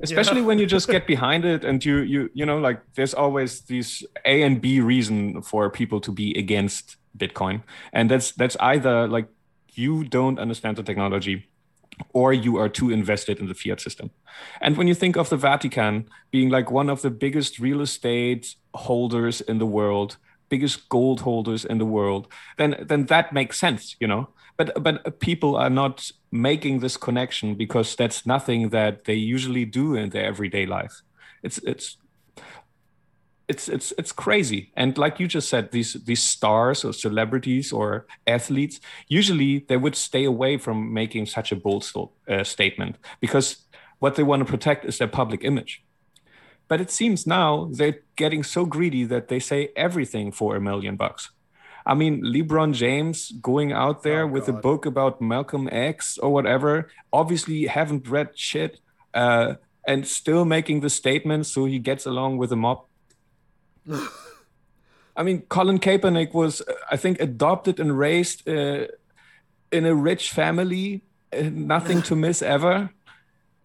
especially 0.00 0.42
when 0.42 0.58
you 0.60 0.66
just 0.66 0.88
get 0.88 1.06
behind 1.08 1.44
it 1.44 1.64
and 1.64 1.84
you 1.84 1.96
you 1.98 2.30
you 2.32 2.46
know 2.46 2.58
like 2.58 2.80
there's 2.94 3.14
always 3.14 3.62
these 3.62 4.04
a 4.24 4.42
and 4.42 4.60
b 4.60 4.80
reason 4.80 5.42
for 5.42 5.68
people 5.70 6.00
to 6.00 6.12
be 6.12 6.32
against 6.38 6.96
bitcoin 7.16 7.62
and 7.92 8.08
that's 8.10 8.30
that's 8.32 8.56
either 8.60 9.08
like 9.08 9.26
you 9.74 10.04
don't 10.04 10.38
understand 10.38 10.76
the 10.76 10.84
technology 10.84 11.48
or 12.12 12.32
you 12.32 12.56
are 12.56 12.68
too 12.68 12.90
invested 12.90 13.38
in 13.38 13.46
the 13.46 13.54
fiat 13.54 13.80
system. 13.80 14.10
And 14.60 14.76
when 14.76 14.88
you 14.88 14.94
think 14.94 15.16
of 15.16 15.28
the 15.28 15.36
vatican 15.36 16.08
being 16.30 16.48
like 16.48 16.70
one 16.70 16.90
of 16.90 17.02
the 17.02 17.10
biggest 17.10 17.58
real 17.58 17.80
estate 17.80 18.54
holders 18.74 19.40
in 19.40 19.58
the 19.58 19.66
world 19.66 20.16
biggest 20.48 20.88
gold 20.88 21.20
holders 21.20 21.64
in 21.64 21.78
the 21.78 21.84
world 21.84 22.26
then 22.56 22.74
then 22.88 23.06
that 23.06 23.32
makes 23.32 23.58
sense 23.58 23.96
you 24.00 24.06
know? 24.06 24.28
But 24.56 24.82
but 24.82 25.20
people 25.20 25.56
are 25.56 25.70
not 25.70 26.10
making 26.32 26.80
this 26.80 26.96
connection 26.96 27.54
because 27.54 27.94
that's 27.94 28.26
nothing 28.26 28.70
that 28.70 29.04
they 29.04 29.14
usually 29.14 29.64
do 29.64 29.94
in 29.94 30.10
their 30.10 30.24
everyday 30.24 30.66
life. 30.66 31.02
It's 31.42 31.58
it's 31.58 31.96
it's 33.48 33.68
it's 33.68 33.92
it's 33.98 34.12
crazy. 34.12 34.70
And 34.76 34.96
like 34.98 35.18
you 35.18 35.26
just 35.26 35.48
said 35.48 35.70
these 35.70 35.94
these 36.04 36.22
stars 36.22 36.84
or 36.84 36.92
celebrities 36.92 37.72
or 37.72 38.06
athletes 38.26 38.80
usually 39.08 39.60
they 39.68 39.76
would 39.76 39.96
stay 39.96 40.24
away 40.24 40.58
from 40.58 40.92
making 40.92 41.26
such 41.26 41.50
a 41.50 41.56
bold 41.56 41.84
uh, 42.28 42.44
statement 42.44 42.96
because 43.20 43.64
what 43.98 44.14
they 44.14 44.22
want 44.22 44.40
to 44.40 44.50
protect 44.50 44.84
is 44.84 44.98
their 44.98 45.08
public 45.08 45.42
image. 45.44 45.82
But 46.68 46.80
it 46.80 46.90
seems 46.90 47.26
now 47.26 47.70
they're 47.72 48.00
getting 48.16 48.42
so 48.42 48.66
greedy 48.66 49.04
that 49.04 49.28
they 49.28 49.40
say 49.40 49.70
everything 49.74 50.30
for 50.30 50.54
a 50.54 50.60
million 50.60 50.96
bucks. 50.96 51.30
I 51.86 51.94
mean, 51.94 52.22
LeBron 52.22 52.74
James 52.74 53.32
going 53.40 53.72
out 53.72 54.02
there 54.02 54.24
oh, 54.24 54.26
with 54.26 54.46
a 54.48 54.52
book 54.52 54.84
about 54.84 55.22
Malcolm 55.22 55.68
X 55.72 56.18
or 56.18 56.30
whatever, 56.30 56.90
obviously 57.10 57.64
haven't 57.64 58.06
read 58.06 58.38
shit 58.38 58.80
uh, 59.14 59.54
and 59.86 60.06
still 60.06 60.44
making 60.44 60.80
the 60.80 60.90
statement 60.90 61.46
so 61.46 61.64
he 61.64 61.78
gets 61.78 62.04
along 62.04 62.36
with 62.36 62.50
the 62.50 62.56
mob. 62.56 62.84
I 65.16 65.22
mean, 65.24 65.42
Colin 65.48 65.78
Kaepernick 65.80 66.32
was, 66.32 66.62
I 66.90 66.96
think, 66.96 67.20
adopted 67.20 67.80
and 67.80 67.98
raised 67.98 68.48
uh, 68.48 68.86
in 69.72 69.84
a 69.84 69.94
rich 69.94 70.30
family, 70.30 71.02
uh, 71.32 71.50
nothing 71.52 72.02
to 72.02 72.16
miss 72.16 72.42
ever. 72.42 72.90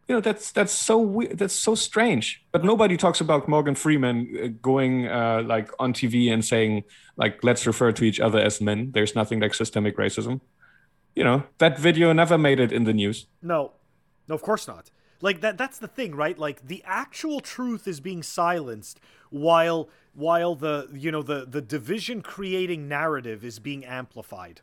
You 0.08 0.16
know 0.16 0.22
that's 0.22 0.52
that's 0.52 0.74
so 0.74 0.98
weird 0.98 1.38
that's 1.38 1.54
so 1.54 1.76
strange. 1.76 2.44
But 2.52 2.66
nobody 2.66 2.98
talks 2.98 3.22
about 3.22 3.48
morgan 3.48 3.74
freeman 3.74 4.38
uh, 4.44 4.48
going 4.62 5.08
uh, 5.08 5.44
like 5.46 5.72
on 5.80 5.94
tv 5.94 6.30
and 6.30 6.44
saying 6.44 6.84
like 7.16 7.42
let's 7.42 7.66
refer 7.66 7.94
to 7.94 8.04
each 8.04 8.20
other 8.20 8.40
as 8.40 8.60
men. 8.60 8.92
There's 8.92 9.16
nothing 9.16 9.40
like 9.40 9.54
systemic 9.54 9.96
racism. 9.96 10.42
You 11.16 11.24
know 11.24 11.44
that 11.60 11.80
video 11.80 12.12
never 12.12 12.38
made 12.38 12.60
it 12.60 12.74
in 12.74 12.84
the 12.84 12.94
news. 12.94 13.28
No. 13.42 13.72
No 14.28 14.36
of 14.36 14.42
course 14.42 14.68
not. 14.68 14.92
Like 15.22 15.40
that 15.40 15.58
that's 15.58 15.80
the 15.80 15.88
thing 15.88 16.14
right? 16.16 16.38
Like 16.38 16.68
the 16.68 16.84
actual 16.86 17.40
truth 17.40 17.88
is 17.88 18.02
being 18.02 18.24
silenced 18.24 19.00
while 19.30 19.88
while 20.14 20.56
the 20.56 20.88
you 20.94 21.12
know 21.12 21.22
the 21.22 21.46
the 21.46 21.62
division 21.62 22.22
creating 22.22 22.88
narrative 22.88 23.44
is 23.44 23.60
being 23.60 23.84
amplified 23.86 24.62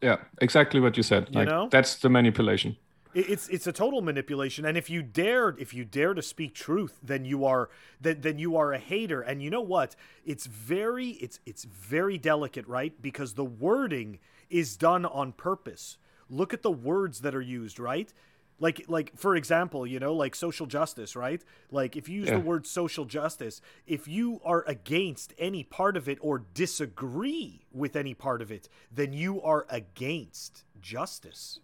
yeah 0.00 0.16
exactly 0.40 0.80
what 0.80 0.96
you 0.96 1.02
said 1.02 1.28
you 1.30 1.40
like 1.40 1.48
know? 1.48 1.68
that's 1.70 1.96
the 1.96 2.08
manipulation 2.08 2.76
it's 3.12 3.48
it's 3.48 3.66
a 3.66 3.72
total 3.72 4.02
manipulation, 4.02 4.64
and 4.64 4.78
if 4.78 4.88
you 4.88 5.02
dare 5.02 5.48
if 5.58 5.74
you 5.74 5.84
dare 5.84 6.14
to 6.14 6.22
speak 6.22 6.54
truth, 6.54 6.98
then 7.02 7.24
you 7.24 7.44
are 7.44 7.68
then 8.00 8.20
then 8.20 8.38
you 8.38 8.56
are 8.56 8.72
a 8.72 8.78
hater. 8.78 9.20
And 9.20 9.42
you 9.42 9.50
know 9.50 9.60
what? 9.60 9.96
It's 10.24 10.46
very 10.46 11.10
it's 11.10 11.40
it's 11.44 11.64
very 11.64 12.18
delicate, 12.18 12.66
right? 12.68 12.92
Because 13.02 13.34
the 13.34 13.44
wording 13.44 14.20
is 14.48 14.76
done 14.76 15.04
on 15.04 15.32
purpose. 15.32 15.98
Look 16.28 16.54
at 16.54 16.62
the 16.62 16.70
words 16.70 17.22
that 17.22 17.34
are 17.34 17.42
used, 17.42 17.80
right? 17.80 18.12
Like 18.60 18.84
like 18.88 19.16
for 19.16 19.34
example, 19.34 19.86
you 19.86 19.98
know, 19.98 20.14
like 20.14 20.34
social 20.34 20.66
justice, 20.66 21.16
right? 21.16 21.42
Like 21.70 21.96
if 21.96 22.08
you 22.08 22.20
use 22.20 22.28
yeah. 22.28 22.34
the 22.34 22.40
word 22.40 22.66
social 22.66 23.06
justice, 23.06 23.60
if 23.86 24.06
you 24.06 24.40
are 24.44 24.62
against 24.68 25.32
any 25.38 25.64
part 25.64 25.96
of 25.96 26.08
it 26.08 26.18
or 26.20 26.44
disagree 26.54 27.64
with 27.72 27.96
any 27.96 28.14
part 28.14 28.42
of 28.42 28.52
it, 28.52 28.68
then 28.92 29.12
you 29.12 29.40
are 29.42 29.66
against 29.70 30.64
justice. 30.80 31.58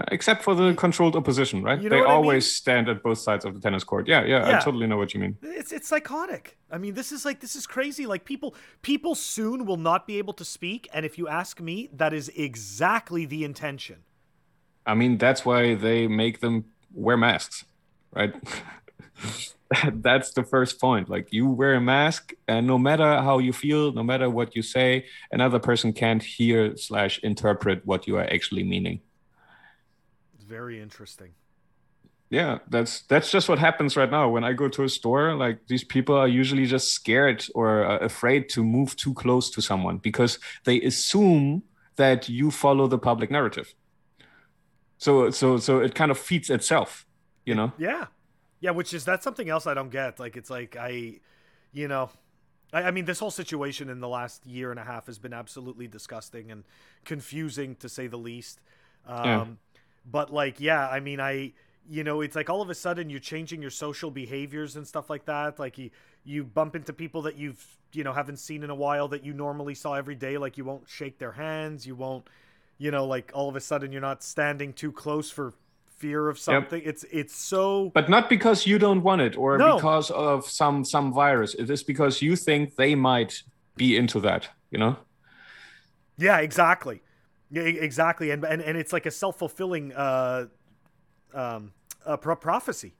Uh, 0.00 0.04
except 0.10 0.42
for 0.42 0.54
the 0.54 0.72
controlled 0.72 1.14
opposition, 1.16 1.62
right? 1.62 1.78
You 1.78 1.90
know 1.90 1.96
they 1.96 2.02
always 2.02 2.44
I 2.44 2.46
mean? 2.46 2.50
stand 2.62 2.88
at 2.88 3.02
both 3.02 3.18
sides 3.18 3.44
of 3.44 3.52
the 3.52 3.60
tennis 3.60 3.84
court. 3.84 4.08
Yeah, 4.08 4.24
yeah, 4.24 4.48
yeah, 4.48 4.56
I 4.56 4.60
totally 4.60 4.86
know 4.86 4.96
what 4.96 5.12
you 5.12 5.20
mean. 5.20 5.36
It's 5.42 5.70
it's 5.70 5.86
psychotic. 5.86 6.56
I 6.70 6.78
mean, 6.78 6.94
this 6.94 7.12
is 7.12 7.26
like 7.26 7.40
this 7.40 7.54
is 7.54 7.66
crazy. 7.66 8.06
Like 8.06 8.24
people 8.24 8.54
people 8.80 9.14
soon 9.14 9.66
will 9.66 9.76
not 9.76 10.06
be 10.06 10.16
able 10.16 10.32
to 10.34 10.46
speak, 10.46 10.88
and 10.94 11.04
if 11.04 11.18
you 11.18 11.28
ask 11.28 11.60
me, 11.60 11.90
that 11.92 12.14
is 12.14 12.30
exactly 12.34 13.26
the 13.26 13.44
intention. 13.44 14.04
I 14.86 14.94
mean, 14.94 15.18
that's 15.18 15.44
why 15.44 15.74
they 15.74 16.08
make 16.08 16.40
them 16.40 16.64
wear 16.92 17.16
masks, 17.16 17.64
right? 18.12 18.34
that's 19.92 20.32
the 20.32 20.44
first 20.44 20.80
point. 20.80 21.08
Like 21.08 21.32
you 21.32 21.48
wear 21.48 21.74
a 21.74 21.80
mask, 21.80 22.34
and 22.48 22.66
no 22.66 22.78
matter 22.78 23.20
how 23.22 23.38
you 23.38 23.52
feel, 23.52 23.92
no 23.92 24.02
matter 24.02 24.28
what 24.28 24.54
you 24.56 24.62
say, 24.62 25.06
another 25.30 25.58
person 25.58 25.92
can't 25.92 26.22
hear 26.22 26.76
slash 26.76 27.18
interpret 27.22 27.86
what 27.86 28.06
you 28.06 28.16
are 28.16 28.24
actually 28.24 28.64
meaning 28.64 29.00
It's 30.34 30.44
very 30.44 30.80
interesting. 30.80 31.30
Yeah, 32.30 32.60
that's 32.70 33.02
that's 33.02 33.30
just 33.30 33.50
what 33.50 33.58
happens 33.58 33.94
right 33.94 34.10
now. 34.10 34.30
When 34.30 34.42
I 34.42 34.54
go 34.54 34.66
to 34.66 34.84
a 34.84 34.88
store, 34.88 35.34
like 35.34 35.66
these 35.66 35.84
people 35.84 36.16
are 36.16 36.28
usually 36.28 36.64
just 36.64 36.92
scared 36.92 37.44
or 37.54 37.84
uh, 37.84 37.98
afraid 37.98 38.48
to 38.50 38.64
move 38.64 38.96
too 38.96 39.12
close 39.12 39.50
to 39.50 39.60
someone 39.60 39.98
because 39.98 40.38
they 40.64 40.80
assume 40.80 41.62
that 41.96 42.30
you 42.30 42.50
follow 42.50 42.86
the 42.86 42.98
public 42.98 43.30
narrative. 43.30 43.74
So 45.02 45.30
so 45.30 45.56
so 45.56 45.80
it 45.80 45.96
kind 45.96 46.12
of 46.12 46.18
feeds 46.18 46.48
itself, 46.48 47.06
you 47.44 47.56
know. 47.56 47.72
Yeah. 47.76 48.06
Yeah, 48.60 48.70
which 48.70 48.94
is 48.94 49.04
that's 49.04 49.24
something 49.24 49.48
else 49.48 49.66
I 49.66 49.74
don't 49.74 49.90
get. 49.90 50.20
Like 50.20 50.36
it's 50.36 50.48
like 50.48 50.76
I 50.78 51.18
you 51.72 51.88
know, 51.88 52.10
I, 52.72 52.84
I, 52.84 52.90
mean, 52.92 53.06
this 53.06 53.18
whole 53.18 53.32
situation 53.32 53.88
in 53.88 53.98
the 53.98 54.06
last 54.06 54.46
year 54.46 54.70
and 54.70 54.78
a 54.78 54.84
half 54.84 55.06
has 55.06 55.18
been 55.18 55.32
absolutely 55.32 55.88
disgusting 55.88 56.52
and 56.52 56.62
confusing 57.04 57.74
to 57.76 57.88
say 57.88 58.06
the 58.06 58.16
least. 58.16 58.60
Um, 59.04 59.24
yeah. 59.24 59.46
But 60.08 60.32
like, 60.32 60.60
yeah, 60.60 60.86
I 60.88 61.00
mean, 61.00 61.18
I 61.18 61.54
you 61.90 62.04
know, 62.04 62.20
it's 62.20 62.36
like 62.36 62.48
all 62.48 62.62
of 62.62 62.70
a 62.70 62.74
sudden 62.76 63.10
you're 63.10 63.18
changing 63.18 63.60
your 63.60 63.72
social 63.72 64.12
behaviors 64.12 64.76
and 64.76 64.86
stuff 64.86 65.10
like 65.10 65.24
that. 65.24 65.58
Like 65.58 65.78
you 65.78 65.90
you 66.22 66.44
bump 66.44 66.76
into 66.76 66.92
people 66.92 67.22
that 67.22 67.36
you've 67.36 67.66
you 67.92 68.04
know 68.04 68.12
haven't 68.12 68.38
seen 68.38 68.62
in 68.62 68.70
a 68.70 68.74
while 68.76 69.08
that 69.08 69.24
you 69.24 69.32
normally 69.32 69.74
saw 69.74 69.94
every 69.94 70.14
day. 70.14 70.38
Like 70.38 70.56
you 70.56 70.64
won't 70.64 70.88
shake 70.88 71.18
their 71.18 71.32
hands. 71.32 71.88
You 71.88 71.96
won't, 71.96 72.28
you 72.82 72.90
know, 72.90 73.04
like 73.04 73.30
all 73.32 73.48
of 73.48 73.54
a 73.54 73.60
sudden 73.60 73.92
you're 73.92 74.00
not 74.00 74.24
standing 74.24 74.72
too 74.72 74.90
close 74.90 75.30
for 75.30 75.54
fear 75.98 76.28
of 76.28 76.36
something. 76.36 76.80
Yep. 76.80 76.88
It's 76.88 77.04
it's 77.12 77.36
so. 77.36 77.92
But 77.94 78.10
not 78.10 78.28
because 78.28 78.66
you 78.66 78.78
don't 78.78 79.02
want 79.04 79.20
it 79.20 79.36
or 79.36 79.56
no. 79.56 79.76
because 79.76 80.10
of 80.10 80.46
some 80.48 80.84
some 80.84 81.12
virus. 81.12 81.54
It 81.54 81.70
is 81.70 81.84
because 81.84 82.20
you 82.20 82.34
think 82.34 82.74
they 82.74 82.96
might 82.96 83.42
be 83.76 83.96
into 83.96 84.18
that. 84.20 84.48
You 84.72 84.78
know. 84.78 84.96
Yeah, 86.18 86.38
exactly. 86.38 87.02
Yeah, 87.50 87.62
exactly, 87.62 88.30
and 88.32 88.44
and, 88.44 88.60
and 88.60 88.76
it's 88.76 88.92
like 88.92 89.06
a 89.06 89.10
self 89.10 89.38
fulfilling 89.38 89.92
uh, 89.92 90.46
um, 91.32 91.72
a 92.04 92.18
pro- 92.18 92.36
prophecy. 92.36 92.94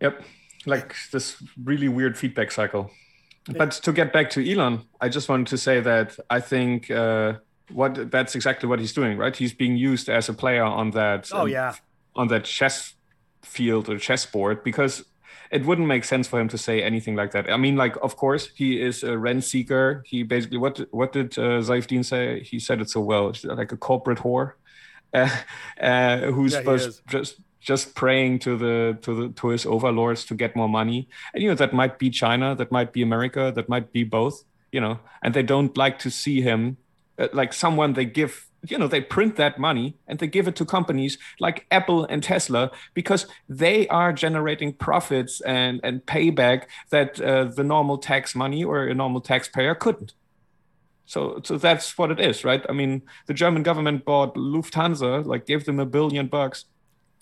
Yep, 0.00 0.22
like 0.66 0.94
this 1.12 1.42
really 1.64 1.88
weird 1.88 2.18
feedback 2.18 2.50
cycle. 2.50 2.90
But 3.56 3.72
to 3.84 3.92
get 3.92 4.12
back 4.12 4.30
to 4.30 4.52
Elon, 4.52 4.82
I 5.00 5.08
just 5.08 5.28
wanted 5.28 5.46
to 5.48 5.58
say 5.58 5.80
that 5.80 6.16
I 6.30 6.40
think 6.40 6.90
uh, 6.90 7.34
what 7.72 8.10
that's 8.10 8.34
exactly 8.34 8.68
what 8.68 8.78
he's 8.78 8.92
doing, 8.92 9.16
right? 9.18 9.34
He's 9.34 9.52
being 9.52 9.76
used 9.76 10.08
as 10.08 10.28
a 10.28 10.34
player 10.34 10.64
on 10.64 10.90
that. 10.92 11.30
Oh 11.32 11.42
um, 11.42 11.48
yeah. 11.48 11.74
On 12.14 12.28
that 12.28 12.44
chess 12.44 12.94
field 13.42 13.88
or 13.88 13.98
chessboard 13.98 14.62
because 14.62 15.04
it 15.52 15.66
wouldn't 15.66 15.86
make 15.86 16.04
sense 16.04 16.26
for 16.26 16.40
him 16.40 16.48
to 16.48 16.56
say 16.58 16.82
anything 16.82 17.14
like 17.14 17.32
that. 17.32 17.50
I 17.50 17.58
mean, 17.58 17.76
like, 17.76 17.96
of 18.02 18.16
course, 18.16 18.48
he 18.54 18.80
is 18.80 19.02
a 19.02 19.18
rent 19.18 19.44
seeker. 19.44 20.02
He 20.06 20.22
basically, 20.22 20.56
what 20.56 20.78
what 20.90 21.12
did 21.12 21.38
uh, 21.38 21.62
say? 21.62 22.42
He 22.42 22.58
said 22.58 22.80
it 22.80 22.88
so 22.88 23.00
well, 23.00 23.32
like 23.44 23.70
a 23.70 23.76
corporate 23.76 24.18
whore, 24.18 24.54
uh, 25.14 25.28
uh, 25.80 26.18
who's 26.32 26.54
yeah, 26.54 26.78
just 27.06 27.36
just 27.60 27.94
praying 27.94 28.40
to 28.40 28.56
the 28.56 28.98
to 29.02 29.14
the 29.14 29.28
to 29.34 29.48
his 29.48 29.66
overlords 29.66 30.24
to 30.24 30.34
get 30.34 30.56
more 30.56 30.68
money. 30.68 31.08
And 31.34 31.42
you 31.42 31.50
know 31.50 31.54
that 31.56 31.74
might 31.74 31.98
be 31.98 32.08
China, 32.08 32.54
that 32.54 32.72
might 32.72 32.92
be 32.92 33.02
America, 33.02 33.52
that 33.54 33.68
might 33.68 33.92
be 33.92 34.04
both. 34.04 34.42
You 34.72 34.80
know, 34.80 35.00
and 35.22 35.34
they 35.34 35.42
don't 35.42 35.76
like 35.76 35.98
to 35.98 36.10
see 36.10 36.40
him 36.40 36.78
uh, 37.18 37.28
like 37.32 37.52
someone 37.52 37.92
they 37.92 38.04
give 38.04 38.48
you 38.68 38.78
know 38.78 38.86
they 38.86 39.00
print 39.00 39.36
that 39.36 39.58
money 39.58 39.96
and 40.06 40.18
they 40.18 40.26
give 40.26 40.46
it 40.46 40.56
to 40.56 40.64
companies 40.64 41.18
like 41.40 41.66
apple 41.70 42.04
and 42.04 42.22
tesla 42.22 42.70
because 42.94 43.26
they 43.48 43.88
are 43.88 44.12
generating 44.12 44.72
profits 44.72 45.40
and 45.42 45.80
and 45.82 46.06
payback 46.06 46.64
that 46.90 47.20
uh, 47.20 47.44
the 47.44 47.64
normal 47.64 47.98
tax 47.98 48.34
money 48.34 48.62
or 48.62 48.84
a 48.84 48.94
normal 48.94 49.20
taxpayer 49.20 49.74
couldn't. 49.74 50.14
So 51.06 51.40
so 51.44 51.58
that's 51.58 51.98
what 51.98 52.10
it 52.10 52.20
is 52.20 52.44
right? 52.44 52.64
I 52.68 52.72
mean 52.72 53.02
the 53.26 53.34
german 53.34 53.62
government 53.62 54.04
bought 54.04 54.34
lufthansa 54.36 55.26
like 55.26 55.46
gave 55.46 55.64
them 55.64 55.80
a 55.80 55.86
billion 55.86 56.28
bucks 56.28 56.64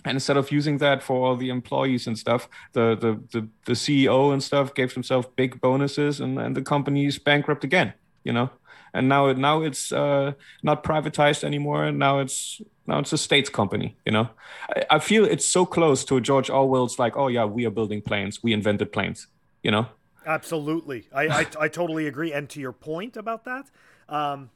and 0.05 0.16
instead 0.16 0.36
of 0.36 0.51
using 0.51 0.78
that 0.78 1.03
for 1.03 1.26
all 1.26 1.36
the 1.36 1.51
employees 1.51 2.07
and 2.07 2.18
stuff 2.18 2.49
the 2.72 2.97
the 2.97 3.20
the, 3.32 3.49
the 3.66 3.72
ceo 3.72 4.32
and 4.32 4.43
stuff 4.43 4.74
gave 4.74 4.95
themselves 4.95 5.26
big 5.36 5.61
bonuses 5.61 6.20
and 6.20 6.38
and 6.38 6.57
the 6.57 6.62
company's 6.62 7.18
bankrupt 7.18 7.64
again 7.64 7.93
you 8.24 8.32
know 8.32 8.51
and 8.95 9.09
now 9.09 9.32
now 9.32 9.62
it's 9.62 9.93
uh, 9.93 10.32
not 10.62 10.84
privatized 10.84 11.45
anymore. 11.45 11.93
Now 11.93 12.20
it's 12.20 12.61
now 12.86 12.99
it's 12.99 13.12
a 13.12 13.18
state 13.18 13.53
company. 13.53 13.97
You 14.05 14.12
know, 14.12 14.30
I, 14.68 14.97
I, 14.97 14.99
feel 14.99 15.24
it's 15.24 15.45
so 15.47 15.64
close 15.64 16.05
to 16.07 16.20
George 16.20 16.51
Orwell's 16.51 16.99
like, 16.99 17.16
oh 17.16 17.28
yeah, 17.28 17.45
we 17.45 17.66
are 17.66 17.70
building 17.70 18.03
planes, 18.03 18.43
we 18.43 18.53
invented 18.53 18.93
planes. 18.93 19.28
You 19.62 19.70
know, 19.70 19.86
absolutely. 20.26 21.09
I 21.12 21.28
I, 21.28 21.47
I 21.61 21.68
totally 21.68 22.07
agree. 22.07 22.32
And 22.32 22.49
to 22.51 22.61
your 22.61 22.72
point 22.72 23.16
about 23.16 23.45
that. 23.45 23.70
Um, 24.09 24.51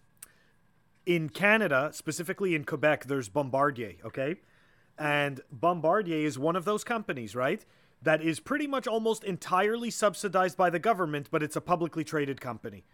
in 1.06 1.28
Canada, 1.28 1.90
specifically 1.92 2.54
in 2.54 2.64
Quebec, 2.64 3.04
there's 3.04 3.28
Bombardier, 3.28 3.94
okay? 4.04 4.36
And 4.98 5.40
Bombardier 5.50 6.26
is 6.26 6.38
one 6.38 6.56
of 6.56 6.64
those 6.64 6.84
companies, 6.84 7.34
right? 7.34 7.64
That 8.02 8.22
is 8.22 8.40
pretty 8.40 8.66
much 8.66 8.86
almost 8.86 9.24
entirely 9.24 9.90
subsidized 9.90 10.56
by 10.56 10.70
the 10.70 10.78
government, 10.78 11.28
but 11.30 11.42
it's 11.42 11.56
a 11.56 11.60
publicly 11.60 12.04
traded 12.04 12.40
company. 12.40 12.84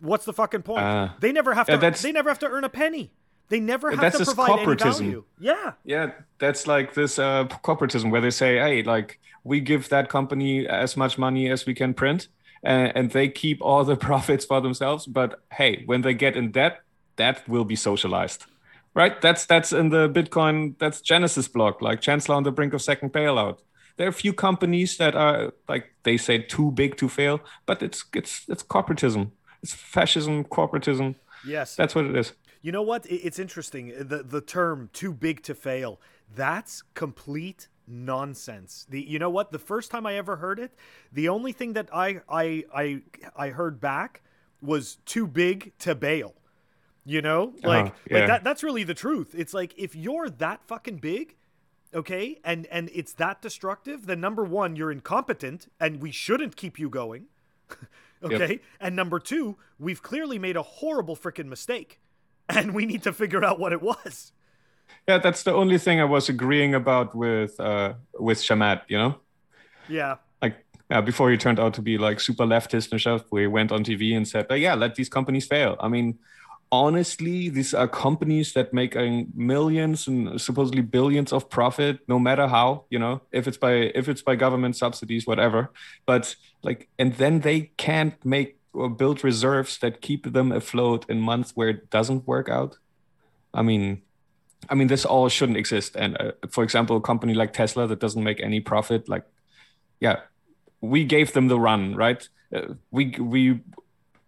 What's 0.00 0.24
the 0.24 0.32
fucking 0.32 0.62
point? 0.62 0.82
Uh, 0.82 1.08
they 1.20 1.32
never 1.32 1.54
have 1.54 1.66
to. 1.66 1.78
Yeah, 1.80 1.90
they 1.90 2.12
never 2.12 2.30
have 2.30 2.38
to 2.40 2.48
earn 2.48 2.64
a 2.64 2.68
penny. 2.68 3.12
They 3.48 3.60
never 3.60 3.90
have 3.90 4.12
to 4.12 4.24
provide 4.24 4.60
any 4.60 4.76
value. 4.76 5.24
Yeah. 5.38 5.72
Yeah, 5.84 6.12
that's 6.38 6.66
like 6.66 6.94
this 6.94 7.18
uh, 7.18 7.46
corporatism 7.64 8.10
where 8.10 8.20
they 8.20 8.30
say, 8.30 8.58
"Hey, 8.58 8.82
like 8.82 9.18
we 9.44 9.60
give 9.60 9.88
that 9.88 10.08
company 10.08 10.66
as 10.66 10.96
much 10.96 11.18
money 11.18 11.50
as 11.50 11.66
we 11.66 11.74
can 11.74 11.92
print, 11.94 12.28
and, 12.62 12.92
and 12.94 13.10
they 13.10 13.28
keep 13.28 13.60
all 13.60 13.84
the 13.84 13.96
profits 14.08 14.44
for 14.44 14.60
themselves. 14.60 15.06
But 15.06 15.40
hey, 15.52 15.82
when 15.86 16.02
they 16.02 16.14
get 16.14 16.36
in 16.36 16.52
debt, 16.52 16.80
that 17.16 17.46
will 17.48 17.64
be 17.64 17.76
socialized 17.76 18.46
right 18.94 19.20
that's 19.20 19.46
that's 19.46 19.72
in 19.72 19.90
the 19.90 20.08
bitcoin 20.08 20.74
that's 20.78 21.00
genesis 21.00 21.48
block 21.48 21.80
like 21.80 22.00
chancellor 22.00 22.34
on 22.34 22.42
the 22.42 22.50
brink 22.50 22.72
of 22.74 22.82
second 22.82 23.12
bailout 23.12 23.58
there 23.96 24.06
are 24.06 24.10
a 24.10 24.12
few 24.24 24.32
companies 24.32 24.96
that 24.96 25.14
are 25.14 25.52
like 25.68 25.94
they 26.02 26.16
say 26.16 26.38
too 26.38 26.70
big 26.72 26.96
to 26.96 27.08
fail 27.08 27.40
but 27.66 27.82
it's 27.82 28.04
it's 28.14 28.44
it's 28.48 28.62
corporatism 28.62 29.30
it's 29.62 29.74
fascism 29.74 30.44
corporatism. 30.44 31.16
Yes. 31.46 31.76
That's 31.76 31.94
what 31.94 32.04
it 32.06 32.16
is. 32.16 32.32
You 32.62 32.72
know 32.72 32.82
what? 32.82 33.06
It's 33.08 33.38
interesting. 33.38 33.94
The 33.98 34.22
the 34.22 34.40
term 34.40 34.90
too 34.92 35.12
big 35.12 35.42
to 35.44 35.54
fail 35.54 36.00
that's 36.34 36.82
complete 36.94 37.68
nonsense. 37.86 38.86
The 38.88 39.02
you 39.02 39.18
know 39.18 39.30
what? 39.30 39.50
The 39.52 39.58
first 39.58 39.90
time 39.90 40.06
i 40.06 40.14
ever 40.14 40.36
heard 40.36 40.58
it 40.58 40.72
the 41.12 41.28
only 41.28 41.52
thing 41.52 41.72
that 41.72 41.88
i 41.92 42.20
i 42.28 42.64
i, 42.74 43.02
I 43.36 43.48
heard 43.48 43.80
back 43.80 44.22
was 44.62 44.96
too 45.06 45.26
big 45.26 45.72
to 45.80 45.94
bail. 45.94 46.34
You 47.06 47.22
know, 47.22 47.54
like 47.64 47.86
uh, 47.86 47.90
yeah. 48.10 48.18
like 48.18 48.26
that. 48.28 48.44
That's 48.44 48.62
really 48.62 48.84
the 48.84 48.94
truth. 48.94 49.34
It's 49.36 49.54
like 49.54 49.74
if 49.76 49.96
you're 49.96 50.28
that 50.28 50.62
fucking 50.66 50.98
big, 50.98 51.34
okay, 51.94 52.38
and 52.44 52.66
and 52.66 52.90
it's 52.92 53.14
that 53.14 53.40
destructive, 53.40 54.06
then 54.06 54.20
number 54.20 54.44
one, 54.44 54.76
you're 54.76 54.92
incompetent, 54.92 55.72
and 55.80 56.00
we 56.02 56.10
shouldn't 56.12 56.56
keep 56.56 56.78
you 56.78 56.90
going. 56.90 57.24
okay, 58.22 58.52
yep. 58.52 58.60
and 58.80 58.96
number 58.96 59.18
two, 59.18 59.56
we've 59.78 60.02
clearly 60.02 60.38
made 60.38 60.56
a 60.56 60.62
horrible 60.62 61.16
freaking 61.16 61.46
mistake, 61.46 62.00
and 62.48 62.74
we 62.74 62.86
need 62.86 63.02
to 63.02 63.12
figure 63.12 63.44
out 63.44 63.58
what 63.58 63.72
it 63.72 63.82
was. 63.82 64.32
Yeah, 65.08 65.18
that's 65.18 65.42
the 65.42 65.52
only 65.52 65.78
thing 65.78 66.00
I 66.00 66.04
was 66.04 66.28
agreeing 66.28 66.74
about 66.74 67.14
with 67.14 67.58
uh 67.60 67.94
with 68.18 68.38
Chamath. 68.38 68.82
You 68.88 68.98
know. 68.98 69.14
Yeah. 69.88 70.16
Like 70.42 70.64
yeah, 70.90 71.00
before 71.00 71.30
he 71.30 71.36
turned 71.36 71.60
out 71.60 71.74
to 71.74 71.82
be 71.82 71.98
like 71.98 72.20
super 72.20 72.44
leftist 72.44 72.92
and 72.92 73.00
stuff, 73.00 73.24
we 73.30 73.46
went 73.46 73.72
on 73.72 73.84
TV 73.84 74.16
and 74.16 74.26
said, 74.26 74.46
oh, 74.50 74.54
"Yeah, 74.54 74.74
let 74.74 74.94
these 74.94 75.08
companies 75.08 75.46
fail." 75.46 75.76
I 75.80 75.88
mean, 75.88 76.18
honestly, 76.72 77.48
these 77.48 77.74
are 77.74 77.88
companies 77.88 78.52
that 78.52 78.72
make 78.72 78.94
millions 79.34 80.06
and 80.06 80.40
supposedly 80.40 80.82
billions 80.82 81.32
of 81.32 81.50
profit, 81.50 81.98
no 82.08 82.18
matter 82.18 82.46
how, 82.46 82.84
you 82.90 82.98
know, 82.98 83.22
if 83.32 83.48
it's 83.48 83.56
by 83.56 83.72
if 83.94 84.08
it's 84.08 84.22
by 84.22 84.36
government 84.36 84.76
subsidies, 84.76 85.26
whatever. 85.26 85.72
But 86.06 86.36
like, 86.62 86.88
and 86.98 87.14
then 87.14 87.40
they 87.40 87.72
can't 87.76 88.24
make 88.24 88.58
or 88.72 88.88
build 88.88 89.24
reserves 89.24 89.78
that 89.78 90.00
keep 90.00 90.32
them 90.32 90.52
afloat 90.52 91.04
in 91.08 91.20
months 91.20 91.52
where 91.56 91.70
it 91.70 91.90
doesn't 91.90 92.26
work 92.26 92.48
out. 92.48 92.78
I 93.52 93.62
mean, 93.62 94.02
I 94.68 94.74
mean, 94.74 94.86
this 94.86 95.04
all 95.04 95.28
shouldn't 95.28 95.58
exist. 95.58 95.96
And 95.96 96.16
uh, 96.20 96.32
for 96.50 96.62
example, 96.62 96.96
a 96.96 97.00
company 97.00 97.34
like 97.34 97.52
Tesla 97.52 97.86
that 97.88 97.98
doesn't 97.98 98.22
make 98.22 98.40
any 98.40 98.60
profit, 98.60 99.08
like, 99.08 99.24
yeah, 99.98 100.20
we 100.80 101.04
gave 101.04 101.32
them 101.32 101.48
the 101.48 101.58
run, 101.58 101.96
right? 101.96 102.28
Uh, 102.54 102.74
we 102.90 103.10
we 103.18 103.60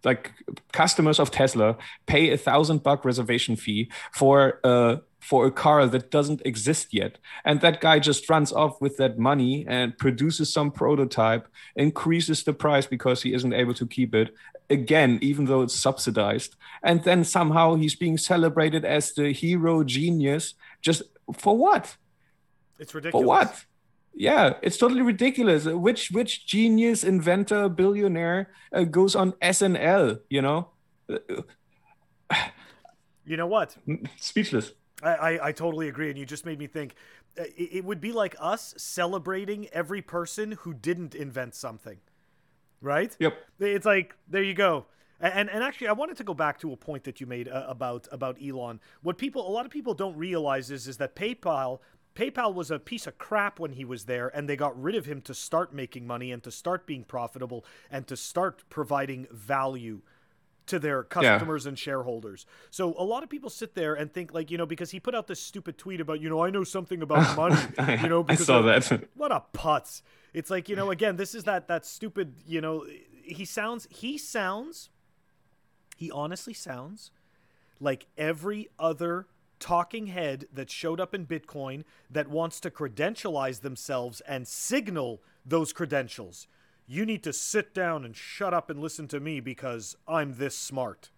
like 0.03 0.31
customers 0.71 1.19
of 1.19 1.31
Tesla 1.31 1.77
pay 2.05 2.31
a 2.31 2.37
thousand 2.37 2.83
buck 2.83 3.05
reservation 3.05 3.55
fee 3.55 3.89
for 4.13 4.59
a 4.63 5.01
for 5.19 5.45
a 5.45 5.51
car 5.51 5.87
that 5.87 6.11
doesn't 6.11 6.41
exist 6.43 6.93
yet, 6.93 7.17
and 7.45 7.61
that 7.61 7.79
guy 7.79 7.97
just 7.97 8.29
runs 8.29 8.51
off 8.51 8.81
with 8.81 8.97
that 8.97 9.17
money 9.17 9.65
and 9.67 9.97
produces 9.97 10.51
some 10.51 10.69
prototype, 10.69 11.47
increases 11.77 12.43
the 12.43 12.51
price 12.51 12.85
because 12.85 13.21
he 13.21 13.33
isn't 13.33 13.53
able 13.53 13.73
to 13.73 13.87
keep 13.87 14.13
it 14.13 14.35
again, 14.69 15.19
even 15.21 15.45
though 15.45 15.61
it's 15.61 15.75
subsidized, 15.75 16.55
and 16.83 17.03
then 17.03 17.23
somehow 17.23 17.75
he's 17.75 17.95
being 17.95 18.17
celebrated 18.17 18.83
as 18.83 19.13
the 19.13 19.31
hero 19.31 19.83
genius. 19.83 20.55
Just 20.81 21.03
for 21.37 21.57
what? 21.57 21.95
It's 22.77 22.93
ridiculous. 22.93 23.23
For 23.23 23.25
what? 23.25 23.65
Yeah 24.13 24.53
it's 24.61 24.77
totally 24.77 25.01
ridiculous. 25.01 25.65
Which 25.65 26.11
which 26.11 26.45
genius 26.45 27.03
inventor 27.03 27.69
billionaire 27.69 28.51
uh, 28.73 28.83
goes 28.83 29.15
on 29.15 29.33
snl 29.33 30.19
you 30.29 30.41
know? 30.41 30.69
You 33.25 33.37
know 33.37 33.47
what? 33.47 33.77
Speechless. 34.19 34.73
I, 35.01 35.09
I, 35.09 35.47
I 35.47 35.51
totally 35.53 35.87
agree 35.87 36.09
and 36.09 36.17
you 36.19 36.25
just 36.25 36.45
made 36.45 36.59
me 36.59 36.67
think. 36.67 36.95
Uh, 37.39 37.43
it, 37.55 37.77
it 37.77 37.85
would 37.85 38.01
be 38.01 38.11
like 38.11 38.35
us 38.39 38.73
celebrating 38.77 39.67
every 39.67 40.01
person 40.01 40.51
who 40.51 40.73
didn't 40.73 41.15
invent 41.15 41.55
something 41.55 41.99
right? 42.83 43.15
Yep. 43.17 43.33
It's 43.59 43.85
like 43.85 44.15
there 44.27 44.43
you 44.43 44.53
go. 44.53 44.85
And 45.19 45.49
and 45.49 45.63
actually, 45.63 45.87
I 45.87 45.93
wanted 45.93 46.17
to 46.17 46.23
go 46.23 46.33
back 46.33 46.59
to 46.59 46.73
a 46.73 46.75
point 46.75 47.05
that 47.05 47.21
you 47.21 47.27
made 47.27 47.47
uh, 47.47 47.65
about 47.67 48.07
about 48.11 48.37
Elon. 48.45 48.81
What 49.01 49.17
people, 49.17 49.47
a 49.47 49.51
lot 49.51 49.65
of 49.65 49.71
people 49.71 49.93
don't 49.93 50.17
realize 50.17 50.69
is 50.69 50.85
is 50.85 50.97
that 50.97 51.15
PayPal 51.15 51.79
PayPal 52.15 52.53
was 52.53 52.69
a 52.69 52.79
piece 52.79 53.07
of 53.07 53.17
crap 53.17 53.59
when 53.59 53.73
he 53.73 53.85
was 53.85 54.05
there, 54.05 54.27
and 54.35 54.47
they 54.47 54.55
got 54.55 54.79
rid 54.79 54.95
of 54.95 55.05
him 55.05 55.21
to 55.21 55.33
start 55.33 55.73
making 55.73 56.05
money 56.05 56.31
and 56.31 56.43
to 56.43 56.51
start 56.51 56.85
being 56.85 57.03
profitable 57.03 57.65
and 57.89 58.07
to 58.07 58.15
start 58.15 58.63
providing 58.69 59.27
value 59.31 60.01
to 60.65 60.79
their 60.79 61.03
customers 61.03 61.65
yeah. 61.65 61.69
and 61.69 61.79
shareholders. 61.79 62.45
So 62.69 62.93
a 62.97 63.03
lot 63.03 63.23
of 63.23 63.29
people 63.29 63.49
sit 63.49 63.75
there 63.75 63.93
and 63.95 64.13
think 64.13 64.33
like, 64.33 64.49
you 64.49 64.57
know, 64.57 64.65
because 64.65 64.91
he 64.91 64.99
put 64.99 65.13
out 65.13 65.27
this 65.27 65.41
stupid 65.41 65.77
tweet 65.77 65.99
about, 65.99 66.21
you 66.21 66.29
know, 66.29 66.43
I 66.43 66.49
know 66.49 66.63
something 66.63 67.01
about 67.01 67.35
money, 67.37 67.57
you 68.01 68.09
know, 68.09 68.23
because 68.23 68.41
I 68.41 68.45
saw 68.45 68.59
of, 68.59 68.65
that. 68.65 69.09
what 69.15 69.31
a 69.31 69.43
putz. 69.53 70.01
It's 70.33 70.49
like, 70.49 70.69
you 70.69 70.75
know, 70.75 70.91
again, 70.91 71.17
this 71.17 71.35
is 71.35 71.43
that 71.43 71.67
that 71.67 71.85
stupid, 71.85 72.35
you 72.47 72.61
know, 72.61 72.85
he 73.23 73.45
sounds 73.45 73.87
he 73.89 74.17
sounds 74.17 74.89
he 75.97 76.09
honestly 76.11 76.53
sounds 76.53 77.11
like 77.79 78.07
every 78.17 78.69
other 78.79 79.27
talking 79.63 80.07
head 80.07 80.45
that 80.51 80.69
showed 80.69 80.99
up 80.99 81.15
in 81.15 81.25
Bitcoin 81.25 81.85
that 82.11 82.27
wants 82.27 82.59
to 82.59 82.69
credentialize 82.69 83.61
themselves 83.61 84.19
and 84.27 84.45
signal 84.45 85.21
those 85.45 85.71
credentials. 85.71 86.47
You 86.85 87.05
need 87.05 87.23
to 87.23 87.31
sit 87.31 87.73
down 87.73 88.03
and 88.03 88.13
shut 88.13 88.53
up 88.53 88.69
and 88.69 88.81
listen 88.81 89.07
to 89.07 89.21
me 89.21 89.39
because 89.39 89.95
I'm 90.05 90.33
this 90.33 90.57
smart. 90.57 91.11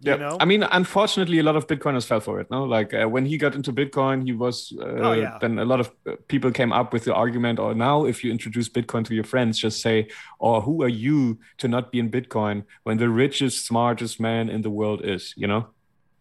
You 0.00 0.12
yeah, 0.12 0.16
know? 0.18 0.36
I 0.38 0.44
mean, 0.44 0.62
unfortunately, 0.62 1.38
a 1.38 1.42
lot 1.42 1.56
of 1.56 1.66
Bitcoiners 1.66 2.04
fell 2.04 2.20
for 2.20 2.38
it. 2.38 2.50
No, 2.50 2.64
like 2.64 2.92
uh, 2.92 3.08
when 3.08 3.24
he 3.24 3.38
got 3.38 3.54
into 3.54 3.72
Bitcoin, 3.72 4.24
he 4.24 4.32
was. 4.32 4.76
Uh, 4.78 4.84
oh, 4.84 5.12
yeah. 5.12 5.38
Then 5.40 5.58
a 5.58 5.64
lot 5.64 5.80
of 5.80 5.90
uh, 6.06 6.16
people 6.28 6.50
came 6.52 6.70
up 6.70 6.92
with 6.92 7.04
the 7.04 7.14
argument, 7.14 7.58
or 7.58 7.74
now 7.74 8.04
if 8.04 8.22
you 8.22 8.30
introduce 8.30 8.68
Bitcoin 8.68 9.06
to 9.06 9.14
your 9.14 9.24
friends, 9.24 9.58
just 9.58 9.80
say, 9.80 10.08
"Or 10.38 10.58
oh, 10.58 10.60
who 10.60 10.82
are 10.82 10.94
you 11.06 11.38
to 11.56 11.66
not 11.66 11.90
be 11.90 11.98
in 11.98 12.10
Bitcoin 12.10 12.64
when 12.84 12.98
the 12.98 13.08
richest, 13.08 13.66
smartest 13.66 14.20
man 14.20 14.50
in 14.50 14.60
the 14.60 14.70
world 14.70 15.00
is?" 15.02 15.32
You 15.34 15.46
know. 15.46 15.68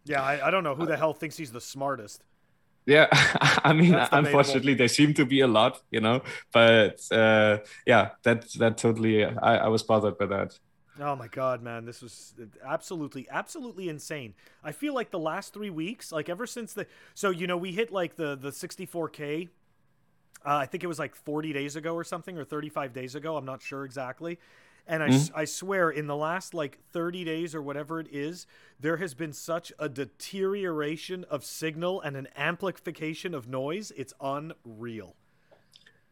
Yeah, 0.07 0.21
I, 0.21 0.47
I 0.47 0.51
don't 0.51 0.63
know 0.63 0.75
who 0.75 0.85
the 0.85 0.97
hell 0.97 1.13
thinks 1.13 1.37
he's 1.37 1.51
the 1.51 1.61
smartest. 1.61 2.23
Yeah, 2.85 3.07
I 3.63 3.73
mean, 3.73 3.93
unfortunately, 4.11 4.73
they 4.73 4.87
seem 4.87 5.13
to 5.15 5.25
be 5.25 5.41
a 5.41 5.47
lot, 5.47 5.81
you 5.91 5.99
know. 5.99 6.21
But 6.53 7.01
uh, 7.11 7.59
yeah, 7.85 8.11
that 8.23 8.49
that 8.59 8.77
totally, 8.77 9.25
I, 9.25 9.57
I 9.57 9.67
was 9.67 9.83
bothered 9.83 10.17
by 10.17 10.25
that. 10.27 10.57
Oh 10.99 11.15
my 11.15 11.27
god, 11.27 11.61
man, 11.61 11.85
this 11.85 12.01
was 12.01 12.33
absolutely, 12.65 13.27
absolutely 13.29 13.89
insane. 13.89 14.33
I 14.63 14.71
feel 14.71 14.93
like 14.95 15.11
the 15.11 15.19
last 15.19 15.53
three 15.53 15.69
weeks, 15.69 16.11
like 16.11 16.27
ever 16.29 16.47
since 16.47 16.73
the, 16.73 16.87
so 17.13 17.29
you 17.29 17.45
know, 17.45 17.57
we 17.57 17.71
hit 17.71 17.91
like 17.91 18.15
the 18.15 18.35
the 18.35 18.51
64k. 18.51 19.49
Uh, 20.45 20.55
I 20.55 20.65
think 20.65 20.83
it 20.83 20.87
was 20.87 20.99
like 20.99 21.15
40 21.15 21.51
days 21.51 21.75
ago 21.75 21.93
or 21.93 22.03
something, 22.03 22.37
or 22.37 22.45
35 22.45 22.93
days 22.93 23.15
ago. 23.15 23.37
I'm 23.37 23.45
not 23.45 23.61
sure 23.61 23.83
exactly. 23.83 24.39
And 24.87 25.03
I, 25.03 25.09
mm-hmm. 25.09 25.37
I 25.37 25.45
swear, 25.45 25.89
in 25.89 26.07
the 26.07 26.15
last 26.15 26.53
like 26.53 26.79
30 26.91 27.23
days 27.25 27.53
or 27.53 27.61
whatever 27.61 27.99
it 27.99 28.07
is, 28.11 28.47
there 28.79 28.97
has 28.97 29.13
been 29.13 29.33
such 29.33 29.73
a 29.79 29.89
deterioration 29.89 31.25
of 31.29 31.43
signal 31.43 32.01
and 32.01 32.15
an 32.15 32.27
amplification 32.35 33.33
of 33.33 33.47
noise. 33.47 33.91
It's 33.95 34.13
unreal. 34.21 35.15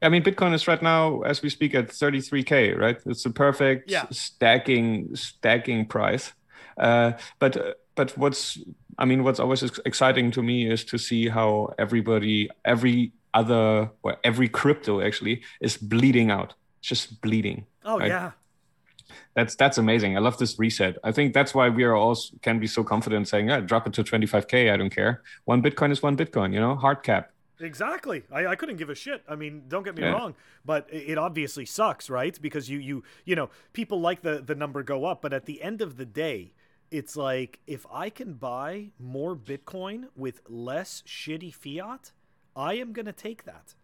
I 0.02 0.10
mean, 0.10 0.24
Bitcoin 0.24 0.54
is 0.54 0.68
right 0.68 0.82
now, 0.82 1.22
as 1.22 1.42
we 1.42 1.50
speak, 1.50 1.74
at 1.74 1.88
33k, 1.88 2.78
right? 2.78 2.98
It's 3.06 3.26
a 3.26 3.30
perfect 3.30 3.90
yeah. 3.90 4.06
stacking 4.12 5.16
stacking 5.16 5.86
price. 5.86 6.34
Uh, 6.78 7.14
but 7.40 7.80
but 7.96 8.18
what's 8.18 8.60
I 8.98 9.06
mean, 9.06 9.24
what's 9.24 9.40
always 9.40 9.64
exciting 9.86 10.32
to 10.32 10.44
me 10.44 10.70
is 10.70 10.84
to 10.86 10.98
see 10.98 11.28
how 11.30 11.74
everybody, 11.78 12.50
every 12.64 13.14
other, 13.34 13.90
or 14.04 14.18
every 14.24 14.48
crypto 14.48 15.02
actually 15.02 15.42
is 15.60 15.78
bleeding 15.78 16.32
out, 16.32 16.54
it's 16.80 16.90
just 16.90 17.22
bleeding. 17.22 17.66
Oh 17.84 18.00
right? 18.00 18.08
yeah, 18.08 18.32
that's 19.36 19.56
that's 19.56 19.78
amazing. 19.78 20.16
I 20.16 20.22
love 20.22 20.38
this 20.38 20.58
reset. 20.58 20.98
I 21.04 21.12
think 21.12 21.34
that's 21.34 21.54
why 21.54 21.70
we 21.70 21.84
are 21.84 21.96
all 21.96 22.18
can 22.42 22.58
be 22.60 22.68
so 22.68 22.84
confident 22.84 23.28
saying, 23.28 23.50
"Yeah, 23.50 23.60
drop 23.60 23.86
it 23.86 23.94
to 23.94 24.04
25k. 24.04 24.72
I 24.72 24.78
don't 24.78 24.90
care. 24.90 25.22
One 25.44 25.62
Bitcoin 25.62 25.92
is 25.92 26.02
one 26.02 26.16
Bitcoin. 26.16 26.54
You 26.54 26.62
know, 26.62 26.76
hard 26.76 27.04
cap." 27.04 27.32
Exactly. 27.60 28.24
I, 28.32 28.48
I 28.48 28.56
couldn't 28.56 28.78
give 28.78 28.90
a 28.90 28.96
shit. 28.96 29.24
I 29.28 29.36
mean, 29.36 29.64
don't 29.68 29.84
get 29.84 29.96
me 29.96 30.04
yeah. 30.04 30.12
wrong, 30.12 30.36
but 30.66 30.88
it 30.92 31.18
obviously 31.18 31.66
sucks, 31.66 32.10
right? 32.10 32.38
Because 32.42 32.70
you 32.70 32.80
you 32.80 33.04
you 33.26 33.36
know 33.36 33.50
people 33.74 34.00
like 34.00 34.22
the 34.22 34.42
the 34.42 34.56
number 34.56 34.84
go 34.84 35.06
up, 35.06 35.22
but 35.22 35.34
at 35.34 35.46
the 35.46 35.62
end 35.62 35.82
of 35.82 35.98
the 35.98 36.06
day, 36.06 36.54
it's 36.90 37.18
like 37.18 37.60
if 37.68 37.86
I 37.92 38.10
can 38.10 38.34
buy 38.34 38.92
more 38.98 39.36
Bitcoin 39.36 40.06
with 40.16 40.42
less 40.48 41.04
shitty 41.06 41.54
fiat, 41.54 42.14
I 42.56 42.76
am 42.76 42.94
gonna 42.94 43.14
take 43.14 43.44
that. 43.44 43.76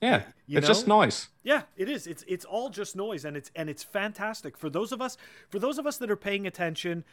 Yeah, 0.00 0.22
you 0.46 0.58
it's 0.58 0.66
know? 0.66 0.74
just 0.74 0.86
noise. 0.88 1.28
Yeah, 1.42 1.62
it 1.76 1.88
is. 1.88 2.06
It's 2.06 2.24
it's 2.28 2.44
all 2.44 2.70
just 2.70 2.96
noise, 2.96 3.24
and 3.24 3.36
it's 3.36 3.50
and 3.56 3.68
it's 3.70 3.82
fantastic 3.82 4.56
for 4.56 4.70
those 4.70 4.92
of 4.92 5.00
us 5.02 5.16
for 5.48 5.58
those 5.58 5.78
of 5.78 5.86
us 5.86 5.96
that 5.98 6.10
are 6.10 6.16
paying 6.16 6.46
attention, 6.46 7.04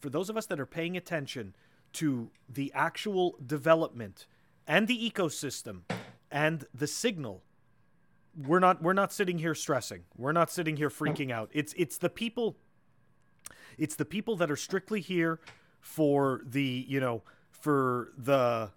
for 0.00 0.10
those 0.10 0.28
of 0.30 0.36
us 0.36 0.46
that 0.46 0.60
are 0.60 0.66
paying 0.66 0.96
attention 0.96 1.54
to 1.94 2.30
the 2.48 2.72
actual 2.74 3.36
development 3.44 4.26
and 4.66 4.86
the 4.88 5.10
ecosystem 5.10 5.82
and 6.30 6.66
the 6.74 6.86
signal. 6.86 7.42
we're 8.36 8.60
not 8.60 8.82
we're 8.82 8.92
not 8.92 9.12
sitting 9.12 9.38
here 9.38 9.54
stressing. 9.54 10.04
We're 10.16 10.32
not 10.32 10.50
sitting 10.50 10.76
here 10.76 10.90
freaking 10.90 11.30
out. 11.32 11.50
It's 11.52 11.74
it's 11.76 11.98
the 11.98 12.10
people 12.10 12.56
it's 13.78 13.96
the 13.96 14.04
people 14.04 14.36
that 14.36 14.50
are 14.50 14.56
strictly 14.56 15.00
here 15.00 15.40
for 15.80 16.42
the, 16.44 16.84
you 16.88 17.00
know, 17.00 17.22
for 17.50 18.12
the 18.16 18.70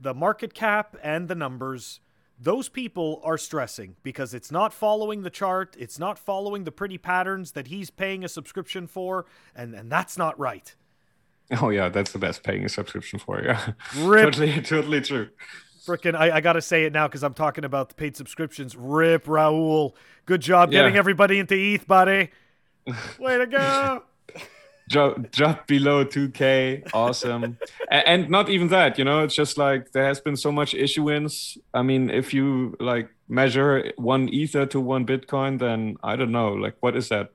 the 0.00 0.14
market 0.14 0.54
cap 0.54 0.96
and 1.02 1.28
the 1.28 1.34
numbers. 1.34 2.00
Those 2.42 2.70
people 2.70 3.20
are 3.22 3.36
stressing 3.36 3.96
because 4.02 4.32
it's 4.32 4.50
not 4.50 4.72
following 4.72 5.22
the 5.22 5.30
chart, 5.30 5.76
it's 5.78 5.98
not 5.98 6.18
following 6.18 6.64
the 6.64 6.72
pretty 6.72 6.96
patterns 6.96 7.52
that 7.52 7.66
he's 7.66 7.90
paying 7.90 8.24
a 8.24 8.28
subscription 8.28 8.86
for, 8.86 9.26
and 9.54 9.74
and 9.74 9.92
that's 9.92 10.16
not 10.16 10.38
right. 10.38 10.74
Oh 11.60 11.68
yeah, 11.68 11.90
that's 11.90 12.12
the 12.12 12.18
best 12.18 12.42
paying 12.42 12.64
a 12.64 12.68
subscription 12.70 13.18
for. 13.18 13.42
Yeah, 13.42 13.72
totally, 13.92 14.62
totally 14.62 15.02
true. 15.02 15.28
Freaking, 15.84 16.14
I, 16.14 16.36
I 16.36 16.40
got 16.40 16.54
to 16.54 16.62
say 16.62 16.84
it 16.84 16.92
now 16.92 17.08
because 17.08 17.22
I'm 17.22 17.34
talking 17.34 17.64
about 17.64 17.90
the 17.90 17.94
paid 17.94 18.16
subscriptions. 18.16 18.74
Rip 18.74 19.28
Raoul, 19.28 19.94
good 20.24 20.40
job 20.40 20.72
yeah. 20.72 20.80
getting 20.80 20.96
everybody 20.96 21.38
into 21.38 21.54
ETH, 21.54 21.86
buddy. 21.86 22.30
Way 23.18 23.38
to 23.38 23.46
go. 23.46 24.02
drop, 24.90 25.30
drop 25.30 25.66
below 25.66 26.04
2k 26.04 26.90
awesome 26.92 27.56
and, 27.90 28.06
and, 28.06 28.28
not 28.28 28.50
even 28.50 28.68
that 28.68 28.98
you 28.98 29.04
know 29.04 29.24
it's 29.24 29.34
just 29.34 29.56
like 29.56 29.92
there 29.92 30.04
has 30.04 30.20
been 30.20 30.36
so 30.36 30.52
much 30.52 30.74
issuance 30.74 31.56
i 31.72 31.80
mean 31.80 32.10
if 32.10 32.34
you 32.34 32.76
like 32.80 33.08
measure 33.28 33.92
one 33.96 34.28
ether 34.28 34.66
to 34.66 34.78
one 34.80 35.06
bitcoin 35.06 35.58
then 35.58 35.96
i 36.02 36.16
don't 36.16 36.32
know 36.32 36.52
like 36.52 36.76
what 36.80 36.96
is 36.96 37.08
that 37.08 37.30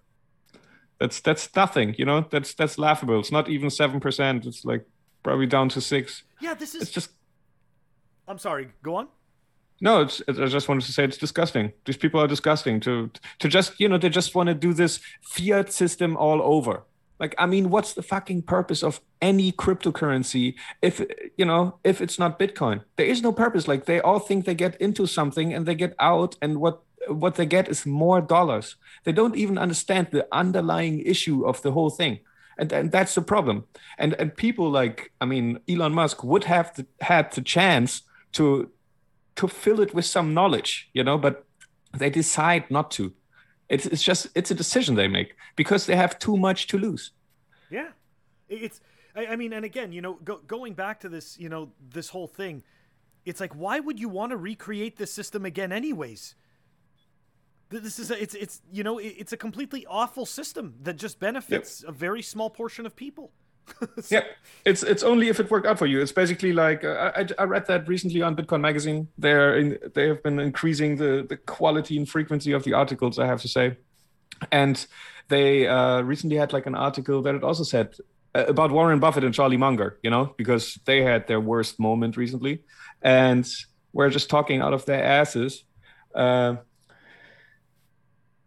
that's 0.99 1.19
that's 1.21 1.49
nothing 1.55 1.95
you 1.97 2.05
know 2.05 2.25
that's 2.29 2.53
that's 2.53 2.77
laughable 2.77 3.19
it's 3.19 3.31
not 3.31 3.49
even 3.49 3.69
7% 3.69 4.45
it's 4.45 4.63
like 4.63 4.85
probably 5.23 5.47
down 5.47 5.69
to 5.69 5.81
6 5.81 6.23
yeah 6.41 6.53
this 6.53 6.75
is 6.75 6.83
it's 6.83 6.91
just 6.91 7.09
I'm 8.27 8.37
sorry. 8.37 8.69
Go 8.81 8.95
on. 8.95 9.07
No, 9.81 10.01
it's, 10.01 10.21
I 10.27 10.45
just 10.47 10.67
wanted 10.69 10.85
to 10.85 10.93
say 10.93 11.03
it's 11.03 11.17
disgusting. 11.17 11.73
These 11.85 11.97
people 11.97 12.19
are 12.21 12.27
disgusting. 12.27 12.79
To 12.81 13.11
to 13.39 13.47
just 13.47 13.79
you 13.79 13.89
know 13.89 13.97
they 13.97 14.09
just 14.09 14.33
want 14.33 14.47
to 14.47 14.55
do 14.55 14.73
this 14.73 14.99
fiat 15.21 15.71
system 15.71 16.15
all 16.17 16.41
over. 16.41 16.83
Like 17.19 17.35
I 17.37 17.45
mean, 17.45 17.69
what's 17.69 17.93
the 17.93 18.03
fucking 18.03 18.43
purpose 18.43 18.83
of 18.83 19.01
any 19.21 19.51
cryptocurrency 19.51 20.55
if 20.81 21.01
you 21.37 21.45
know 21.45 21.79
if 21.83 22.01
it's 22.01 22.19
not 22.19 22.39
Bitcoin? 22.39 22.81
There 22.97 23.05
is 23.05 23.21
no 23.21 23.31
purpose. 23.31 23.67
Like 23.67 23.85
they 23.85 24.01
all 24.01 24.19
think 24.19 24.45
they 24.45 24.55
get 24.55 24.75
into 24.81 25.05
something 25.05 25.53
and 25.53 25.65
they 25.65 25.75
get 25.75 25.95
out, 25.99 26.35
and 26.41 26.59
what 26.59 26.81
what 27.07 27.35
they 27.35 27.45
get 27.45 27.69
is 27.69 27.85
more 27.85 28.21
dollars. 28.21 28.75
They 29.03 29.11
don't 29.11 29.35
even 29.35 29.57
understand 29.57 30.07
the 30.11 30.27
underlying 30.31 30.99
issue 30.99 31.45
of 31.45 31.61
the 31.61 31.71
whole 31.71 31.89
thing. 31.89 32.19
And, 32.57 32.71
and 32.71 32.91
that's 32.91 33.15
the 33.15 33.21
problem. 33.21 33.65
And 33.97 34.13
and 34.19 34.35
people 34.35 34.69
like 34.69 35.11
I 35.21 35.25
mean 35.25 35.59
Elon 35.69 35.93
Musk 35.93 36.23
would 36.23 36.45
have 36.45 36.73
to, 36.75 36.85
had 37.01 37.31
the 37.31 37.41
chance 37.41 38.01
to 38.33 38.71
to 39.35 39.47
fill 39.47 39.79
it 39.79 39.93
with 39.93 40.05
some 40.05 40.33
knowledge 40.33 40.89
you 40.93 41.03
know 41.03 41.17
but 41.17 41.45
they 41.93 42.09
decide 42.09 42.69
not 42.69 42.91
to 42.91 43.13
it's, 43.69 43.85
it's 43.85 44.03
just 44.03 44.27
it's 44.35 44.51
a 44.51 44.55
decision 44.55 44.95
they 44.95 45.07
make 45.07 45.35
because 45.55 45.85
they 45.85 45.95
have 45.95 46.19
too 46.19 46.37
much 46.37 46.67
to 46.67 46.77
lose. 46.77 47.11
Yeah. 47.69 47.89
It's 48.47 48.81
i, 49.15 49.27
I 49.27 49.35
mean 49.35 49.53
and 49.53 49.65
again 49.65 49.91
you 49.91 50.01
know 50.01 50.19
go, 50.23 50.39
going 50.45 50.73
back 50.73 50.99
to 50.99 51.09
this 51.09 51.39
you 51.39 51.49
know 51.49 51.71
this 51.89 52.09
whole 52.09 52.27
thing 52.27 52.63
it's 53.25 53.39
like 53.39 53.53
why 53.53 53.79
would 53.79 53.99
you 53.99 54.07
want 54.07 54.29
to 54.31 54.37
recreate 54.37 54.97
this 54.97 55.11
system 55.11 55.45
again 55.45 55.71
anyways? 55.71 56.35
This 57.69 57.97
is 57.97 58.11
a, 58.11 58.21
it's 58.21 58.35
it's 58.35 58.61
you 58.71 58.83
know 58.83 58.99
it's 58.99 59.33
a 59.33 59.37
completely 59.37 59.85
awful 59.87 60.25
system 60.25 60.75
that 60.83 60.97
just 60.97 61.19
benefits 61.19 61.81
yep. 61.81 61.89
a 61.89 61.91
very 61.91 62.21
small 62.21 62.49
portion 62.49 62.85
of 62.85 62.95
people 62.95 63.31
yeah, 64.09 64.23
it's 64.63 64.83
it's 64.83 65.03
only 65.03 65.29
if 65.29 65.39
it 65.39 65.49
worked 65.49 65.67
out 65.67 65.79
for 65.79 65.85
you. 65.85 66.01
It's 66.01 66.11
basically 66.11 66.53
like 66.53 66.83
uh, 66.83 67.11
I, 67.15 67.27
I 67.39 67.43
read 67.43 67.65
that 67.67 67.87
recently 67.87 68.21
on 68.21 68.35
Bitcoin 68.35 68.61
Magazine. 68.61 69.07
They're 69.17 69.57
in, 69.57 69.77
they 69.93 70.07
have 70.07 70.23
been 70.23 70.39
increasing 70.39 70.97
the 70.97 71.25
the 71.27 71.37
quality 71.37 71.97
and 71.97 72.07
frequency 72.07 72.51
of 72.51 72.63
the 72.63 72.73
articles. 72.73 73.19
I 73.19 73.25
have 73.25 73.41
to 73.41 73.47
say, 73.47 73.77
and 74.51 74.85
they 75.27 75.67
uh, 75.67 76.01
recently 76.01 76.37
had 76.37 76.53
like 76.53 76.65
an 76.65 76.75
article 76.75 77.21
that 77.23 77.35
it 77.35 77.43
also 77.43 77.63
said 77.63 77.95
uh, 78.33 78.45
about 78.47 78.71
Warren 78.71 78.99
Buffett 78.99 79.23
and 79.23 79.33
Charlie 79.33 79.57
Munger. 79.57 79.99
You 80.03 80.09
know, 80.09 80.33
because 80.37 80.79
they 80.85 81.01
had 81.03 81.27
their 81.27 81.39
worst 81.39 81.79
moment 81.79 82.17
recently, 82.17 82.63
and 83.01 83.47
we're 83.93 84.09
just 84.09 84.29
talking 84.29 84.61
out 84.61 84.73
of 84.73 84.85
their 84.85 85.03
asses. 85.03 85.63
Uh, 86.13 86.55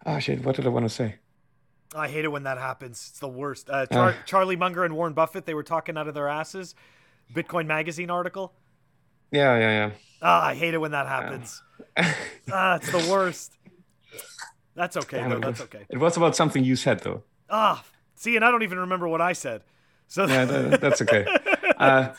oh 0.06 0.18
shit! 0.20 0.44
What 0.44 0.56
did 0.56 0.66
I 0.66 0.70
want 0.70 0.84
to 0.84 0.94
say? 0.94 1.16
I 1.94 2.08
hate 2.08 2.24
it 2.24 2.28
when 2.28 2.42
that 2.42 2.58
happens. 2.58 3.08
It's 3.10 3.18
the 3.18 3.28
worst. 3.28 3.70
Uh, 3.70 3.86
Char-. 3.86 4.14
Charlie 4.26 4.56
Munger 4.56 4.84
and 4.84 4.94
Warren 4.94 5.14
Buffett, 5.14 5.46
they 5.46 5.54
were 5.54 5.62
talking 5.62 5.96
out 5.96 6.08
of 6.08 6.14
their 6.14 6.28
asses. 6.28 6.74
Bitcoin 7.32 7.66
Magazine 7.66 8.10
article. 8.10 8.52
Yeah, 9.30 9.58
yeah, 9.58 9.70
yeah. 9.70 9.90
Ah, 10.22 10.46
I 10.46 10.54
hate 10.54 10.74
it 10.74 10.78
when 10.78 10.92
that 10.92 11.06
happens. 11.06 11.62
Yeah. 11.96 12.14
ah, 12.52 12.76
it's 12.76 12.90
the 12.90 13.10
worst. 13.10 13.52
That's 14.74 14.96
okay, 14.96 15.26
though. 15.28 15.40
That's 15.40 15.60
okay. 15.62 15.86
It 15.90 15.98
was 15.98 16.16
about 16.16 16.36
something 16.36 16.64
you 16.64 16.76
said, 16.76 17.00
though. 17.00 17.22
Ah, 17.50 17.84
see, 18.14 18.36
and 18.36 18.44
I 18.44 18.50
don't 18.50 18.62
even 18.62 18.78
remember 18.78 19.08
what 19.08 19.20
I 19.20 19.32
said. 19.32 19.62
So 20.08 20.26
yeah, 20.26 20.44
that's 20.44 21.02
okay. 21.02 21.26
Uh, 21.78 22.12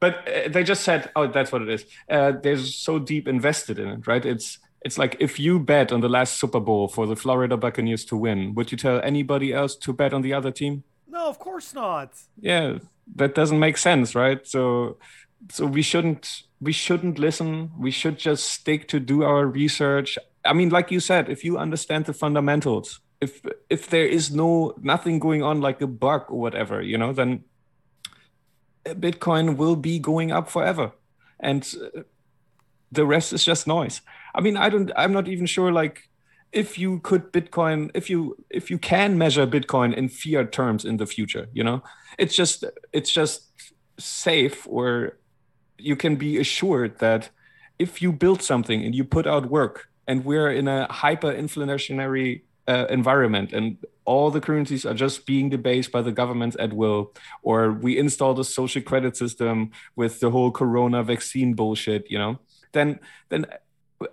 but 0.00 0.26
uh, 0.26 0.48
they 0.48 0.64
just 0.64 0.82
said, 0.82 1.08
"Oh, 1.14 1.28
that's 1.28 1.52
what 1.52 1.62
it 1.62 1.68
is." 1.68 1.86
Uh, 2.10 2.32
they're 2.32 2.58
so 2.58 2.98
deep 2.98 3.28
invested 3.28 3.78
in 3.78 3.86
it, 3.86 4.08
right? 4.08 4.26
It's 4.26 4.58
it's 4.88 4.96
like 4.96 5.18
if 5.20 5.38
you 5.38 5.58
bet 5.58 5.92
on 5.92 6.00
the 6.00 6.08
last 6.08 6.40
Super 6.40 6.60
Bowl 6.60 6.88
for 6.88 7.06
the 7.06 7.14
Florida 7.14 7.58
Buccaneers 7.58 8.06
to 8.06 8.16
win, 8.16 8.54
would 8.54 8.72
you 8.72 8.78
tell 8.78 8.98
anybody 9.02 9.52
else 9.52 9.76
to 9.84 9.92
bet 9.92 10.14
on 10.14 10.22
the 10.22 10.32
other 10.32 10.50
team? 10.50 10.82
No, 11.06 11.28
of 11.28 11.38
course 11.38 11.74
not. 11.74 12.08
Yeah, 12.40 12.78
that 13.16 13.34
doesn't 13.34 13.58
make 13.58 13.76
sense, 13.76 14.14
right? 14.14 14.40
So 14.46 14.96
so 15.50 15.66
we 15.66 15.82
shouldn't 15.82 16.24
we 16.58 16.72
shouldn't 16.72 17.18
listen. 17.18 17.70
We 17.78 17.90
should 17.90 18.16
just 18.18 18.44
stick 18.58 18.88
to 18.88 18.98
do 18.98 19.24
our 19.24 19.44
research. 19.46 20.16
I 20.42 20.54
mean, 20.54 20.70
like 20.70 20.90
you 20.90 21.00
said, 21.00 21.28
if 21.28 21.44
you 21.44 21.58
understand 21.58 22.06
the 22.06 22.14
fundamentals, 22.14 23.00
if 23.20 23.42
if 23.68 23.90
there 23.90 24.08
is 24.18 24.30
no 24.30 24.74
nothing 24.80 25.18
going 25.18 25.42
on 25.42 25.60
like 25.60 25.82
a 25.82 25.86
bug 25.86 26.22
or 26.30 26.40
whatever, 26.40 26.80
you 26.80 26.96
know, 26.96 27.12
then 27.12 27.44
Bitcoin 28.86 29.56
will 29.58 29.76
be 29.76 29.98
going 29.98 30.32
up 30.32 30.48
forever. 30.48 30.92
And 31.40 31.62
the 32.92 33.06
rest 33.06 33.32
is 33.32 33.44
just 33.44 33.66
noise. 33.66 34.00
I 34.34 34.40
mean, 34.40 34.56
I 34.56 34.68
don't. 34.68 34.90
I'm 34.96 35.12
not 35.12 35.28
even 35.28 35.46
sure. 35.46 35.72
Like, 35.72 36.08
if 36.52 36.78
you 36.78 37.00
could 37.00 37.32
Bitcoin, 37.32 37.90
if 37.94 38.08
you 38.08 38.36
if 38.50 38.70
you 38.70 38.78
can 38.78 39.18
measure 39.18 39.46
Bitcoin 39.46 39.94
in 39.94 40.08
fiat 40.08 40.52
terms 40.52 40.84
in 40.84 40.96
the 40.96 41.06
future, 41.06 41.48
you 41.52 41.64
know, 41.64 41.82
it's 42.18 42.34
just 42.34 42.64
it's 42.92 43.10
just 43.10 43.46
safe, 43.98 44.66
or 44.68 45.18
you 45.78 45.96
can 45.96 46.16
be 46.16 46.38
assured 46.38 46.98
that 46.98 47.30
if 47.78 48.02
you 48.02 48.12
build 48.12 48.42
something 48.42 48.82
and 48.82 48.94
you 48.94 49.04
put 49.04 49.26
out 49.26 49.50
work, 49.50 49.88
and 50.06 50.24
we're 50.24 50.50
in 50.50 50.68
a 50.68 50.90
hyper 50.90 51.32
inflationary 51.32 52.42
uh, 52.66 52.86
environment, 52.88 53.52
and 53.52 53.76
all 54.04 54.30
the 54.30 54.40
currencies 54.40 54.86
are 54.86 54.94
just 54.94 55.26
being 55.26 55.50
debased 55.50 55.92
by 55.92 56.00
the 56.00 56.12
governments 56.12 56.56
at 56.58 56.72
will, 56.72 57.12
or 57.42 57.72
we 57.72 57.98
install 57.98 58.32
the 58.32 58.44
social 58.44 58.80
credit 58.82 59.16
system 59.16 59.70
with 59.96 60.20
the 60.20 60.30
whole 60.30 60.50
Corona 60.50 61.02
vaccine 61.02 61.54
bullshit, 61.54 62.10
you 62.10 62.18
know 62.18 62.38
then 62.72 62.98
then 63.28 63.46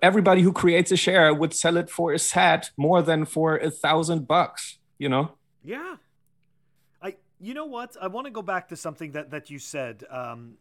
everybody 0.01 0.41
who 0.41 0.51
creates 0.51 0.91
a 0.91 0.97
share 0.97 1.33
would 1.33 1.53
sell 1.53 1.77
it 1.77 1.89
for 1.89 2.13
a 2.13 2.19
sat 2.19 2.71
more 2.77 3.01
than 3.01 3.25
for 3.25 3.57
a 3.57 3.69
thousand 3.69 4.27
bucks 4.27 4.79
you 4.97 5.07
know 5.07 5.31
yeah 5.63 5.97
i 7.01 7.15
you 7.39 7.53
know 7.53 7.65
what 7.65 7.95
i 8.01 8.07
want 8.07 8.25
to 8.25 8.31
go 8.31 8.41
back 8.41 8.67
to 8.67 8.75
something 8.75 9.11
that 9.11 9.29
that 9.31 9.49
you 9.49 9.59
said 9.59 10.03
um 10.09 10.55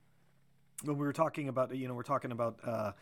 when 0.82 0.98
we 0.98 1.06
were 1.06 1.12
talking 1.12 1.48
about 1.48 1.74
you 1.74 1.88
know 1.88 1.94
we're 1.94 2.02
talking 2.02 2.32
about 2.32 2.58
uh 2.64 2.92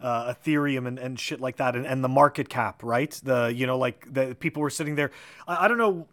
uh, 0.00 0.34
Ethereum 0.34 0.86
and, 0.86 0.98
and 0.98 1.18
shit 1.18 1.40
like 1.40 1.56
that, 1.56 1.74
and, 1.74 1.86
and 1.86 2.04
the 2.04 2.08
market 2.08 2.48
cap, 2.48 2.82
right? 2.82 3.18
The 3.22 3.52
you 3.54 3.66
know 3.66 3.78
like 3.78 4.12
the 4.12 4.36
people 4.38 4.62
were 4.62 4.70
sitting 4.70 4.94
there. 4.94 5.10
I, 5.48 5.64
I 5.64 5.68
don't 5.68 5.78
know. 5.78 6.06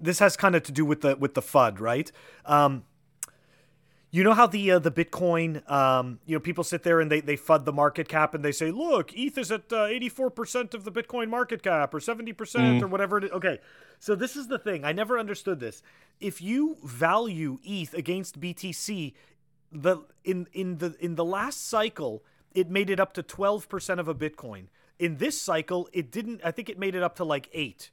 This 0.00 0.18
has 0.18 0.36
kind 0.36 0.54
of 0.54 0.62
to 0.64 0.72
do 0.72 0.84
with 0.84 1.02
the 1.02 1.16
with 1.16 1.34
the 1.34 1.42
FUD, 1.42 1.80
right? 1.80 2.10
Um, 2.44 2.84
you 4.10 4.24
know 4.24 4.32
how 4.32 4.46
the 4.46 4.70
uh, 4.72 4.78
the 4.78 4.90
Bitcoin, 4.90 5.68
um, 5.70 6.18
you 6.24 6.34
know, 6.34 6.40
people 6.40 6.64
sit 6.64 6.82
there 6.82 7.00
and 7.00 7.10
they 7.10 7.20
they 7.20 7.36
fud 7.36 7.64
the 7.64 7.72
market 7.72 8.08
cap 8.08 8.34
and 8.34 8.42
they 8.42 8.52
say, 8.52 8.70
look, 8.70 9.12
ETH 9.14 9.36
is 9.36 9.52
at 9.52 9.70
uh, 9.72 9.84
eighty 9.84 10.08
four 10.08 10.30
percent 10.30 10.72
of 10.72 10.84
the 10.84 10.92
Bitcoin 10.92 11.28
market 11.28 11.62
cap 11.62 11.92
or 11.92 12.00
seventy 12.00 12.32
percent 12.32 12.80
mm. 12.80 12.82
or 12.82 12.86
whatever. 12.86 13.18
It 13.18 13.24
is. 13.24 13.30
Okay, 13.32 13.58
so 13.98 14.14
this 14.14 14.34
is 14.34 14.46
the 14.48 14.58
thing. 14.58 14.84
I 14.84 14.92
never 14.92 15.18
understood 15.18 15.60
this. 15.60 15.82
If 16.20 16.40
you 16.40 16.78
value 16.82 17.58
ETH 17.62 17.92
against 17.92 18.40
BTC, 18.40 19.12
the 19.70 19.98
in 20.24 20.46
in 20.54 20.78
the 20.78 20.96
in 21.00 21.16
the 21.16 21.24
last 21.24 21.68
cycle, 21.68 22.24
it 22.54 22.70
made 22.70 22.88
it 22.88 22.98
up 22.98 23.12
to 23.14 23.22
twelve 23.22 23.68
percent 23.68 24.00
of 24.00 24.08
a 24.08 24.14
Bitcoin. 24.14 24.68
In 24.98 25.18
this 25.18 25.40
cycle, 25.40 25.86
it 25.92 26.10
didn't. 26.10 26.40
I 26.42 26.50
think 26.50 26.70
it 26.70 26.78
made 26.78 26.94
it 26.94 27.02
up 27.02 27.16
to 27.16 27.24
like 27.24 27.50
eight. 27.52 27.90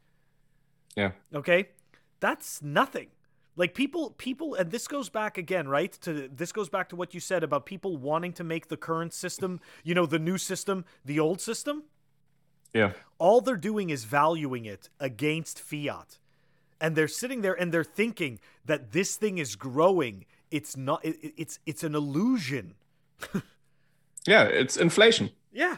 Yeah. 0.96 1.12
Okay, 1.34 1.72
that's 2.22 2.62
nothing 2.62 3.10
like 3.56 3.74
people 3.74 4.12
people 4.12 4.56
and 4.56 4.72
this 4.72 4.88
goes 4.88 5.10
back 5.10 5.38
again 5.38 5.68
right 5.68 5.92
to 6.02 6.30
this 6.34 6.52
goes 6.52 6.70
back 6.70 6.90
to 6.90 6.96
what 6.96 7.14
you 7.14 7.20
said 7.20 7.44
about 7.44 7.66
people 7.66 7.98
wanting 7.98 8.34
to 8.34 8.44
make 8.44 8.68
the 8.68 8.78
current 8.78 9.14
system 9.14 9.60
you 9.84 9.94
know 9.96 10.06
the 10.06 10.20
new 10.20 10.38
system 10.38 10.86
the 11.04 11.20
old 11.20 11.42
system. 11.42 11.84
Yeah. 12.74 12.92
All 13.20 13.40
they're 13.40 13.56
doing 13.56 13.90
is 13.90 14.04
valuing 14.04 14.66
it 14.66 14.90
against 15.00 15.62
fiat. 15.62 16.20
And 16.82 16.94
they're 16.94 17.08
sitting 17.08 17.42
there 17.42 17.54
and 17.54 17.72
they're 17.72 17.86
thinking 17.86 18.40
that 18.66 18.92
this 18.92 19.16
thing 19.16 19.38
is 19.38 19.56
growing. 19.56 20.26
It's 20.52 20.76
not 20.76 21.04
it, 21.06 21.34
it's 21.38 21.60
it's 21.66 21.84
an 21.84 21.96
illusion. 21.96 22.76
Yeah 24.28 24.46
it's 24.46 24.76
inflation. 24.76 25.30
Yeah 25.52 25.78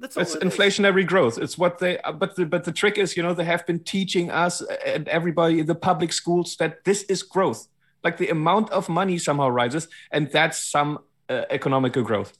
That's 0.00 0.16
it's 0.16 0.36
inflationary 0.36 1.06
growth. 1.06 1.38
It's 1.38 1.58
what 1.58 1.78
they. 1.78 1.98
But 2.14 2.36
the 2.36 2.46
but 2.46 2.64
the 2.64 2.72
trick 2.72 2.98
is, 2.98 3.16
you 3.16 3.22
know, 3.22 3.34
they 3.34 3.44
have 3.44 3.66
been 3.66 3.82
teaching 3.82 4.30
us 4.30 4.62
and 4.86 5.08
everybody 5.08 5.58
in 5.60 5.66
the 5.66 5.74
public 5.74 6.12
schools 6.12 6.56
that 6.56 6.84
this 6.84 7.02
is 7.04 7.22
growth. 7.22 7.66
Like 8.04 8.16
the 8.16 8.28
amount 8.28 8.70
of 8.70 8.88
money 8.88 9.18
somehow 9.18 9.48
rises, 9.48 9.88
and 10.12 10.30
that's 10.30 10.58
some 10.58 11.00
uh, 11.28 11.42
economical 11.50 12.04
growth. 12.04 12.38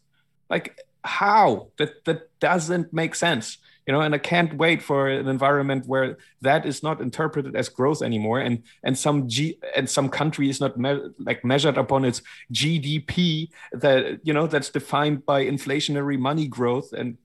Like 0.48 0.78
how 1.02 1.68
that 1.78 2.04
that 2.04 2.28
doesn't 2.40 2.92
make 2.92 3.14
sense 3.14 3.58
you 3.86 3.92
know 3.92 4.00
and 4.00 4.14
i 4.14 4.18
can't 4.18 4.54
wait 4.54 4.82
for 4.82 5.08
an 5.08 5.26
environment 5.28 5.86
where 5.86 6.18
that 6.42 6.66
is 6.66 6.82
not 6.82 7.00
interpreted 7.00 7.56
as 7.56 7.68
growth 7.68 8.02
anymore 8.02 8.40
and 8.40 8.62
and 8.84 8.98
some 8.98 9.28
g 9.28 9.58
and 9.74 9.88
some 9.88 10.08
country 10.08 10.50
is 10.50 10.60
not 10.60 10.76
me- 10.76 11.08
like 11.18 11.44
measured 11.44 11.78
upon 11.78 12.04
its 12.04 12.20
gdp 12.52 13.48
that 13.72 14.20
you 14.22 14.34
know 14.34 14.46
that's 14.46 14.70
defined 14.70 15.24
by 15.24 15.44
inflationary 15.44 16.18
money 16.18 16.46
growth 16.46 16.92
and 16.92 17.16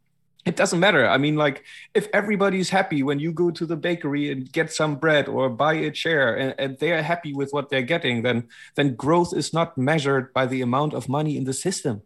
it 0.45 0.55
doesn't 0.55 0.79
matter 0.79 1.07
i 1.07 1.17
mean 1.17 1.35
like 1.35 1.63
if 1.93 2.07
everybody's 2.13 2.69
happy 2.69 3.03
when 3.03 3.19
you 3.19 3.31
go 3.31 3.49
to 3.51 3.65
the 3.65 3.75
bakery 3.75 4.31
and 4.31 4.51
get 4.51 4.71
some 4.71 4.95
bread 4.95 5.27
or 5.27 5.49
buy 5.49 5.73
a 5.73 5.91
chair 5.91 6.35
and, 6.35 6.55
and 6.57 6.77
they're 6.79 7.01
happy 7.01 7.33
with 7.33 7.51
what 7.51 7.69
they're 7.69 7.81
getting 7.81 8.21
then 8.23 8.47
then 8.75 8.95
growth 8.95 9.33
is 9.35 9.53
not 9.53 9.77
measured 9.77 10.33
by 10.33 10.45
the 10.45 10.61
amount 10.61 10.93
of 10.93 11.07
money 11.07 11.37
in 11.37 11.43
the 11.43 11.53
system 11.53 12.01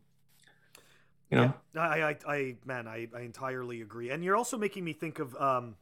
you 1.31 1.37
know 1.37 1.53
yeah. 1.75 1.81
I, 1.81 2.09
I 2.09 2.17
i 2.27 2.55
man 2.65 2.87
I, 2.87 3.07
I 3.15 3.21
entirely 3.21 3.81
agree 3.81 4.09
and 4.09 4.23
you're 4.23 4.37
also 4.37 4.57
making 4.57 4.83
me 4.83 4.93
think 4.93 5.19
of 5.19 5.35
um 5.35 5.75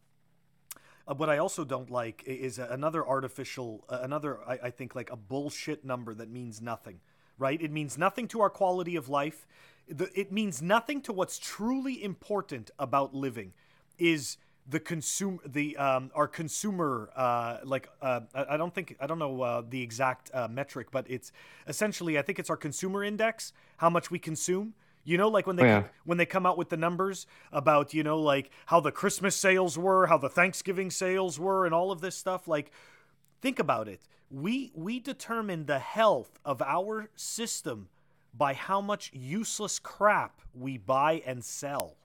uh, 1.08 1.14
what 1.14 1.30
I 1.30 1.38
also 1.38 1.64
don't 1.64 1.90
like 1.90 2.24
is 2.26 2.58
another 2.58 3.08
artificial, 3.08 3.86
uh, 3.90 4.00
another 4.02 4.40
I, 4.48 4.60
I 4.64 4.70
think 4.72 4.96
like 4.96 5.12
a 5.12 5.16
bullshit 5.16 5.86
number 5.86 6.14
that 6.16 6.30
means 6.30 6.62
nothing, 6.62 7.00
right? 7.38 7.62
It 7.62 7.72
means 7.72 7.98
nothing 7.98 8.28
to 8.30 8.42
our 8.42 8.50
quality 8.50 8.96
of 8.96 9.08
life. 9.08 9.46
It 9.88 10.32
means 10.32 10.62
nothing 10.62 11.02
to 11.02 11.14
what's 11.14 11.38
truly 11.38 12.04
important 12.04 12.72
about 12.80 13.14
living. 13.14 13.54
Is 13.98 14.38
the 14.68 14.80
consume 14.80 15.40
the 15.46 15.78
um, 15.78 16.12
our 16.16 16.28
consumer 16.28 17.10
uh, 17.16 17.60
like 17.64 17.90
uh, 18.02 18.22
I 18.34 18.58
don't 18.58 18.74
think 18.74 18.96
I 19.00 19.08
don't 19.08 19.20
know 19.20 19.42
uh, 19.42 19.62
the 19.68 19.82
exact 19.82 20.32
uh, 20.34 20.48
metric, 20.48 20.88
but 20.92 21.06
it's 21.10 21.32
essentially 21.68 22.18
I 22.18 22.22
think 22.22 22.40
it's 22.40 22.50
our 22.50 22.58
consumer 22.58 23.04
index, 23.04 23.54
how 23.78 23.90
much 23.90 24.10
we 24.10 24.20
consume. 24.20 24.74
You 25.04 25.20
know, 25.20 25.28
like 25.28 25.46
when 25.46 25.56
they 25.56 25.64
oh, 25.64 25.68
yeah. 25.68 25.82
come, 25.82 25.90
when 26.06 26.18
they 26.18 26.26
come 26.26 26.48
out 26.48 26.58
with 26.58 26.70
the 26.70 26.78
numbers 26.78 27.28
about 27.52 27.94
you 27.94 28.02
know 28.02 28.20
like 28.20 28.50
how 28.66 28.80
the 28.80 28.92
Christmas 28.92 29.36
sales 29.36 29.78
were, 29.78 30.08
how 30.08 30.18
the 30.18 30.30
Thanksgiving 30.30 30.90
sales 30.90 31.40
were, 31.40 31.66
and 31.66 31.76
all 31.76 31.92
of 31.92 32.02
this 32.02 32.16
stuff. 32.16 32.48
Like, 32.48 32.72
think 33.42 33.60
about 33.60 33.88
it. 33.88 34.02
We 34.32 34.72
we 34.74 35.00
determine 35.00 35.68
the 35.68 35.78
health 35.78 36.40
of 36.44 36.60
our 36.64 37.10
system 37.16 37.90
by 38.38 38.54
how 38.54 38.82
much 38.82 39.12
useless 39.14 39.80
crap 39.80 40.42
we 40.54 40.78
buy 40.78 41.22
and 41.26 41.44
sell. 41.44 41.98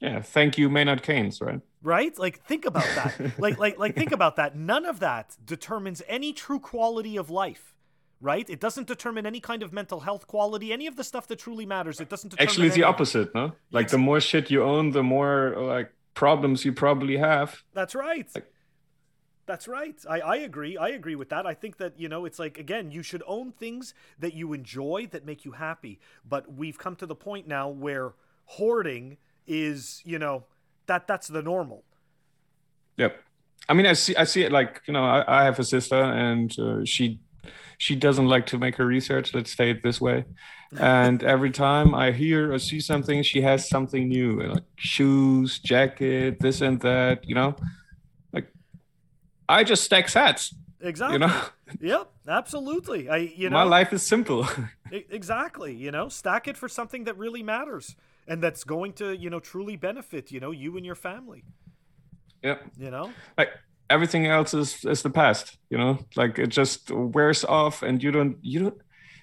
Yeah, 0.00 0.20
thank 0.20 0.58
you, 0.58 0.68
Maynard 0.68 1.02
Keynes, 1.02 1.40
right? 1.40 1.60
Right? 1.82 2.18
Like 2.18 2.44
think 2.44 2.66
about 2.66 2.84
that. 2.94 3.32
like 3.38 3.58
like 3.58 3.78
like 3.78 3.94
think 3.94 4.12
about 4.12 4.36
that. 4.36 4.56
None 4.56 4.84
of 4.84 5.00
that 5.00 5.36
determines 5.44 6.02
any 6.06 6.32
true 6.32 6.60
quality 6.60 7.16
of 7.16 7.30
life 7.30 7.76
right? 8.20 8.48
It 8.48 8.60
doesn't 8.60 8.86
determine 8.86 9.26
any 9.26 9.40
kind 9.40 9.62
of 9.62 9.72
mental 9.72 10.00
health 10.00 10.26
quality, 10.26 10.72
any 10.72 10.86
of 10.86 10.96
the 10.96 11.04
stuff 11.04 11.26
that 11.28 11.38
truly 11.38 11.66
matters. 11.66 12.00
It 12.00 12.08
doesn't 12.08 12.34
Actually, 12.40 12.68
it's 12.68 12.76
the 12.76 12.82
opposite, 12.82 13.34
no? 13.34 13.52
Like 13.70 13.84
it's... 13.84 13.92
the 13.92 13.98
more 13.98 14.20
shit 14.20 14.50
you 14.50 14.62
own, 14.62 14.90
the 14.90 15.02
more 15.02 15.54
like 15.58 15.92
problems 16.14 16.64
you 16.64 16.72
probably 16.72 17.16
have. 17.16 17.62
That's 17.74 17.94
right. 17.94 18.28
Like... 18.34 18.50
That's 19.46 19.68
right. 19.68 19.96
I, 20.08 20.20
I 20.20 20.36
agree. 20.36 20.76
I 20.76 20.88
agree 20.88 21.14
with 21.14 21.28
that. 21.28 21.46
I 21.46 21.54
think 21.54 21.76
that, 21.78 21.98
you 21.98 22.08
know, 22.08 22.24
it's 22.24 22.38
like, 22.38 22.58
again, 22.58 22.90
you 22.90 23.02
should 23.02 23.22
own 23.26 23.52
things 23.52 23.94
that 24.18 24.34
you 24.34 24.52
enjoy 24.52 25.08
that 25.12 25.24
make 25.24 25.44
you 25.44 25.52
happy. 25.52 26.00
But 26.28 26.52
we've 26.52 26.76
come 26.76 26.96
to 26.96 27.06
the 27.06 27.14
point 27.14 27.46
now 27.46 27.68
where 27.68 28.14
hoarding 28.46 29.18
is, 29.46 30.02
you 30.04 30.18
know, 30.18 30.44
that 30.86 31.06
that's 31.06 31.28
the 31.28 31.42
normal. 31.42 31.84
Yep. 32.96 33.22
I 33.68 33.74
mean, 33.74 33.86
I 33.86 33.92
see, 33.92 34.16
I 34.16 34.24
see 34.24 34.42
it 34.42 34.50
like, 34.50 34.82
you 34.86 34.92
know, 34.92 35.04
I, 35.04 35.42
I 35.42 35.44
have 35.44 35.58
a 35.60 35.64
sister 35.64 36.00
and 36.00 36.56
uh, 36.58 36.84
she 36.84 37.20
she 37.78 37.94
doesn't 37.94 38.26
like 38.26 38.46
to 38.46 38.58
make 38.58 38.76
her 38.76 38.86
research. 38.86 39.34
Let's 39.34 39.54
say 39.54 39.70
it 39.70 39.82
this 39.82 40.00
way. 40.00 40.24
And 40.78 41.22
every 41.34 41.50
time 41.50 41.94
I 41.94 42.10
hear 42.10 42.52
or 42.52 42.58
see 42.58 42.80
something, 42.80 43.22
she 43.22 43.42
has 43.42 43.68
something 43.68 44.08
new, 44.08 44.40
like 44.40 44.64
shoes, 44.76 45.58
jacket, 45.58 46.40
this 46.40 46.60
and 46.60 46.80
that. 46.80 47.28
You 47.28 47.34
know, 47.34 47.56
I 49.48 49.64
just 49.64 49.84
stack 49.84 50.06
sats. 50.06 50.54
Exactly. 50.80 51.14
You 51.14 51.18
know. 51.20 51.42
yep. 51.80 52.10
Absolutely. 52.28 53.08
I. 53.08 53.16
You 53.16 53.50
know. 53.50 53.56
My 53.56 53.62
life 53.62 53.92
is 53.92 54.06
simple. 54.06 54.46
exactly. 54.90 55.74
You 55.74 55.90
know, 55.90 56.08
stack 56.08 56.48
it 56.48 56.56
for 56.56 56.68
something 56.68 57.04
that 57.04 57.16
really 57.16 57.42
matters 57.42 57.96
and 58.28 58.42
that's 58.42 58.64
going 58.64 58.92
to 58.94 59.16
you 59.16 59.30
know 59.30 59.40
truly 59.40 59.76
benefit 59.76 60.32
you 60.32 60.40
know 60.40 60.50
you 60.50 60.76
and 60.76 60.84
your 60.84 60.94
family. 60.94 61.44
Yeah. 62.42 62.58
You 62.78 62.90
know. 62.90 63.12
Like 63.38 63.50
everything 63.88 64.26
else 64.26 64.54
is 64.54 64.84
is 64.84 65.02
the 65.02 65.10
past 65.10 65.58
you 65.70 65.78
know 65.78 65.98
like 66.16 66.38
it 66.38 66.48
just 66.48 66.90
wears 66.90 67.44
off 67.44 67.82
and 67.82 68.02
you 68.02 68.10
don't 68.10 68.36
you 68.42 68.60
don't 68.60 68.78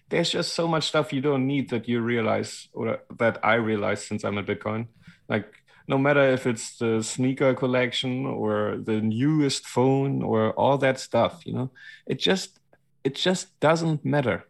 there's 0.09 0.30
just 0.30 0.53
so 0.53 0.67
much 0.67 0.88
stuff 0.88 1.11
you 1.11 1.21
don't 1.21 1.45
need 1.45 1.69
that 1.69 1.88
you 1.88 1.99
realize 1.99 2.69
or 2.74 2.99
that 3.17 3.38
i 3.43 3.55
realize 3.55 4.05
since 4.05 4.24
i'm 4.24 4.38
a 4.38 4.43
bitcoin 4.43 4.88
like 5.28 5.53
no 5.88 5.97
matter 5.97 6.21
if 6.21 6.47
it's 6.47 6.77
the 6.77 7.01
sneaker 7.01 7.53
collection 7.53 8.25
or 8.25 8.77
the 8.77 9.01
newest 9.01 9.67
phone 9.67 10.23
or 10.23 10.51
all 10.51 10.77
that 10.77 10.99
stuff 10.99 11.45
you 11.45 11.53
know 11.53 11.69
it 12.05 12.19
just 12.19 12.59
it 13.03 13.15
just 13.15 13.59
doesn't 13.59 14.05
matter. 14.05 14.45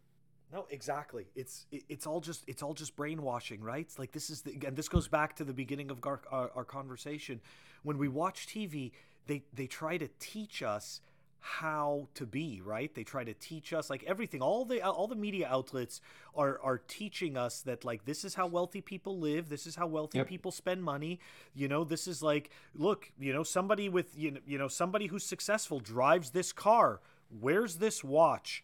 No 0.52 0.68
exactly. 0.70 1.26
It's 1.36 1.66
it's 1.72 2.06
all 2.06 2.22
just 2.22 2.44
it's 2.48 2.62
all 2.62 2.74
just 2.74 2.96
brainwashing 2.96 3.62
right? 3.62 3.88
Like 3.98 4.12
this 4.12 4.30
is 4.30 4.42
the 4.42 4.60
and 4.66 4.76
this 4.76 4.88
goes 4.88 5.08
back 5.08 5.36
to 5.38 5.44
the 5.44 5.54
beginning 5.54 5.90
of 5.90 6.00
our, 6.06 6.22
our, 6.32 6.52
our 6.56 6.64
conversation. 6.64 7.42
When 7.82 7.98
we 7.98 8.08
watch 8.08 8.48
tv 8.48 8.92
they 9.26 9.44
they 9.54 9.68
try 9.68 9.98
to 9.98 10.08
teach 10.20 10.62
us 10.62 11.02
how 11.46 12.08
to 12.14 12.26
be 12.26 12.62
right? 12.64 12.96
They 12.96 13.04
try 13.04 13.26
to 13.26 13.34
teach 13.34 13.74
us 13.74 13.90
like 13.90 14.02
everything. 14.06 14.42
All 14.42 14.64
the 14.64 14.82
all 14.82 15.08
the 15.08 15.16
media 15.16 15.46
outlets 15.50 16.00
are 16.36 16.58
are 16.64 16.78
teaching 16.78 17.36
us 17.36 17.60
that 17.64 17.84
like 17.84 18.06
this 18.06 18.24
is 18.24 18.36
how 18.36 18.48
wealthy 18.48 18.80
people 18.80 19.20
live. 19.20 19.50
This 19.50 19.68
is 19.68 19.76
how 19.76 19.86
wealthy 19.86 20.20
yep. 20.20 20.28
people 20.28 20.52
spend 20.52 20.82
money. 20.86 21.20
You 21.54 21.68
know 21.68 21.84
this 21.84 22.08
is 22.08 22.24
like 22.24 22.50
look 22.74 23.12
you 23.20 23.34
know 23.34 23.44
somebody 23.44 23.90
with 23.90 24.18
you 24.18 24.32
know, 24.32 24.40
you 24.48 24.58
know 24.58 24.70
somebody 24.70 25.08
who's 25.08 25.26
successful 25.26 25.82
drives 25.82 26.30
this 26.30 26.54
car 26.54 27.02
wears 27.30 27.76
this 27.76 28.06
watch 28.06 28.64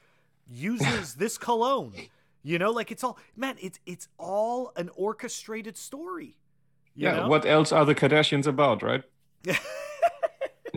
uses 0.50 1.16
this 1.24 1.38
cologne. 1.38 1.94
You 2.44 2.60
know 2.60 2.72
like 2.72 2.92
it's 2.92 3.04
all 3.04 3.18
man 3.36 3.58
it's 3.60 3.82
it's 3.86 4.08
all 4.18 4.72
an 4.78 4.90
orchestrated 4.96 5.76
story. 5.76 6.38
Yeah 6.96 7.18
know? 7.18 7.28
what 7.28 7.46
else 7.46 7.74
are 7.74 7.84
the 7.84 7.94
kardashians 7.94 8.48
about 8.48 8.82
right 8.82 9.04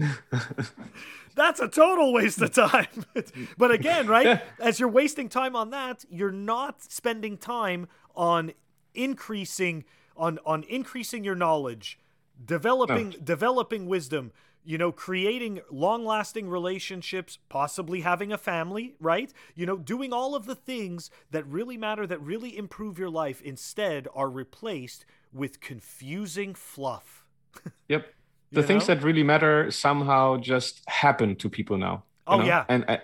That's 1.34 1.60
a 1.60 1.68
total 1.68 2.12
waste 2.12 2.40
of 2.40 2.52
time. 2.52 3.06
but 3.58 3.70
again, 3.70 4.06
right? 4.06 4.42
As 4.60 4.78
you're 4.78 4.88
wasting 4.88 5.28
time 5.28 5.56
on 5.56 5.70
that, 5.70 6.04
you're 6.10 6.32
not 6.32 6.82
spending 6.82 7.38
time 7.38 7.88
on 8.14 8.52
increasing 8.94 9.84
on 10.16 10.38
on 10.44 10.64
increasing 10.64 11.24
your 11.24 11.34
knowledge, 11.34 11.98
developing 12.44 13.14
oh. 13.16 13.20
developing 13.24 13.86
wisdom, 13.86 14.32
you 14.62 14.76
know, 14.76 14.92
creating 14.92 15.60
long-lasting 15.70 16.48
relationships, 16.48 17.38
possibly 17.48 18.02
having 18.02 18.30
a 18.30 18.38
family, 18.38 18.94
right? 19.00 19.32
You 19.54 19.64
know, 19.64 19.78
doing 19.78 20.12
all 20.12 20.34
of 20.34 20.44
the 20.44 20.54
things 20.54 21.10
that 21.30 21.46
really 21.46 21.78
matter 21.78 22.06
that 22.06 22.20
really 22.20 22.56
improve 22.56 22.98
your 22.98 23.10
life 23.10 23.40
instead 23.40 24.06
are 24.14 24.28
replaced 24.28 25.06
with 25.32 25.60
confusing 25.60 26.54
fluff. 26.54 27.24
yep 27.88 28.06
the 28.52 28.60
you 28.60 28.66
things 28.66 28.88
know? 28.88 28.94
that 28.94 29.02
really 29.02 29.22
matter 29.22 29.70
somehow 29.70 30.36
just 30.36 30.82
happen 30.88 31.34
to 31.36 31.48
people 31.48 31.76
now 31.76 32.04
oh 32.26 32.38
know? 32.38 32.44
yeah 32.44 32.64
and 32.68 32.84
uh, 32.88 32.98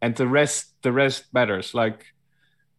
and 0.00 0.14
the 0.16 0.26
rest 0.26 0.72
the 0.82 0.92
rest 0.92 1.24
matters 1.32 1.74
like 1.74 2.06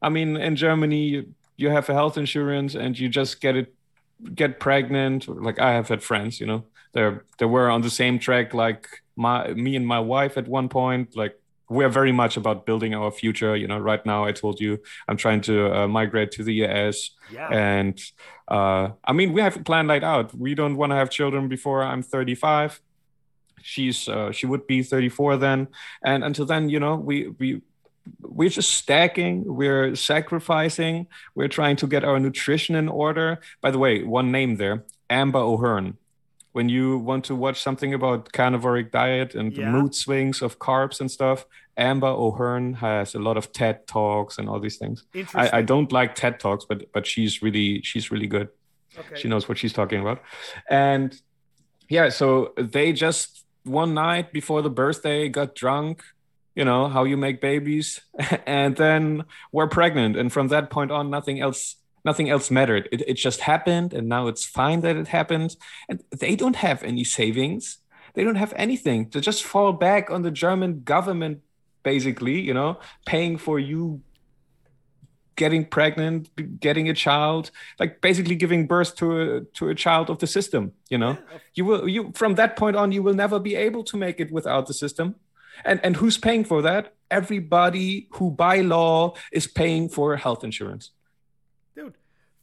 i 0.01 0.09
mean 0.09 0.37
in 0.37 0.55
germany 0.55 1.25
you 1.57 1.69
have 1.69 1.89
a 1.89 1.93
health 1.93 2.17
insurance 2.17 2.75
and 2.75 2.97
you 2.97 3.09
just 3.09 3.41
get 3.41 3.55
it 3.55 3.73
get 4.33 4.59
pregnant 4.59 5.27
like 5.27 5.59
i 5.59 5.71
have 5.71 5.87
had 5.87 6.01
friends 6.01 6.39
you 6.39 6.45
know 6.45 6.63
they're 6.93 7.25
they 7.37 7.45
were 7.45 7.69
on 7.69 7.81
the 7.81 7.89
same 7.89 8.17
track 8.19 8.53
like 8.53 8.87
my 9.15 9.53
me 9.53 9.75
and 9.75 9.85
my 9.85 9.99
wife 9.99 10.37
at 10.37 10.47
one 10.47 10.69
point 10.69 11.15
like 11.15 11.37
we're 11.69 11.89
very 11.89 12.11
much 12.11 12.37
about 12.37 12.65
building 12.65 12.93
our 12.93 13.11
future. 13.11 13.55
You 13.55 13.67
know, 13.67 13.79
right 13.79 14.05
now 14.05 14.25
I 14.25 14.31
told 14.31 14.59
you 14.59 14.79
I'm 15.07 15.17
trying 15.17 15.41
to 15.41 15.73
uh, 15.73 15.87
migrate 15.87 16.31
to 16.31 16.43
the 16.43 16.53
US, 16.65 17.11
yeah. 17.31 17.47
and 17.49 17.99
uh, 18.47 18.89
I 19.03 19.13
mean 19.13 19.33
we 19.33 19.41
have 19.41 19.55
a 19.55 19.63
plan 19.63 19.87
laid 19.87 20.03
out. 20.03 20.33
We 20.33 20.55
don't 20.55 20.77
want 20.77 20.91
to 20.91 20.95
have 20.95 21.09
children 21.09 21.47
before 21.47 21.83
I'm 21.83 22.03
35. 22.03 22.81
She's 23.61 24.09
uh, 24.09 24.31
she 24.31 24.45
would 24.45 24.67
be 24.67 24.83
34 24.83 25.37
then, 25.37 25.67
and 26.03 26.23
until 26.23 26.45
then, 26.45 26.69
you 26.69 26.79
know, 26.79 26.95
we 26.95 27.29
we 27.39 27.61
we're 28.21 28.49
just 28.49 28.73
stacking 28.73 29.43
we're 29.45 29.95
sacrificing 29.95 31.07
we're 31.35 31.47
trying 31.47 31.75
to 31.77 31.87
get 31.87 32.03
our 32.03 32.19
nutrition 32.19 32.75
in 32.75 32.89
order 32.89 33.39
by 33.61 33.71
the 33.71 33.79
way 33.79 34.03
one 34.03 34.31
name 34.31 34.57
there 34.57 34.83
amber 35.09 35.39
o'hearn 35.39 35.97
when 36.53 36.69
you 36.69 36.99
want 36.99 37.25
to 37.25 37.35
watch 37.35 37.61
something 37.61 37.93
about 37.93 38.31
carnivoric 38.31 38.91
diet 38.91 39.35
and 39.35 39.51
yeah. 39.51 39.65
the 39.65 39.71
mood 39.71 39.93
swings 39.93 40.41
of 40.41 40.59
carbs 40.59 41.01
and 41.01 41.11
stuff, 41.11 41.45
Amber 41.75 42.07
O'Hearn 42.07 42.75
has 42.75 43.15
a 43.15 43.19
lot 43.19 43.37
of 43.37 43.51
TED 43.51 43.87
talks 43.87 44.37
and 44.37 44.47
all 44.47 44.59
these 44.59 44.77
things. 44.77 45.03
I, 45.33 45.57
I, 45.57 45.61
don't 45.63 45.91
like 45.91 46.13
TED 46.13 46.39
talks, 46.39 46.65
but 46.65 46.91
but 46.93 47.07
she's 47.07 47.41
really 47.41 47.81
she's 47.81 48.11
really 48.11 48.27
good. 48.27 48.49
Okay. 48.97 49.19
She 49.19 49.27
knows 49.27 49.49
what 49.49 49.57
she's 49.57 49.73
talking 49.73 49.99
about. 49.99 50.21
And 50.69 51.19
yeah, 51.89 52.09
so 52.09 52.53
they 52.57 52.93
just 52.93 53.43
one 53.63 53.95
night 53.95 54.31
before 54.31 54.61
the 54.61 54.69
birthday 54.69 55.29
got 55.29 55.55
drunk, 55.55 56.03
you 56.53 56.63
know, 56.63 56.87
how 56.87 57.03
you 57.03 57.17
make 57.17 57.41
babies, 57.41 58.01
and 58.45 58.75
then 58.75 59.25
were 59.51 59.67
pregnant. 59.67 60.15
And 60.15 60.31
from 60.31 60.49
that 60.49 60.69
point 60.69 60.91
on, 60.91 61.09
nothing 61.09 61.41
else 61.41 61.77
nothing 62.05 62.29
else 62.29 62.51
mattered. 62.51 62.89
It, 62.91 63.01
it 63.07 63.13
just 63.15 63.41
happened, 63.41 63.93
and 63.93 64.07
now 64.07 64.27
it's 64.27 64.45
fine 64.45 64.81
that 64.81 64.95
it 64.95 65.07
happened. 65.07 65.55
And 65.89 66.03
they 66.11 66.35
don't 66.35 66.57
have 66.57 66.83
any 66.83 67.03
savings. 67.03 67.79
They 68.13 68.23
don't 68.23 68.35
have 68.35 68.53
anything. 68.55 69.09
to 69.11 69.21
just 69.21 69.43
fall 69.43 69.73
back 69.73 70.09
on 70.09 70.21
the 70.21 70.31
German 70.31 70.83
government, 70.83 71.41
basically, 71.83 72.39
you 72.39 72.53
know, 72.53 72.79
paying 73.05 73.37
for 73.37 73.59
you 73.59 74.01
getting 75.35 75.65
pregnant, 75.65 76.29
getting 76.59 76.89
a 76.89 76.93
child, 76.93 77.51
like 77.79 78.01
basically 78.01 78.35
giving 78.35 78.67
birth 78.67 78.95
to 78.95 79.21
a 79.21 79.41
to 79.57 79.69
a 79.69 79.75
child 79.75 80.09
of 80.09 80.19
the 80.19 80.27
system. 80.27 80.73
You 80.89 80.97
know, 80.97 81.17
you 81.55 81.65
will 81.65 81.87
you 81.87 82.11
from 82.13 82.35
that 82.35 82.55
point 82.55 82.75
on, 82.75 82.91
you 82.91 83.03
will 83.03 83.13
never 83.13 83.39
be 83.39 83.55
able 83.55 83.83
to 83.85 83.97
make 83.97 84.19
it 84.19 84.31
without 84.31 84.67
the 84.67 84.73
system. 84.73 85.15
And 85.65 85.79
and 85.83 85.95
who's 85.95 86.17
paying 86.17 86.45
for 86.45 86.61
that? 86.61 86.93
Everybody 87.09 88.07
who 88.11 88.31
by 88.31 88.61
law 88.61 89.13
is 89.31 89.47
paying 89.47 89.89
for 89.89 90.15
health 90.17 90.43
insurance. 90.43 90.91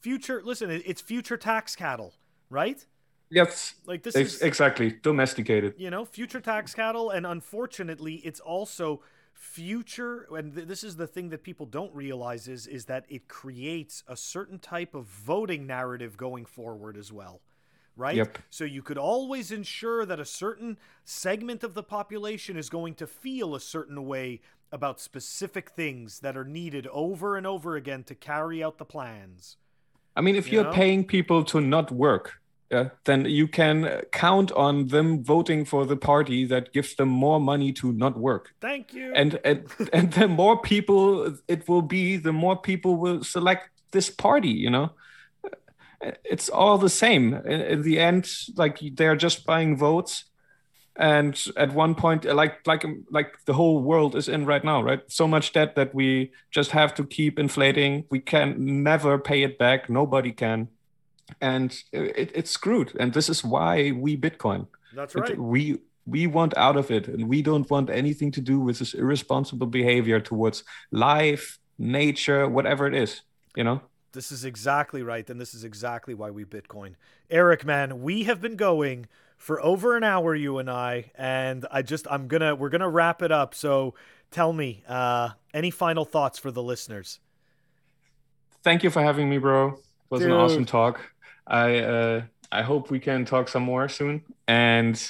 Future. 0.01 0.43
Listen, 0.45 0.71
it's 0.71 1.01
future 1.01 1.37
tax 1.37 1.77
cattle, 1.77 2.15
right? 2.49 2.85
Yes. 3.31 3.75
Like 3.87 4.03
this 4.03 4.17
is 4.17 4.41
exactly 4.43 4.97
domesticated. 5.03 5.75
You 5.79 5.91
know, 5.91 6.05
future 6.05 6.41
tax 6.41 6.75
cattle, 6.75 7.11
and 7.11 7.27
unfortunately, 7.27 8.17
it's 8.25 8.41
also 8.41 9.03
future 9.41 10.27
and 10.37 10.55
th- 10.55 10.69
this 10.69 10.85
is 10.85 10.97
the 10.97 11.07
thing 11.07 11.31
that 11.31 11.43
people 11.43 11.65
don't 11.65 11.95
realize 11.95 12.47
is 12.47 12.67
is 12.67 12.85
that 12.85 13.07
it 13.09 13.27
creates 13.27 14.05
a 14.07 14.15
certain 14.15 14.59
type 14.59 14.95
of 14.95 15.07
voting 15.07 15.67
narrative 15.67 16.19
going 16.19 16.45
forward 16.45 16.95
as 16.95 17.11
well 17.11 17.41
right 17.97 18.17
yep. 18.17 18.37
so 18.51 18.65
you 18.65 18.83
could 18.83 18.99
always 18.99 19.51
ensure 19.51 20.05
that 20.05 20.21
a 20.21 20.27
certain 20.27 20.77
segment 21.07 21.65
of 21.65 21.73
the 21.73 21.83
population 21.83 22.59
is 22.59 22.69
going 22.69 22.95
to 22.95 23.07
feel 23.07 23.55
a 23.55 23.61
certain 23.61 24.05
way 24.05 24.43
about 24.71 25.01
specific 25.01 25.71
things 25.71 26.21
that 26.21 26.37
are 26.37 26.45
needed 26.45 26.87
over 26.89 27.35
and 27.35 27.47
over 27.47 27.77
again 27.77 28.05
to 28.05 28.15
carry 28.15 28.63
out 28.63 28.77
the 28.77 28.85
plans 28.85 29.57
i 30.17 30.21
mean 30.21 30.37
if 30.37 30.47
you 30.49 30.55
you're 30.55 30.65
know? 30.65 30.73
paying 30.73 31.05
people 31.05 31.45
to 31.45 31.61
not 31.61 31.91
work 31.91 32.41
yeah, 32.71 32.91
then 33.05 33.25
you 33.25 33.49
can 33.49 34.03
count 34.13 34.53
on 34.53 34.87
them 34.87 35.25
voting 35.25 35.65
for 35.65 35.85
the 35.85 35.97
party 35.97 36.45
that 36.45 36.73
gives 36.73 36.95
them 36.95 37.09
more 37.09 37.41
money 37.41 37.73
to 37.73 37.93
not 37.93 38.17
work. 38.17 38.55
Thank 38.61 38.95
you. 38.95 39.13
And 39.13 39.41
and 39.45 39.67
and 39.93 40.13
the 40.13 40.29
more 40.29 40.61
people 40.61 41.37
it 41.49 41.69
will 41.69 41.83
be, 41.83 42.17
the 42.17 42.33
more 42.33 42.57
people 42.57 42.95
will 42.95 43.25
select 43.25 43.71
this 43.91 44.09
party. 44.09 44.51
You 44.51 44.71
know, 44.71 44.93
uh, 46.05 46.13
it's 46.25 46.49
all 46.49 46.79
the 46.79 46.89
same. 46.89 47.35
In, 47.35 47.61
in 47.61 47.83
the 47.83 47.99
end, 47.99 48.31
like 48.57 48.79
they're 48.95 49.17
just 49.17 49.47
buying 49.47 49.77
votes. 49.77 50.30
And 50.97 51.41
at 51.57 51.73
one 51.73 51.95
point, 51.95 52.25
like 52.25 52.67
like 52.67 52.85
like 53.11 53.37
the 53.47 53.55
whole 53.55 53.81
world 53.81 54.17
is 54.17 54.29
in 54.29 54.45
right 54.45 54.65
now, 54.65 54.83
right? 54.83 55.01
So 55.07 55.27
much 55.27 55.53
debt 55.53 55.77
that 55.77 55.95
we 55.95 56.33
just 56.51 56.73
have 56.73 56.95
to 56.95 57.05
keep 57.05 57.39
inflating. 57.39 58.05
We 58.11 58.21
can 58.21 58.83
never 58.83 59.19
pay 59.19 59.43
it 59.43 59.57
back. 59.59 59.89
Nobody 59.89 60.33
can 60.33 60.69
and 61.41 61.83
it, 61.93 62.33
it's 62.35 62.51
screwed. 62.51 62.93
And 62.99 63.13
this 63.13 63.29
is 63.29 63.45
why 63.45 63.93
we 63.93 64.17
Bitcoin. 64.17 64.67
That's 64.95 65.15
right. 65.15 65.31
It, 65.31 65.39
we 65.39 65.79
we 66.07 66.27
want 66.27 66.57
out 66.57 66.77
of 66.77 66.91
it, 66.91 67.09
and 67.09 67.29
we 67.29 67.43
don't 67.43 67.69
want 67.71 67.91
anything 67.91 68.33
to 68.33 68.41
do 68.41 68.59
with 68.59 68.79
this 68.79 68.95
irresponsible 68.95 69.67
behavior 69.67 70.21
towards 70.21 70.65
life, 70.91 71.59
nature, 71.79 72.49
whatever 72.49 72.87
it 72.87 72.95
is. 72.95 73.23
You 73.57 73.65
know. 73.65 73.83
This 74.13 74.33
is 74.33 74.45
exactly 74.45 75.03
right, 75.03 75.29
and 75.31 75.41
this 75.41 75.55
is 75.55 75.63
exactly 75.63 76.15
why 76.15 76.31
we 76.31 76.45
Bitcoin. 76.45 76.95
Eric, 77.31 77.65
man, 77.65 78.03
we 78.03 78.25
have 78.25 78.41
been 78.41 78.57
going 78.57 79.07
for 79.41 79.61
over 79.65 79.97
an 79.97 80.05
hour, 80.05 80.35
you 80.35 80.59
and 80.59 80.71
I, 80.71 81.11
and 81.15 81.67
I 81.71 81.81
just 81.81 82.07
I'm 82.11 82.29
gonna 82.29 82.55
we're 82.55 82.69
gonna 82.69 82.91
wrap 82.91 83.23
it 83.23 83.33
up. 83.33 83.55
So 83.55 83.95
tell 84.31 84.53
me, 84.53 84.85
uh, 84.87 85.31
any 85.55 85.71
final 85.71 86.05
thoughts 86.05 86.39
for 86.39 86.51
the 86.51 86.63
listeners? 86.63 87.21
Thank 88.63 88.85
you 88.85 88.91
for 88.91 89.03
having 89.03 89.31
me, 89.31 89.39
bro. 89.39 89.69
It 89.69 89.75
was 90.11 90.21
Dude. 90.21 90.31
an 90.31 90.37
awesome 90.37 90.67
talk. 90.67 91.01
I 91.47 91.79
uh, 91.79 92.23
I 92.53 92.61
hope 92.61 92.91
we 92.91 93.01
can 93.01 93.25
talk 93.25 93.49
some 93.49 93.63
more 93.63 93.89
soon. 93.89 94.23
And 94.47 95.03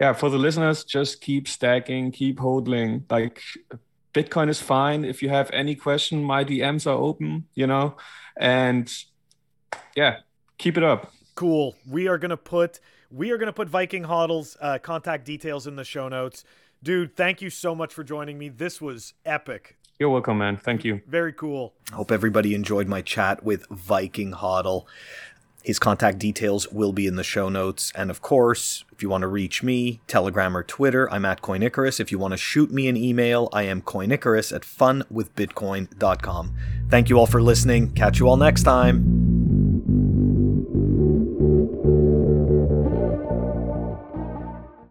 yeah, 0.00 0.12
for 0.12 0.30
the 0.30 0.38
listeners, 0.38 0.84
just 0.84 1.20
keep 1.20 1.48
stacking, 1.48 2.12
keep 2.12 2.38
hodling. 2.38 3.02
Like 3.10 3.42
Bitcoin 4.14 4.48
is 4.48 4.62
fine. 4.62 5.04
If 5.04 5.22
you 5.22 5.28
have 5.30 5.50
any 5.50 5.74
question, 5.74 6.22
my 6.22 6.44
DMs 6.44 6.86
are 6.86 6.96
open. 6.96 7.46
You 7.56 7.66
know, 7.66 7.96
and 8.36 8.88
yeah, 9.96 10.18
keep 10.56 10.76
it 10.76 10.84
up. 10.84 11.12
Cool. 11.34 11.74
We 11.84 12.06
are 12.06 12.16
gonna 12.16 12.36
put 12.36 12.78
we 13.14 13.30
are 13.30 13.38
gonna 13.38 13.52
put 13.52 13.68
Viking 13.68 14.04
Hoddle's 14.04 14.56
uh, 14.60 14.78
contact 14.78 15.24
details 15.24 15.66
in 15.66 15.76
the 15.76 15.84
show 15.84 16.08
notes. 16.08 16.44
Dude, 16.82 17.16
thank 17.16 17.40
you 17.40 17.48
so 17.48 17.74
much 17.74 17.94
for 17.94 18.04
joining 18.04 18.38
me. 18.38 18.48
This 18.48 18.80
was 18.80 19.14
epic. 19.24 19.76
You're 19.98 20.10
welcome, 20.10 20.38
man. 20.38 20.56
Thank 20.56 20.84
you. 20.84 21.00
Very 21.06 21.32
cool. 21.32 21.72
Hope 21.92 22.10
everybody 22.10 22.54
enjoyed 22.54 22.88
my 22.88 23.00
chat 23.00 23.44
with 23.44 23.66
Viking 23.68 24.32
Hoddle. 24.32 24.86
His 25.62 25.78
contact 25.78 26.18
details 26.18 26.70
will 26.70 26.92
be 26.92 27.06
in 27.06 27.16
the 27.16 27.24
show 27.24 27.48
notes. 27.48 27.90
And 27.94 28.10
of 28.10 28.20
course, 28.20 28.84
if 28.92 29.02
you 29.02 29.08
want 29.08 29.22
to 29.22 29.28
reach 29.28 29.62
me, 29.62 30.00
Telegram 30.06 30.54
or 30.54 30.62
Twitter, 30.62 31.10
I'm 31.10 31.24
at 31.24 31.40
Coinicarus. 31.40 32.00
If 32.00 32.12
you 32.12 32.18
want 32.18 32.32
to 32.32 32.36
shoot 32.36 32.70
me 32.70 32.86
an 32.88 32.98
email, 32.98 33.48
I 33.52 33.62
am 33.62 33.80
Coinicarus 33.80 34.54
at 34.54 34.62
funwithbitcoin.com. 34.62 36.54
Thank 36.90 37.08
you 37.08 37.18
all 37.18 37.26
for 37.26 37.40
listening. 37.40 37.92
Catch 37.92 38.18
you 38.18 38.28
all 38.28 38.36
next 38.36 38.64
time. 38.64 39.43